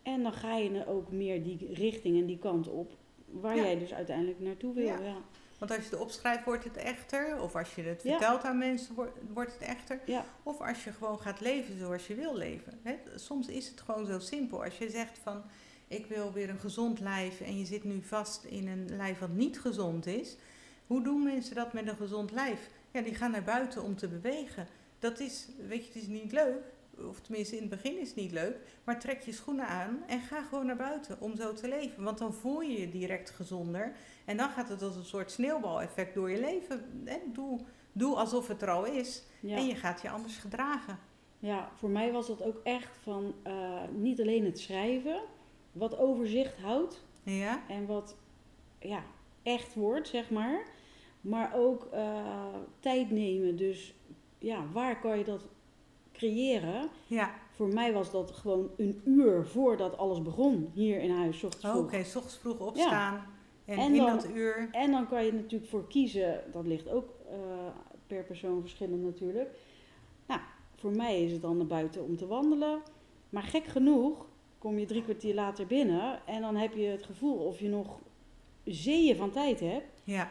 En 0.03 0.23
dan 0.23 0.33
ga 0.33 0.55
je 0.57 0.69
er 0.79 0.87
ook 0.87 1.11
meer 1.11 1.43
die 1.43 1.69
richting 1.73 2.17
en 2.19 2.25
die 2.25 2.37
kant 2.37 2.67
op 2.67 2.91
waar 3.25 3.55
Ja. 3.55 3.61
jij 3.63 3.79
dus 3.79 3.93
uiteindelijk 3.93 4.39
naartoe 4.39 4.73
wil. 4.73 4.85
Ja. 4.85 4.99
Ja. 4.99 5.15
Want 5.59 5.71
als 5.71 5.83
je 5.83 5.89
het 5.89 5.99
opschrijft, 5.99 6.43
wordt 6.43 6.63
het 6.63 6.77
echter. 6.77 7.41
Of 7.41 7.55
als 7.55 7.75
je 7.75 7.81
het 7.81 8.03
Ja. 8.03 8.09
vertelt 8.17 8.43
aan 8.43 8.57
mensen, 8.57 8.95
wordt, 9.33 9.53
het 9.53 9.61
echter. 9.61 9.99
Ja. 10.05 10.25
Of 10.43 10.61
als 10.61 10.83
je 10.83 10.91
gewoon 10.91 11.19
gaat 11.19 11.39
leven 11.39 11.77
zoals 11.79 12.07
je 12.07 12.15
wil 12.15 12.35
leven. 12.35 12.79
Hè? 12.83 12.95
Soms 13.15 13.47
is 13.47 13.67
het 13.67 13.81
gewoon 13.81 14.05
zo 14.05 14.19
simpel. 14.19 14.63
Als 14.63 14.77
je 14.77 14.89
zegt 14.89 15.17
van, 15.23 15.43
ik 15.87 16.05
wil 16.05 16.33
weer 16.33 16.49
een 16.49 16.59
gezond 16.59 16.99
lijf 16.99 17.41
en 17.41 17.59
je 17.59 17.65
zit 17.65 17.83
nu 17.83 18.01
vast 18.03 18.43
in 18.43 18.67
een 18.67 18.95
lijf 18.95 19.19
wat 19.19 19.29
niet 19.29 19.59
gezond 19.59 20.05
is. 20.05 20.35
Hoe 20.87 21.01
doen 21.03 21.23
mensen 21.23 21.55
dat 21.55 21.73
met 21.73 21.87
een 21.87 21.95
gezond 21.97 22.31
lijf? 22.31 22.69
Ja, 22.91 23.01
die 23.01 23.15
gaan 23.15 23.31
naar 23.31 23.43
buiten 23.43 23.83
om 23.83 23.95
te 23.95 24.07
bewegen. 24.07 24.67
Dat 24.99 25.19
is, 25.19 25.47
weet 25.67 25.81
je, 25.81 25.87
het 25.93 26.01
is 26.01 26.07
niet 26.07 26.31
leuk. 26.31 26.63
Of 27.09 27.19
tenminste, 27.19 27.55
in 27.55 27.61
het 27.61 27.69
begin 27.69 27.99
is 27.99 28.07
het 28.07 28.17
niet 28.17 28.31
leuk. 28.31 28.55
Maar 28.83 28.99
trek 28.99 29.21
je 29.21 29.31
schoenen 29.31 29.67
aan 29.67 30.03
en 30.07 30.21
ga 30.21 30.41
gewoon 30.43 30.65
naar 30.65 30.75
buiten 30.75 31.17
om 31.19 31.35
zo 31.35 31.53
te 31.53 31.67
leven. 31.67 32.03
Want 32.03 32.17
dan 32.17 32.33
voel 32.33 32.61
je 32.61 32.79
je 32.79 32.89
direct 32.89 33.29
gezonder. 33.29 33.91
En 34.29 34.37
dan 34.37 34.49
gaat 34.49 34.69
het 34.69 34.81
als 34.81 34.95
een 34.95 35.05
soort 35.05 35.31
sneeuwbaleffect 35.31 36.13
door 36.13 36.31
je 36.31 36.39
leven. 36.39 37.01
Hè? 37.05 37.17
Doe, 37.33 37.59
doe 37.91 38.15
alsof 38.15 38.47
het 38.47 38.61
er 38.61 38.69
al 38.69 38.85
is. 38.85 39.23
Ja. 39.39 39.55
En 39.55 39.65
je 39.65 39.75
gaat 39.75 40.01
je 40.01 40.09
anders 40.09 40.37
gedragen. 40.37 40.99
Ja, 41.39 41.69
voor 41.75 41.89
mij 41.89 42.11
was 42.11 42.27
dat 42.27 42.43
ook 42.43 42.59
echt 42.63 42.97
van 43.01 43.33
eh, 43.43 43.53
niet 43.91 44.21
alleen 44.21 44.45
het 44.45 44.59
schrijven, 44.59 45.21
wat 45.71 45.97
overzicht 45.97 46.57
houdt 46.57 47.03
Ja? 47.23 47.61
en 47.67 47.85
wat 47.85 48.15
ja, 48.79 49.03
echt 49.43 49.73
wordt, 49.73 50.07
zeg 50.07 50.29
maar. 50.29 50.63
Maar 51.21 51.51
ook 51.55 51.87
eh, 51.91 52.55
tijd 52.79 53.11
nemen. 53.11 53.55
Dus 53.55 53.93
ja, 54.37 54.63
waar 54.71 54.99
kan 54.99 55.17
je 55.17 55.23
dat 55.23 55.47
creëren? 56.13 56.89
Ja. 57.07 57.33
Voor 57.51 57.67
mij 57.67 57.93
was 57.93 58.11
dat 58.11 58.31
gewoon 58.31 58.69
een 58.77 59.01
uur 59.05 59.45
voordat 59.45 59.97
alles 59.97 60.21
begon 60.21 60.71
hier 60.73 60.99
in 60.99 61.11
huis, 61.11 61.39
's 61.39 61.43
ochtends 61.43 61.67
vroeg. 61.67 61.83
Oké, 61.83 62.03
s 62.03 62.15
ochtends 62.15 62.37
vroeg 62.37 62.59
opstaan. 62.59 63.37
En, 63.69 63.77
En 63.77 63.91
in 63.93 63.97
dan- 63.97 64.15
dat 64.15 64.29
uur. 64.33 64.67
En 64.71 64.91
dan 64.91 65.07
kan 65.07 65.25
je 65.25 65.33
natuurlijk 65.33 65.69
voor 65.69 65.87
kiezen, 65.87 66.43
dat 66.53 66.65
ligt 66.65 66.89
ook 66.89 67.09
eh, 67.31 67.37
per 68.07 68.23
persoon 68.23 68.61
verschillend 68.61 69.03
natuurlijk. 69.03 69.49
Nou, 70.27 70.41
voor 70.75 70.91
mij 70.91 71.23
is 71.23 71.31
het 71.31 71.41
dan 71.41 71.57
naar 71.57 71.65
buiten 71.67 72.03
om 72.03 72.17
te 72.17 72.27
wandelen. 72.27 72.81
Maar 73.29 73.43
gek 73.43 73.65
genoeg 73.65 74.27
kom 74.57 74.79
je 74.79 74.85
drie 74.85 75.03
kwartier 75.03 75.33
later 75.33 75.67
binnen 75.67 76.19
en 76.27 76.41
dan 76.41 76.55
heb 76.55 76.73
je 76.73 76.85
het 76.85 77.03
gevoel 77.03 77.35
of 77.37 77.59
je 77.59 77.69
nog 77.69 77.99
zeeën 78.65 79.15
van 79.15 79.31
tijd 79.31 79.59
hebt. 79.59 79.85
Ja. 80.03 80.29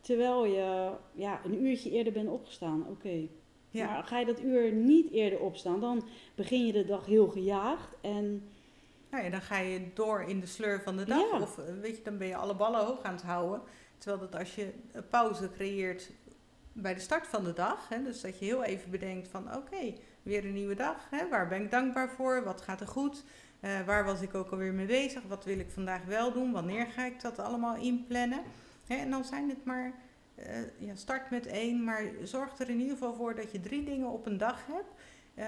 Terwijl 0.00 0.44
je 0.44 0.90
ja, 1.14 1.40
een 1.44 1.62
uurtje 1.64 1.90
eerder 1.90 2.12
bent 2.12 2.28
opgestaan. 2.28 2.86
Oké, 2.90 3.26
Ja. 3.70 3.86
Maar 3.86 4.04
ga 4.04 4.18
je 4.18 4.26
dat 4.26 4.42
uur 4.42 4.72
niet 4.72 5.10
eerder 5.10 5.40
opstaan, 5.40 5.80
dan 5.80 6.02
begin 6.34 6.66
je 6.66 6.72
de 6.72 6.84
dag 6.84 7.06
heel 7.06 7.28
gejaagd. 7.28 7.88
En 8.00 8.48
Nou 9.10 9.24
ja, 9.24 9.30
dan 9.30 9.42
ga 9.42 9.58
je 9.58 9.90
door 9.94 10.22
in 10.22 10.40
de 10.40 10.46
sleur 10.46 10.82
van 10.82 10.96
de 10.96 11.04
dag. 11.04 11.30
Ja. 11.32 11.40
Of 11.40 11.58
eh, 11.58 11.64
weet 11.80 11.96
je, 11.96 12.02
dan 12.02 12.18
ben 12.18 12.26
je 12.26 12.36
alle 12.36 12.54
ballen 12.54 12.84
hoog 12.84 13.02
aan 13.02 13.14
het 13.14 13.22
houden. 13.22 13.60
Terwijl 13.98 14.20
dat 14.30 14.40
als 14.40 14.54
je 14.54 14.72
een 14.92 15.08
pauze 15.08 15.50
creëert 15.50 16.10
bij 16.72 16.94
de 16.94 17.00
start 17.00 17.26
van 17.26 17.44
de 17.44 17.52
dag. 17.52 17.88
Hè, 17.88 18.02
dus 18.02 18.20
dat 18.20 18.38
je 18.38 18.44
heel 18.44 18.64
even 18.64 18.90
bedenkt 18.90 19.28
van 19.28 19.54
oké, 19.56 19.94
weer 20.22 20.44
een 20.44 20.52
nieuwe 20.52 20.74
dag. 20.74 21.06
Hè, 21.10 21.28
waar 21.28 21.48
ben 21.48 21.62
ik 21.62 21.70
dankbaar 21.70 22.10
voor? 22.10 22.44
Wat 22.44 22.60
gaat 22.60 22.80
er 22.80 22.88
goed? 22.88 23.24
Eh, 23.60 23.80
waar 23.86 24.04
was 24.04 24.20
ik 24.20 24.34
ook 24.34 24.50
alweer 24.50 24.72
mee 24.72 24.86
bezig? 24.86 25.22
Wat 25.22 25.44
wil 25.44 25.58
ik 25.58 25.70
vandaag 25.70 26.04
wel 26.04 26.32
doen? 26.32 26.52
Wanneer 26.52 26.86
ga 26.86 27.04
ik 27.04 27.20
dat 27.20 27.38
allemaal 27.38 27.76
inplannen? 27.76 28.42
Hè, 28.86 28.96
en 28.96 29.10
dan 29.10 29.24
zijn 29.24 29.48
het 29.48 29.64
maar, 29.64 29.92
eh, 30.34 30.60
ja, 30.78 30.94
start 30.94 31.30
met 31.30 31.46
één. 31.46 31.84
Maar 31.84 32.02
zorg 32.22 32.58
er 32.58 32.68
in 32.68 32.80
ieder 32.80 32.96
geval 32.96 33.14
voor 33.14 33.34
dat 33.34 33.52
je 33.52 33.60
drie 33.60 33.84
dingen 33.84 34.08
op 34.08 34.26
een 34.26 34.38
dag 34.38 34.66
hebt. 34.66 34.92
eh, 35.34 35.46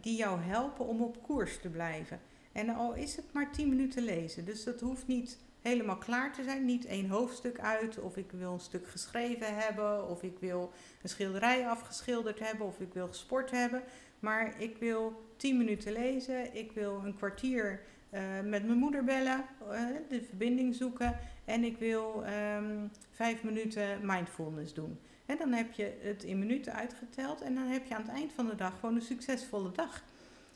die 0.00 0.16
jou 0.16 0.40
helpen 0.40 0.86
om 0.86 1.02
op 1.02 1.22
koers 1.22 1.58
te 1.60 1.68
blijven. 1.68 2.20
En 2.52 2.68
al 2.68 2.94
is 2.94 3.16
het 3.16 3.32
maar 3.32 3.52
10 3.52 3.68
minuten 3.68 4.02
lezen. 4.02 4.44
Dus 4.44 4.64
dat 4.64 4.80
hoeft 4.80 5.06
niet 5.06 5.38
helemaal 5.60 5.98
klaar 5.98 6.32
te 6.32 6.42
zijn. 6.42 6.64
Niet 6.64 6.84
één 6.86 7.08
hoofdstuk 7.08 7.58
uit. 7.58 7.98
Of 7.98 8.16
ik 8.16 8.30
wil 8.30 8.52
een 8.52 8.60
stuk 8.60 8.88
geschreven 8.88 9.56
hebben. 9.56 10.08
Of 10.08 10.22
ik 10.22 10.38
wil 10.38 10.72
een 11.02 11.08
schilderij 11.08 11.68
afgeschilderd 11.68 12.38
hebben. 12.38 12.66
Of 12.66 12.80
ik 12.80 12.92
wil 12.92 13.06
gesport 13.06 13.50
hebben. 13.50 13.82
Maar 14.18 14.60
ik 14.60 14.76
wil 14.76 15.24
10 15.36 15.56
minuten 15.56 15.92
lezen. 15.92 16.54
Ik 16.54 16.72
wil 16.72 17.00
een 17.04 17.14
kwartier 17.14 17.80
eh, 18.10 18.22
met 18.44 18.66
mijn 18.66 18.78
moeder 18.78 19.04
bellen. 19.04 19.44
eh, 19.70 19.86
de 20.08 20.22
verbinding 20.22 20.74
zoeken. 20.74 21.18
En 21.44 21.64
ik 21.64 21.78
wil 21.78 22.24
ehm, 22.24 22.86
vijf 23.10 23.42
minuten 23.42 23.98
mindfulness 24.02 24.74
doen. 24.74 24.98
En 25.26 25.36
dan 25.38 25.52
heb 25.52 25.72
je 25.72 25.98
het 26.00 26.24
in 26.24 26.38
minuten 26.38 26.72
uitgeteld. 26.72 27.40
En 27.40 27.54
dan 27.54 27.66
heb 27.66 27.86
je 27.86 27.94
aan 27.94 28.02
het 28.02 28.10
eind 28.10 28.32
van 28.32 28.46
de 28.46 28.54
dag 28.54 28.74
gewoon 28.80 28.94
een 28.94 29.02
succesvolle 29.02 29.72
dag. 29.72 30.04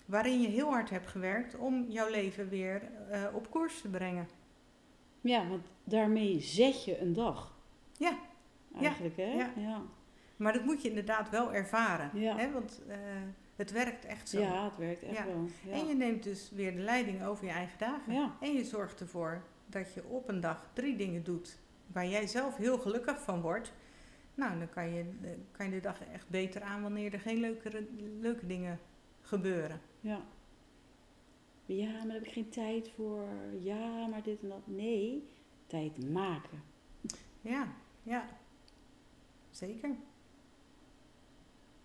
Waarin 0.06 0.40
je 0.40 0.48
heel 0.48 0.68
hard 0.68 0.90
hebt 0.90 1.06
gewerkt 1.06 1.56
om 1.56 1.86
jouw 1.88 2.10
leven 2.10 2.48
weer 2.48 2.82
eh, 3.10 3.22
op 3.32 3.50
koers 3.50 3.80
te 3.80 3.88
brengen. 3.88 4.28
ja, 5.20 5.48
want 5.48 5.66
daarmee 5.84 6.40
zet 6.40 6.84
je 6.84 7.00
een 7.00 7.12
dag. 7.12 7.56
Ja. 7.98 8.18
Eigenlijk, 8.80 9.16
hè? 9.16 9.32
ja. 9.32 9.50
ja. 9.56 9.82
Maar 10.36 10.52
dat 10.52 10.64
moet 10.64 10.82
je 10.82 10.88
inderdaad 10.88 11.30
wel 11.30 11.52
ervaren. 11.54 12.10
Ja. 12.14 12.36
Hè? 12.36 12.52
Want 12.52 12.80
eh, 12.88 12.96
het 13.56 13.72
werkt 13.72 14.04
echt 14.04 14.28
zo. 14.28 14.40
Ja, 14.40 14.64
het 14.64 14.76
werkt 14.76 15.02
echt 15.02 15.24
wel. 15.24 15.48
Ja. 15.64 15.72
En 15.72 15.86
je 15.86 15.94
neemt 15.94 16.22
dus 16.22 16.50
weer 16.50 16.74
de 16.74 16.82
leiding 16.82 17.24
over 17.24 17.44
je 17.44 17.50
eigen 17.50 17.78
dagen. 17.78 18.12
Ja. 18.12 18.36
En 18.40 18.52
je 18.52 18.64
zorgt 18.64 19.00
ervoor 19.00 19.42
dat 19.66 19.94
je 19.94 20.04
op 20.04 20.28
een 20.28 20.40
dag 20.40 20.70
drie 20.72 20.96
dingen 20.96 21.24
doet 21.24 21.58
waar 21.86 22.06
jij 22.06 22.26
zelf 22.26 22.56
heel 22.56 22.78
gelukkig 22.78 23.22
van 23.22 23.40
wordt. 23.40 23.72
Nou, 24.38 24.58
dan 24.58 24.68
kan 24.70 24.88
je, 24.94 25.04
eh, 25.22 25.30
kan 25.50 25.66
je 25.66 25.72
de 25.72 25.80
dag 25.80 26.00
echt 26.12 26.28
beter 26.28 26.62
aan 26.62 26.82
wanneer 26.82 27.12
er 27.12 27.20
geen 27.20 27.40
leuke, 27.40 27.86
leuke 28.20 28.46
dingen 28.46 28.78
gebeuren. 29.20 29.80
Ja. 30.00 30.20
Ja, 31.66 31.90
maar 31.92 32.04
daar 32.06 32.14
heb 32.14 32.24
ik 32.24 32.32
geen 32.32 32.48
tijd 32.48 32.90
voor. 32.90 33.28
Ja, 33.60 34.06
maar 34.06 34.22
dit 34.22 34.42
en 34.42 34.48
dat. 34.48 34.66
Nee, 34.66 35.28
tijd 35.66 36.10
maken. 36.10 36.62
Ja, 37.40 37.68
ja. 38.02 38.28
Zeker. 39.50 39.90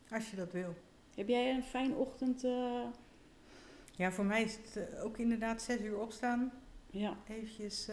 Als 0.09 0.29
je 0.29 0.35
dat 0.35 0.51
wil. 0.51 0.73
Heb 1.15 1.27
jij 1.27 1.55
een 1.55 1.63
fijne 1.63 1.95
ochtend? 1.95 2.43
eh, 2.43 2.83
Ja, 3.91 4.11
voor 4.11 4.25
mij 4.25 4.43
is 4.43 4.55
het 4.55 4.75
eh, 4.77 5.03
ook 5.03 5.17
inderdaad 5.17 5.61
zes 5.61 5.81
uur 5.81 5.99
opstaan. 5.99 6.51
ja. 6.89 7.17
Eventjes 7.27 7.89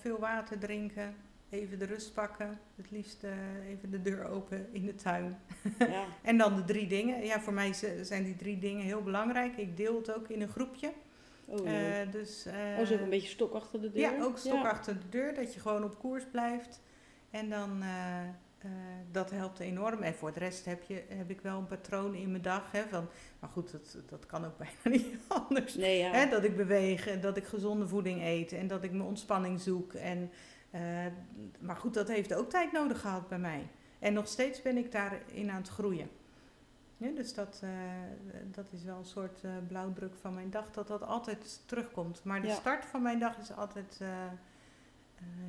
veel 0.00 0.18
water 0.18 0.58
drinken. 0.58 1.14
Even 1.52 1.78
de 1.78 1.84
rust 1.84 2.14
pakken. 2.14 2.60
Het 2.76 2.90
liefst 2.90 3.24
eh, 3.24 3.68
even 3.68 3.90
de 3.90 4.02
deur 4.02 4.28
open 4.28 4.68
in 4.72 4.86
de 4.86 4.94
tuin. 4.94 5.38
ja. 5.78 6.04
En 6.22 6.38
dan 6.38 6.56
de 6.56 6.64
drie 6.64 6.86
dingen. 6.86 7.24
Ja, 7.24 7.40
voor 7.40 7.52
mij 7.52 7.72
zijn 8.02 8.24
die 8.24 8.36
drie 8.36 8.58
dingen 8.58 8.84
heel 8.84 9.02
belangrijk. 9.02 9.56
Ik 9.56 9.76
deel 9.76 9.96
het 9.96 10.14
ook 10.14 10.28
in 10.28 10.40
een 10.40 10.48
groepje. 10.48 10.92
Oh, 11.44 11.64
leuk. 11.64 12.06
Eh, 12.06 12.12
dus, 12.12 12.46
eh, 12.46 12.54
oh, 12.78 12.86
zo 12.86 12.94
ook 12.94 13.00
een 13.00 13.08
beetje 13.08 13.28
stok 13.28 13.54
achter 13.54 13.80
de 13.80 13.90
deur? 13.90 14.00
Ja, 14.00 14.22
ook 14.22 14.38
stok 14.38 14.64
achter 14.64 14.94
de 15.00 15.08
deur. 15.08 15.34
Dat 15.34 15.54
je 15.54 15.60
gewoon 15.60 15.84
op 15.84 15.98
koers 15.98 16.24
blijft. 16.30 16.80
En 17.30 17.48
dan, 17.48 17.82
dat 19.10 19.30
helpt 19.30 19.58
enorm. 19.58 20.02
En 20.02 20.14
voor 20.14 20.32
de 20.32 20.38
rest 20.38 20.64
heb, 20.64 20.82
je, 20.82 21.02
heb 21.08 21.30
ik 21.30 21.40
wel 21.40 21.58
een 21.58 21.66
patroon 21.66 22.14
in 22.14 22.30
mijn 22.30 22.42
dag. 22.42 22.72
Hè, 22.72 22.82
van, 22.90 23.08
maar 23.38 23.50
goed, 23.50 23.72
dat, 23.72 23.96
dat 24.08 24.26
kan 24.26 24.44
ook 24.44 24.58
bijna 24.82 24.98
niet 24.98 25.16
anders. 25.28 25.74
Nee, 25.74 25.98
ja. 25.98 26.10
Hè, 26.10 26.28
dat 26.28 26.44
ik 26.44 26.56
beweeg 26.56 27.06
en 27.06 27.20
dat 27.20 27.36
ik 27.36 27.44
gezonde 27.44 27.88
voeding 27.88 28.22
eet 28.22 28.52
en 28.52 28.66
dat 28.66 28.84
ik 28.84 28.90
mijn 28.90 29.08
ontspanning 29.08 29.60
zoek. 29.60 29.92
En, 29.92 30.30
eh, 30.72 31.06
maar 31.60 31.76
goed, 31.76 31.94
dat 31.94 32.08
heeft 32.08 32.34
ook 32.34 32.50
tijd 32.50 32.72
nodig 32.72 33.00
gehad 33.00 33.28
bij 33.28 33.38
mij. 33.38 33.68
En 33.98 34.12
nog 34.12 34.26
steeds 34.28 34.62
ben 34.62 34.76
ik 34.76 34.92
daarin 34.92 35.50
aan 35.50 35.56
het 35.60 35.68
groeien. 35.68 36.10
Ja, 36.96 37.10
dus 37.10 37.34
dat, 37.34 37.60
eh, 37.64 37.70
dat 38.50 38.72
is 38.72 38.84
wel 38.84 38.98
een 38.98 39.04
soort 39.04 39.44
eh, 39.44 39.50
blauwdruk 39.68 40.14
van 40.20 40.34
mijn 40.34 40.50
dag, 40.50 40.70
dat 40.70 40.86
dat 40.88 41.02
altijd 41.02 41.62
terugkomt. 41.66 42.24
Maar 42.24 42.40
de 42.40 42.46
Ja. 42.46 42.54
start 42.54 42.84
van 42.84 43.02
mijn 43.02 43.18
dag 43.18 43.38
is 43.38 43.52
altijd 43.56 44.00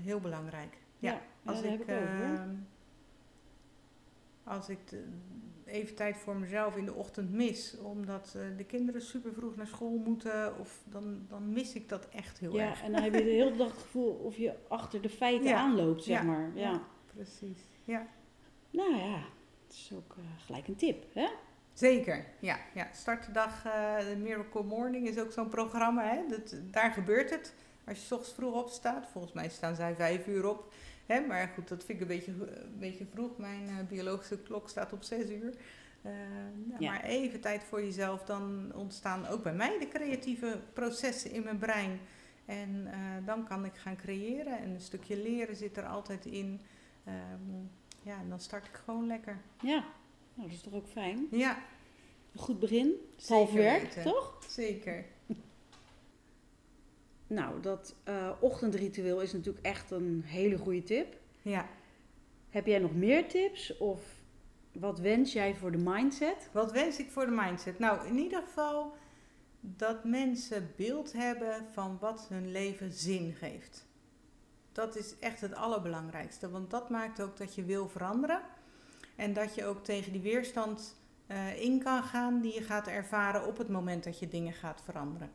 heel 0.01 0.19
belangrijk. 0.19 0.77
Ja, 0.97 1.11
Ja, 1.11 1.19
als 1.45 1.61
ik, 1.61 1.81
ook, 1.81 1.87
ehm, 1.87 2.49
als 4.43 4.69
ik 4.69 4.87
de- 4.89 5.07
even 5.65 5.95
tijd 5.95 6.17
voor 6.17 6.35
mezelf 6.35 6.75
in 6.75 6.85
de 6.85 6.93
ochtend 6.93 7.31
mis, 7.31 7.77
omdat 7.77 8.33
eh, 8.37 8.57
de 8.57 8.63
kinderen 8.63 9.01
super 9.01 9.33
vroeg 9.33 9.55
naar 9.55 9.67
school 9.67 9.97
moeten, 9.97 10.59
of 10.59 10.81
dan, 10.85 11.25
dan 11.29 11.53
mis 11.53 11.73
ik 11.73 11.89
dat 11.89 12.09
echt 12.09 12.39
heel 12.39 12.55
ja, 12.55 12.69
erg. 12.69 12.81
en 12.83 12.91
dan 12.91 13.01
heb 13.01 13.13
je 13.13 13.23
de 13.23 13.29
hele 13.29 13.55
dag 13.55 13.71
het 13.71 13.81
gevoel 13.81 14.09
of 14.13 14.37
je 14.37 14.53
achter 14.67 15.01
de 15.01 15.09
feiten 15.09 15.47
Ja. 15.49 15.57
aanloopt, 15.57 16.03
zeg 16.03 16.17
Ja. 16.17 16.23
maar. 16.23 16.51
Ja. 16.55 16.71
Ja. 16.71 16.81
Precies. 17.13 17.59
Ja. 17.83 18.07
Nou 18.69 18.95
ja, 18.95 19.15
het 19.67 19.73
is 19.75 19.91
ook 19.95 20.15
eh, 20.17 20.23
gelijk 20.45 20.67
een 20.67 20.75
tip, 20.75 21.05
hè? 21.13 21.27
Zeker, 21.73 22.25
ja. 22.39 22.57
ja. 22.73 22.87
Start 22.93 23.25
de 23.25 23.31
dag, 23.31 23.61
de 24.09 24.15
Miracle 24.17 24.63
Morning 24.63 25.07
is 25.07 25.17
ook 25.19 25.31
zo'n 25.31 25.49
programma. 25.49 26.03
Hè? 26.15 26.21
Dat, 26.29 26.55
daar 26.71 26.91
gebeurt 26.91 27.29
het. 27.29 27.53
Als 27.87 27.97
je 27.99 28.03
's 28.05 28.11
ochtends 28.11 28.33
vroeg 28.35 28.53
opstaat, 28.53 29.07
volgens 29.11 29.33
mij 29.33 29.49
staan 29.49 29.75
zij 29.75 29.95
vijf 29.95 30.27
uur 30.27 30.49
op. 30.49 30.73
Hè? 31.05 31.19
Maar 31.19 31.51
goed, 31.55 31.67
dat 31.67 31.83
vind 31.85 32.01
ik 32.01 32.09
een 32.09 32.15
beetje, 32.15 32.31
een 32.31 32.79
beetje 32.79 33.05
vroeg. 33.13 33.37
Mijn 33.37 33.67
eh, 33.67 33.75
biologische 33.89 34.37
klok 34.37 34.69
staat 34.69 34.93
op 34.93 35.03
zes 35.03 35.29
uur. 35.29 35.53
Eh, 36.01 36.11
nou, 36.65 36.83
Ja. 36.83 36.91
Maar 36.91 37.03
even 37.03 37.39
tijd 37.39 37.63
voor 37.63 37.83
jezelf, 37.83 38.23
dan 38.23 38.71
ontstaan 38.75 39.27
ook 39.27 39.43
bij 39.43 39.53
mij 39.53 39.79
de 39.79 39.87
creatieve 39.87 40.59
processen 40.73 41.31
in 41.31 41.43
mijn 41.43 41.57
brein. 41.57 41.99
En 42.45 42.87
eh, 42.91 43.25
dan 43.25 43.47
kan 43.47 43.65
ik 43.65 43.75
gaan 43.75 43.95
creëren. 43.95 44.59
En 44.59 44.69
een 44.69 44.81
stukje 44.81 45.17
leren 45.17 45.55
zit 45.55 45.77
er 45.77 45.85
altijd 45.85 46.25
in. 46.25 46.61
Ehm, 47.03 47.65
ja, 48.01 48.19
en 48.19 48.29
dan 48.29 48.39
start 48.39 48.65
ik 48.67 48.75
gewoon 48.85 49.07
lekker. 49.07 49.37
Ja, 49.61 49.83
nou, 50.33 50.47
dat 50.47 50.57
is 50.57 50.61
toch 50.61 50.73
ook 50.73 50.87
fijn. 50.87 51.27
Ja, 51.31 51.57
Een 52.33 52.39
goed 52.39 52.59
begin. 52.59 52.91
Half 53.27 53.51
werk, 53.51 53.91
toch? 53.91 54.43
zeker. 54.47 55.05
Nou, 57.33 57.61
dat 57.61 57.95
eh, 58.03 58.29
ochtendritueel 58.39 59.21
is 59.21 59.33
natuurlijk 59.33 59.65
echt 59.65 59.91
een 59.91 60.21
hele 60.25 60.57
goede 60.57 60.83
tip. 60.83 61.17
Ja. 61.41 61.67
Heb 62.49 62.65
jij 62.65 62.79
nog 62.79 62.95
meer 62.95 63.27
tips? 63.27 63.77
Of 63.77 64.01
wat 64.71 64.99
wens 64.99 65.33
jij 65.33 65.55
voor 65.55 65.71
de 65.71 65.77
mindset? 65.77 66.49
Wat 66.51 66.71
wens 66.71 66.99
ik 66.99 67.11
voor 67.11 67.25
de 67.25 67.31
mindset? 67.31 67.79
Nou, 67.79 68.07
in 68.07 68.17
ieder 68.17 68.41
geval 68.41 68.93
dat 69.59 70.03
mensen 70.03 70.71
beeld 70.75 71.13
hebben 71.13 71.65
van 71.71 71.97
wat 71.99 72.25
hun 72.29 72.51
leven 72.51 72.91
zin 72.91 73.33
geeft. 73.33 73.87
Dat 74.71 74.95
is 74.95 75.19
echt 75.19 75.41
het 75.41 75.55
allerbelangrijkste, 75.55 76.49
want 76.49 76.69
dat 76.69 76.89
maakt 76.89 77.21
ook 77.21 77.37
dat 77.37 77.55
je 77.55 77.63
wil 77.63 77.87
veranderen 77.87 78.41
en 79.15 79.33
dat 79.33 79.55
je 79.55 79.65
ook 79.65 79.83
tegen 79.83 80.11
die 80.11 80.21
weerstand 80.21 80.95
eh, 81.27 81.61
in 81.61 81.83
kan 81.83 82.03
gaan 82.03 82.41
die 82.41 82.53
je 82.53 82.61
gaat 82.61 82.87
ervaren 82.87 83.47
op 83.47 83.57
het 83.57 83.69
moment 83.69 84.03
dat 84.03 84.19
je 84.19 84.27
dingen 84.27 84.53
gaat 84.53 84.81
veranderen. 84.83 85.31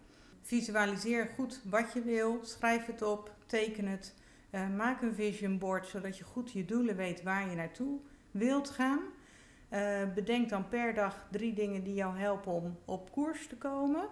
Visualiseer 0.48 1.26
goed 1.34 1.60
wat 1.64 1.92
je 1.92 2.02
wil, 2.02 2.38
schrijf 2.42 2.86
het 2.86 3.02
op, 3.02 3.32
teken 3.46 3.86
het, 3.86 4.14
eh, 4.50 4.68
maak 4.68 5.02
een 5.02 5.14
vision 5.14 5.58
board 5.58 5.86
zodat 5.86 6.18
je 6.18 6.24
goed 6.24 6.52
je 6.52 6.64
doelen 6.64 6.96
weet 6.96 7.22
waar 7.22 7.50
je 7.50 7.56
naartoe 7.56 8.00
wilt 8.30 8.70
gaan. 8.70 9.00
Eh, 9.68 10.12
bedenk 10.14 10.48
dan 10.48 10.68
per 10.68 10.94
dag 10.94 11.26
drie 11.30 11.52
dingen 11.52 11.84
die 11.84 11.94
jou 11.94 12.18
helpen 12.18 12.52
om 12.52 12.78
op 12.84 13.12
koers 13.12 13.46
te 13.46 13.56
komen. 13.56 14.08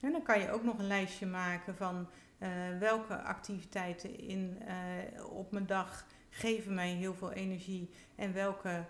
En 0.00 0.12
dan 0.12 0.22
kan 0.22 0.40
je 0.40 0.50
ook 0.50 0.64
nog 0.64 0.78
een 0.78 0.86
lijstje 0.86 1.26
maken 1.26 1.76
van 1.76 2.08
eh, 2.38 2.50
welke 2.78 3.22
activiteiten 3.22 4.18
in, 4.18 4.58
op 5.30 5.52
mijn 5.52 5.66
dag 5.66 6.06
geven 6.30 6.74
mij 6.74 6.90
heel 6.90 7.14
veel 7.14 7.32
energie 7.32 7.90
en 8.14 8.32
welke 8.32 8.84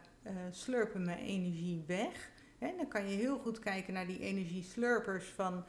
slurpen 0.51 1.05
mijn 1.05 1.19
energie 1.19 1.85
weg. 1.87 2.31
En 2.59 2.77
dan 2.77 2.89
kan 2.89 3.09
je 3.09 3.17
heel 3.17 3.39
goed 3.39 3.59
kijken 3.59 3.93
naar 3.93 4.07
die 4.07 4.21
energieslurpers 4.21 5.27
van, 5.27 5.65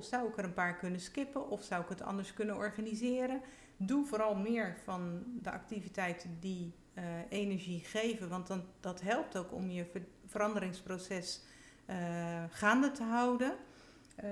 zou 0.00 0.28
ik 0.28 0.38
er 0.38 0.44
een 0.44 0.54
paar 0.54 0.76
kunnen 0.76 1.00
skippen 1.00 1.48
of 1.48 1.62
zou 1.62 1.82
ik 1.82 1.88
het 1.88 2.02
anders 2.02 2.34
kunnen 2.34 2.56
organiseren? 2.56 3.40
Doe 3.76 4.06
vooral 4.06 4.34
meer 4.34 4.76
van 4.84 5.22
de 5.42 5.50
activiteiten 5.50 6.36
die 6.40 6.74
eh, 6.94 7.04
energie 7.28 7.80
geven, 7.80 8.28
want 8.28 8.46
dan, 8.46 8.64
dat 8.80 9.00
helpt 9.00 9.36
ook 9.36 9.52
om 9.52 9.70
je 9.70 9.84
ver- 9.84 10.06
veranderingsproces 10.26 11.42
eh, 11.86 12.44
gaande 12.50 12.90
te 12.90 13.02
houden. 13.02 13.56
Eh, 14.16 14.28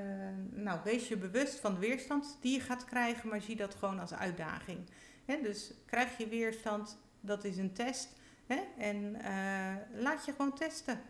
nou, 0.51 0.80
wees 0.84 1.09
je 1.09 1.16
bewust 1.16 1.61
van 1.61 1.74
de 1.74 1.80
weerstand 1.80 2.38
die 2.40 2.53
je 2.53 2.61
gaat 2.61 2.84
krijgen, 2.84 3.28
maar 3.28 3.40
zie 3.40 3.57
dat 3.57 3.74
gewoon 3.74 3.99
als 3.99 4.14
uitdaging. 4.14 4.78
Dus 5.43 5.74
krijg 5.86 6.18
je 6.18 6.28
weerstand, 6.28 6.99
dat 7.20 7.45
is 7.45 7.57
een 7.57 7.72
test. 7.72 8.20
En 8.78 9.16
laat 9.95 10.24
je 10.24 10.32
gewoon 10.32 10.55
testen. 10.55 11.01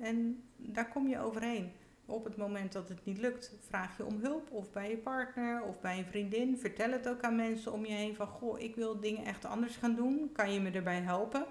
En 0.00 0.42
daar 0.56 0.88
kom 0.88 1.08
je 1.08 1.18
overheen. 1.18 1.72
Op 2.10 2.24
het 2.24 2.36
moment 2.36 2.72
dat 2.72 2.88
het 2.88 3.04
niet 3.04 3.18
lukt, 3.18 3.52
vraag 3.60 3.96
je 3.96 4.04
om 4.04 4.18
hulp. 4.22 4.50
Of 4.50 4.72
bij 4.72 4.90
je 4.90 4.96
partner 4.96 5.62
of 5.62 5.80
bij 5.80 5.98
een 5.98 6.04
vriendin. 6.04 6.58
Vertel 6.58 6.90
het 6.90 7.08
ook 7.08 7.20
aan 7.20 7.36
mensen 7.36 7.72
om 7.72 7.84
je 7.84 7.92
heen 7.92 8.14
van... 8.14 8.26
Goh, 8.26 8.60
ik 8.60 8.74
wil 8.74 9.00
dingen 9.00 9.24
echt 9.24 9.44
anders 9.44 9.76
gaan 9.76 9.94
doen. 9.94 10.30
Kan 10.32 10.52
je 10.52 10.60
me 10.60 10.70
erbij 10.70 11.00
helpen? 11.00 11.46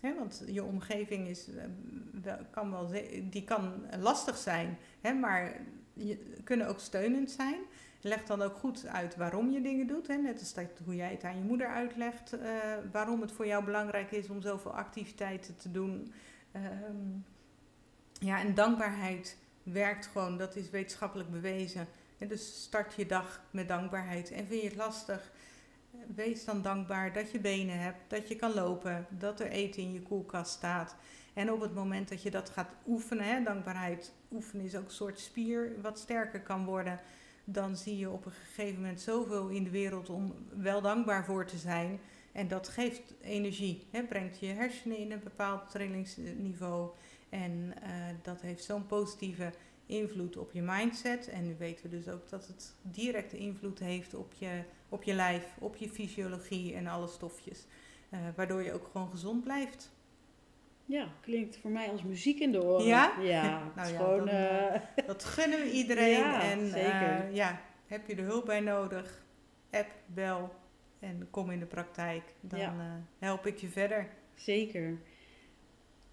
Want 0.00 0.42
je 0.46 0.64
omgeving 0.64 1.28
is, 1.28 1.48
uh, 1.48 2.32
kan 2.50 2.70
wel, 2.70 2.90
die 3.30 3.44
kan 3.44 3.72
lastig 3.98 4.36
zijn. 4.36 4.78
Maar 5.20 5.60
je, 5.92 6.32
kunnen 6.44 6.68
ook 6.68 6.80
steunend 6.80 7.30
zijn. 7.30 7.60
Leg 8.00 8.24
dan 8.24 8.42
ook 8.42 8.56
goed 8.56 8.86
uit 8.86 9.16
waarom 9.16 9.50
je 9.50 9.60
dingen 9.60 9.86
doet. 9.86 10.08
Net 10.08 10.38
als 10.38 10.54
dat, 10.54 10.66
hoe 10.84 10.94
jij 10.96 11.10
het 11.10 11.24
aan 11.24 11.36
je 11.36 11.44
moeder 11.44 11.66
uitlegt. 11.66 12.34
Uh, 12.34 12.40
waarom 12.92 13.20
het 13.20 13.32
voor 13.32 13.46
jou 13.46 13.64
belangrijk 13.64 14.10
is 14.10 14.28
om 14.28 14.42
zoveel 14.42 14.74
activiteiten 14.74 15.56
te 15.56 15.70
doen. 15.70 16.12
Um, 16.56 17.24
ja, 18.12 18.40
en 18.40 18.54
dankbaarheid 18.54 19.36
werkt 19.62 20.06
gewoon. 20.06 20.38
Dat 20.38 20.56
is 20.56 20.70
wetenschappelijk 20.70 21.30
bewezen. 21.30 21.86
En 22.18 22.28
dus 22.28 22.62
start 22.62 22.94
je 22.94 23.06
dag 23.06 23.40
met 23.50 23.68
dankbaarheid. 23.68 24.30
En 24.30 24.46
vind 24.46 24.62
je 24.62 24.68
het 24.68 24.76
lastig? 24.76 25.30
Wees 26.14 26.44
dan 26.44 26.62
dankbaar 26.62 27.12
dat 27.12 27.30
je 27.30 27.40
benen 27.40 27.78
hebt, 27.78 27.98
dat 28.08 28.28
je 28.28 28.36
kan 28.36 28.54
lopen, 28.54 29.06
dat 29.08 29.40
er 29.40 29.50
eten 29.50 29.82
in 29.82 29.92
je 29.92 30.02
koelkast 30.02 30.52
staat. 30.52 30.96
En 31.34 31.52
op 31.52 31.60
het 31.60 31.74
moment 31.74 32.08
dat 32.08 32.22
je 32.22 32.30
dat 32.30 32.50
gaat 32.50 32.70
oefenen, 32.86 33.24
hè, 33.24 33.42
dankbaarheid 33.42 34.12
oefenen 34.32 34.64
is 34.64 34.76
ook 34.76 34.84
een 34.84 34.90
soort 34.90 35.20
spier 35.20 35.72
wat 35.82 35.98
sterker 35.98 36.40
kan 36.40 36.64
worden 36.64 37.00
dan 37.52 37.76
zie 37.76 37.98
je 37.98 38.10
op 38.10 38.26
een 38.26 38.32
gegeven 38.32 38.80
moment 38.80 39.00
zoveel 39.00 39.48
in 39.48 39.64
de 39.64 39.70
wereld 39.70 40.10
om 40.10 40.34
wel 40.56 40.80
dankbaar 40.80 41.24
voor 41.24 41.46
te 41.46 41.56
zijn. 41.56 42.00
En 42.32 42.48
dat 42.48 42.68
geeft 42.68 43.14
energie, 43.22 43.86
hè, 43.90 44.02
brengt 44.02 44.38
je 44.38 44.46
hersenen 44.46 44.98
in 44.98 45.12
een 45.12 45.22
bepaald 45.22 45.70
trillingsniveau. 45.70 46.90
En 47.30 47.72
uh, 47.82 47.88
dat 48.22 48.40
heeft 48.40 48.64
zo'n 48.64 48.86
positieve 48.86 49.52
invloed 49.86 50.36
op 50.36 50.52
je 50.52 50.62
mindset. 50.62 51.28
En 51.28 51.46
nu 51.46 51.54
weten 51.58 51.90
we 51.90 51.96
dus 51.96 52.08
ook 52.08 52.28
dat 52.28 52.46
het 52.46 52.74
directe 52.82 53.36
invloed 53.36 53.78
heeft 53.78 54.14
op 54.14 54.32
je, 54.32 54.62
op 54.88 55.02
je 55.02 55.14
lijf, 55.14 55.46
op 55.58 55.76
je 55.76 55.88
fysiologie 55.88 56.74
en 56.74 56.86
alle 56.86 57.08
stofjes. 57.08 57.66
Uh, 58.10 58.20
waardoor 58.36 58.62
je 58.62 58.72
ook 58.72 58.88
gewoon 58.92 59.10
gezond 59.10 59.44
blijft. 59.44 59.92
Ja, 60.84 61.08
klinkt 61.20 61.56
voor 61.56 61.70
mij 61.70 61.88
als 61.90 62.02
muziek 62.02 62.38
in 62.40 62.52
de 62.52 62.62
oren. 62.62 62.86
Ja? 62.86 63.12
Ja, 63.20 63.62
nou 63.76 63.92
ja, 63.92 63.96
gewoon, 63.96 64.26
dan, 64.26 64.34
uh, 64.34 64.80
dat 65.06 65.24
gunnen 65.24 65.58
we 65.58 65.70
iedereen. 65.70 66.10
Ja, 66.10 66.42
en 66.42 66.70
zeker. 66.70 67.28
Uh, 67.28 67.34
ja, 67.34 67.60
heb 67.86 68.06
je 68.06 68.14
er 68.14 68.24
hulp 68.24 68.44
bij 68.46 68.60
nodig? 68.60 69.22
App, 69.70 69.90
bel 70.06 70.54
en 70.98 71.28
kom 71.30 71.50
in 71.50 71.58
de 71.58 71.66
praktijk. 71.66 72.34
Dan 72.40 72.58
Ja. 72.58 73.00
help 73.18 73.46
ik 73.46 73.58
je 73.58 73.68
verder. 73.68 74.08
Zeker. 74.34 74.98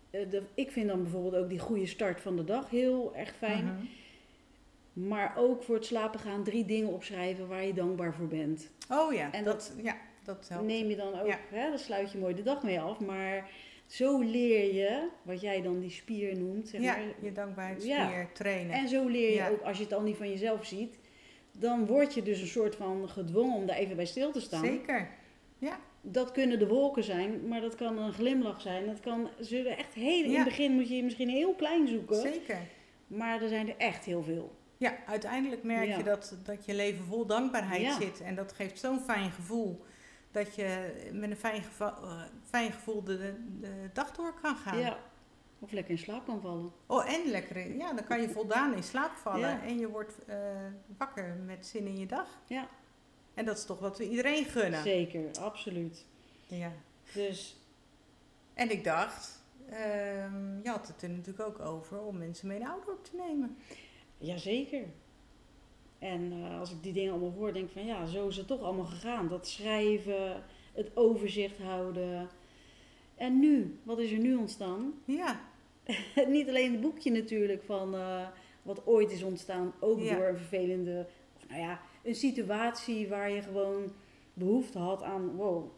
Eh, 0.10 0.30
de, 0.30 0.42
ik 0.54 0.72
vind 0.72 0.88
dan 0.88 1.02
bijvoorbeeld 1.02 1.36
ook 1.44 1.50
die 1.50 1.60
goede 1.60 1.86
start 1.86 2.22
van 2.22 2.36
de 2.36 2.44
dag 2.44 2.70
heel 2.70 3.16
erg 3.16 3.34
fijn. 3.38 3.64
Mhm. 3.66 5.08
Maar 5.08 5.34
ook 5.38 5.64
voor 5.64 5.76
het 5.76 5.86
slapen 5.86 6.20
gaan 6.20 6.44
drie 6.44 6.66
dingen 6.66 6.90
opschrijven 6.94 7.48
waar 7.48 7.66
je 7.66 7.74
dankbaar 7.74 8.14
voor 8.14 8.28
bent. 8.28 8.70
Oh 8.92 9.14
ja, 9.14 9.32
En 9.32 9.44
dat, 9.44 9.74
ja, 9.82 9.96
dat 10.24 10.48
helpt. 10.50 10.66
Neem 10.66 10.90
je 10.90 10.96
dan 10.96 11.20
ook, 11.20 11.28
Ja. 11.28 11.40
hè, 11.50 11.70
dan 11.70 11.80
sluit 11.80 12.12
je 12.12 12.18
mooi 12.18 12.36
de 12.36 12.44
dag 12.44 12.64
mee 12.64 12.80
af. 12.80 13.00
Maar 13.00 13.50
zo 13.86 14.20
leer 14.20 14.74
je, 14.74 15.08
wat 15.22 15.42
jij 15.42 15.62
dan 15.62 15.80
die 15.80 15.90
spier 15.90 16.38
noemt. 16.38 16.68
Zeg 16.68 16.82
ja, 16.82 16.96
maar, 16.98 17.06
je 17.22 17.32
dankbaarheidsspier 17.32 17.96
Ja. 17.96 18.28
trainen. 18.34 18.76
En 18.76 18.88
zo 18.88 19.08
leer 19.08 19.30
je 19.30 19.36
Ja. 19.36 19.50
ook, 19.50 19.62
als 19.62 19.78
je 19.78 19.84
het 19.84 19.94
al 19.94 20.02
niet 20.02 20.18
van 20.18 20.30
jezelf 20.30 20.66
ziet, 20.66 21.00
dan 21.52 21.86
word 21.86 22.14
je 22.14 22.22
dus 22.24 22.42
een 22.42 22.48
soort 22.48 22.76
van 22.76 23.10
gedwongen 23.10 23.56
om 23.56 23.66
daar 23.66 23.78
even 23.78 23.96
bij 23.96 24.06
stil 24.06 24.32
te 24.32 24.42
staan. 24.42 24.66
Zeker. 24.66 25.10
Dat 26.12 26.32
kunnen 26.32 26.60
de 26.60 26.68
wolken 26.68 27.04
zijn, 27.04 27.48
maar 27.48 27.62
dat 27.62 27.76
kan 27.76 27.98
een 27.98 28.14
glimlach 28.14 28.62
zijn. 28.62 28.86
Dat 28.86 29.00
kan, 29.00 29.30
zullen 29.40 29.78
echt 29.78 29.94
heel, 29.94 30.24
in 30.24 30.36
het 30.36 30.44
begin 30.44 30.72
moet 30.72 30.90
je 30.90 31.04
misschien 31.04 31.30
heel 31.30 31.54
klein 31.56 31.88
zoeken, 31.88 32.16
Zeker. 32.22 32.58
maar 33.08 33.42
er 33.42 33.50
zijn 33.50 33.68
er 33.70 33.78
echt 33.78 34.06
heel 34.06 34.24
veel. 34.24 34.56
Ja, 34.78 34.96
uiteindelijk 35.08 35.64
merk 35.64 35.88
Ja. 35.88 35.98
je 35.98 36.04
dat, 36.04 36.38
dat 36.44 36.66
je 36.66 36.74
leven 36.76 37.06
vol 37.06 37.26
dankbaarheid 37.26 37.82
Ja. 37.82 38.00
zit. 38.00 38.22
En 38.22 38.36
dat 38.36 38.52
geeft 38.54 38.80
zo'n 38.80 39.00
fijn 39.00 39.32
gevoel. 39.32 39.84
Dat 40.32 40.56
je 40.56 40.94
met 41.14 41.30
een 41.30 41.36
fijn, 41.38 41.64
geva- 41.64 41.98
eh, 42.02 42.22
fijn 42.44 42.72
gevoel 42.72 43.04
de, 43.04 43.34
de 43.60 43.90
dag 43.94 44.12
door 44.12 44.34
kan 44.42 44.56
gaan. 44.56 44.78
Ja. 44.78 44.98
Of 45.60 45.72
lekker 45.72 45.92
in 45.92 45.98
slaap 45.98 46.26
kan 46.26 46.42
vallen. 46.42 46.72
Oh, 46.88 47.14
en 47.14 47.32
lekker. 47.32 47.76
Ja, 47.78 47.94
dan 47.94 48.04
kan 48.06 48.22
je 48.22 48.30
voldaan 48.30 48.76
in 48.76 48.84
slaap 48.84 49.12
vallen. 49.12 49.40
Ja. 49.40 49.62
En 49.64 49.80
je 49.80 49.90
wordt 49.90 50.26
eh, 50.26 50.38
wakker 50.98 51.36
met 51.46 51.66
zin 51.66 51.86
in 51.88 51.98
je 51.98 52.06
dag. 52.06 52.28
Ja. 52.48 52.68
En 53.38 53.46
dat 53.46 53.58
is 53.58 53.66
toch 53.66 53.80
wat 53.80 53.98
we 53.98 54.10
iedereen 54.10 54.46
gunnen. 54.46 54.84
Zeker, 54.84 55.24
absoluut. 55.40 56.06
Ja. 56.48 56.72
Dus 57.14 57.56
En 58.54 58.72
ik 58.72 58.84
dacht, 58.84 59.44
ehm, 59.70 60.62
je 60.64 60.70
had 60.70 60.88
het 60.88 61.02
er 61.02 61.10
natuurlijk 61.10 61.48
ook 61.48 61.60
over 61.60 62.00
om 62.02 62.18
mensen 62.18 62.48
mee 62.48 62.60
naar 62.60 62.72
Oudorp 62.72 63.04
te 63.04 63.16
nemen. 63.28 63.58
Jazeker. 64.18 64.84
En 66.00 66.32
eh, 66.32 66.60
als 66.60 66.72
ik 66.72 66.84
die 66.84 66.94
dingen 66.94 67.12
allemaal 67.12 67.32
hoor, 67.32 67.54
denk 67.54 67.66
ik 67.68 67.72
van 67.74 67.86
ja, 67.86 68.06
zo 68.06 68.28
is 68.28 68.38
het 68.38 68.48
toch 68.48 68.62
allemaal 68.62 68.86
gegaan. 68.86 69.28
Dat 69.28 69.48
schrijven, 69.48 70.44
het 70.74 70.90
overzicht 70.94 71.58
houden. 71.58 72.28
En 73.16 73.40
nu, 73.40 73.80
wat 73.84 74.00
is 74.00 74.12
er 74.12 74.18
nu 74.20 74.36
ontstaan? 74.36 74.94
Ja, 75.06 75.40
Niet 76.28 76.48
alleen 76.48 76.72
het 76.72 76.82
boekje 76.82 77.12
natuurlijk 77.12 77.64
van 77.64 77.96
eh, 77.96 78.28
wat 78.62 78.86
ooit 78.86 79.12
is 79.12 79.24
ontstaan, 79.24 79.74
ook 79.80 80.00
Ja. 80.00 80.16
door 80.16 80.26
een 80.28 80.38
vervelende, 80.38 81.06
of 81.36 81.48
nou 81.50 81.62
ja, 81.62 81.80
een 82.08 82.16
situatie 82.16 83.08
waar 83.08 83.30
je 83.32 83.42
gewoon 83.42 83.92
behoefte 84.34 84.80
had 84.80 85.04
aan, 85.04 85.36
wow, 85.36 85.72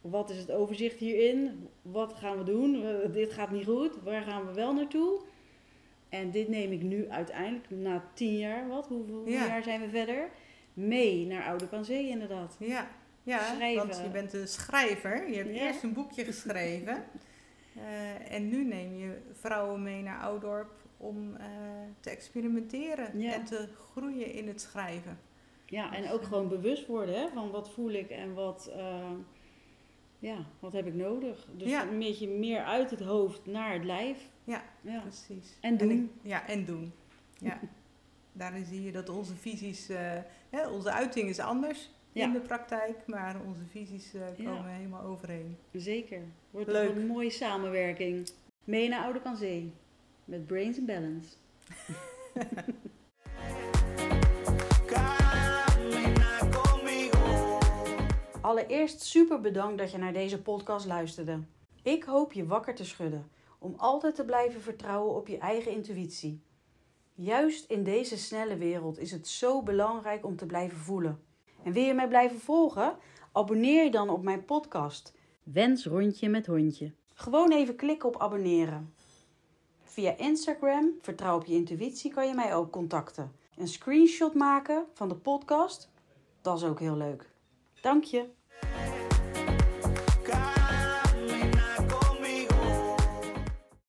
wat 0.00 0.30
is 0.30 0.36
het 0.38 0.50
overzicht 0.50 0.98
hierin? 0.98 1.68
Wat 1.82 2.14
gaan 2.14 2.38
we 2.38 2.44
doen? 2.44 2.84
Dit 3.12 3.32
gaat 3.32 3.50
niet 3.50 3.64
goed. 3.64 3.96
Waar 4.04 4.22
gaan 4.22 4.46
we 4.46 4.52
wel 4.52 4.74
naartoe? 4.74 5.20
En 6.08 6.30
dit 6.30 6.48
neem 6.48 6.72
ik 6.72 6.82
nu 6.82 7.08
uiteindelijk, 7.10 7.70
na 7.70 8.04
tien 8.14 8.38
jaar, 8.38 8.68
wat, 8.68 8.86
hoeveel 8.86 9.14
hoeveel 9.14 9.32
Ja. 9.32 9.46
jaar 9.46 9.62
zijn 9.62 9.80
we 9.80 9.88
verder? 9.88 10.30
Mee 10.74 11.26
naar 11.26 11.44
Oude 11.46 11.66
Panzee 11.66 12.08
inderdaad. 12.08 12.56
ja, 12.58 12.88
ja 13.22 13.38
Schrijven. 13.54 13.86
want 13.88 14.00
je 14.04 14.08
bent 14.10 14.32
een 14.32 14.48
schrijver. 14.48 15.28
Je 15.30 15.36
hebt 15.36 15.54
Ja. 15.56 15.66
eerst 15.66 15.82
een 15.82 15.92
boekje 15.92 16.24
geschreven. 16.24 17.04
Eh, 17.76 18.34
en 18.34 18.48
nu 18.48 18.64
neem 18.64 18.96
je 18.96 19.18
vrouwen 19.32 19.82
mee 19.82 20.02
naar 20.02 20.20
Oudorp 20.20 20.70
om 21.02 21.36
eh, 21.36 21.46
te 22.00 22.10
experimenteren 22.10 23.20
Ja. 23.20 23.32
en 23.32 23.44
te 23.44 23.68
groeien 23.90 24.32
in 24.32 24.48
het 24.48 24.60
schrijven. 24.60 25.18
Ja, 25.66 25.94
en 25.94 26.10
ook 26.10 26.22
gewoon 26.22 26.48
bewust 26.48 26.86
worden 26.86 27.14
hè, 27.20 27.28
van 27.34 27.50
wat 27.50 27.70
voel 27.70 27.90
ik 27.90 28.10
en 28.10 28.34
wat, 28.34 28.70
eh, 28.76 29.10
ja, 30.18 30.36
wat 30.60 30.72
heb 30.72 30.86
ik 30.86 30.94
nodig. 30.94 31.46
Dus 31.56 31.68
Ja. 31.70 31.86
een 31.88 31.98
beetje 31.98 32.28
meer 32.28 32.64
uit 32.64 32.90
het 32.90 33.00
hoofd 33.00 33.46
naar 33.46 33.72
het 33.72 33.84
lijf. 33.84 34.28
Ja. 34.44 34.62
ja. 34.80 35.00
Precies. 35.00 35.56
En 35.60 35.76
doen. 35.76 35.90
ik- 35.90 36.10
ja, 36.30 36.48
en 36.48 36.64
doen. 36.64 36.92
Ja. 37.38 37.58
Daarin 38.32 38.64
zie 38.64 38.82
je 38.82 38.92
dat 38.92 39.08
onze 39.08 39.34
visies, 39.34 39.88
eh, 39.88 40.12
hè, 40.50 40.68
onze 40.68 40.92
uiting 40.92 41.28
is 41.28 41.38
anders 41.38 41.90
in 42.12 42.32
de 42.32 42.40
praktijk, 42.40 43.06
maar 43.06 43.36
onze 43.46 43.64
visies 43.70 44.14
eh, 44.14 44.44
komen 44.46 44.70
helemaal 44.70 45.02
overeen. 45.02 45.56
Zeker. 45.72 46.20
Wordt 46.50 46.70
Leuk. 46.70 46.94
een 46.96 47.06
mooie 47.06 47.30
samenwerking. 47.30 48.30
Mee 48.64 48.88
naar 48.88 49.04
Oude 49.04 49.20
Panzee. 49.20 49.72
Met 50.24 50.46
Brains 50.46 50.78
and 50.78 50.86
Balance. 50.86 51.28
Allereerst 58.40 59.00
super 59.00 59.40
bedankt 59.40 59.78
dat 59.78 59.90
je 59.90 59.98
naar 59.98 60.12
deze 60.12 60.42
podcast 60.42 60.86
luisterde. 60.86 61.40
Ik 61.82 62.04
hoop 62.04 62.32
je 62.32 62.46
wakker 62.46 62.74
te 62.74 62.84
schudden 62.84 63.30
om 63.58 63.74
altijd 63.76 64.14
te 64.14 64.24
blijven 64.24 64.60
vertrouwen 64.60 65.14
op 65.14 65.28
je 65.28 65.38
eigen 65.38 65.72
intuïtie. 65.72 66.40
Juist 67.14 67.70
in 67.70 67.84
deze 67.84 68.18
snelle 68.18 68.56
wereld 68.56 68.98
is 68.98 69.10
het 69.10 69.28
zo 69.28 69.62
belangrijk 69.62 70.26
om 70.26 70.36
te 70.36 70.46
blijven 70.46 70.78
voelen. 70.78 71.22
En 71.64 71.72
wil 71.72 71.82
je 71.84 71.94
mij 71.94 72.08
blijven 72.08 72.40
volgen? 72.40 72.96
Abonneer 73.32 73.84
je 73.84 73.90
dan 73.90 74.08
op 74.08 74.22
mijn 74.22 74.44
podcast. 74.44 75.14
Wens 75.42 75.86
rondje 75.86 76.28
met 76.28 76.46
hondje. 76.46 76.92
Gewoon 77.14 77.52
even 77.52 77.76
klikken 77.76 78.08
op 78.08 78.20
abonneren. 78.20 78.94
Via 79.92 80.16
Instagram, 80.16 80.94
vertrouw 81.00 81.36
op 81.36 81.44
je 81.44 81.54
intuïtie, 81.54 82.12
kan 82.12 82.26
je 82.26 82.34
mij 82.34 82.54
ook 82.54 82.70
contacten. 82.70 83.32
Een 83.56 83.68
screenshot 83.68 84.34
maken 84.34 84.84
van 84.92 85.08
de 85.08 85.14
podcast, 85.14 85.90
dat 86.40 86.56
is 86.56 86.64
ook 86.64 86.80
heel 86.80 86.96
leuk. 86.96 87.30
Dank 87.80 88.04
je. 88.04 88.30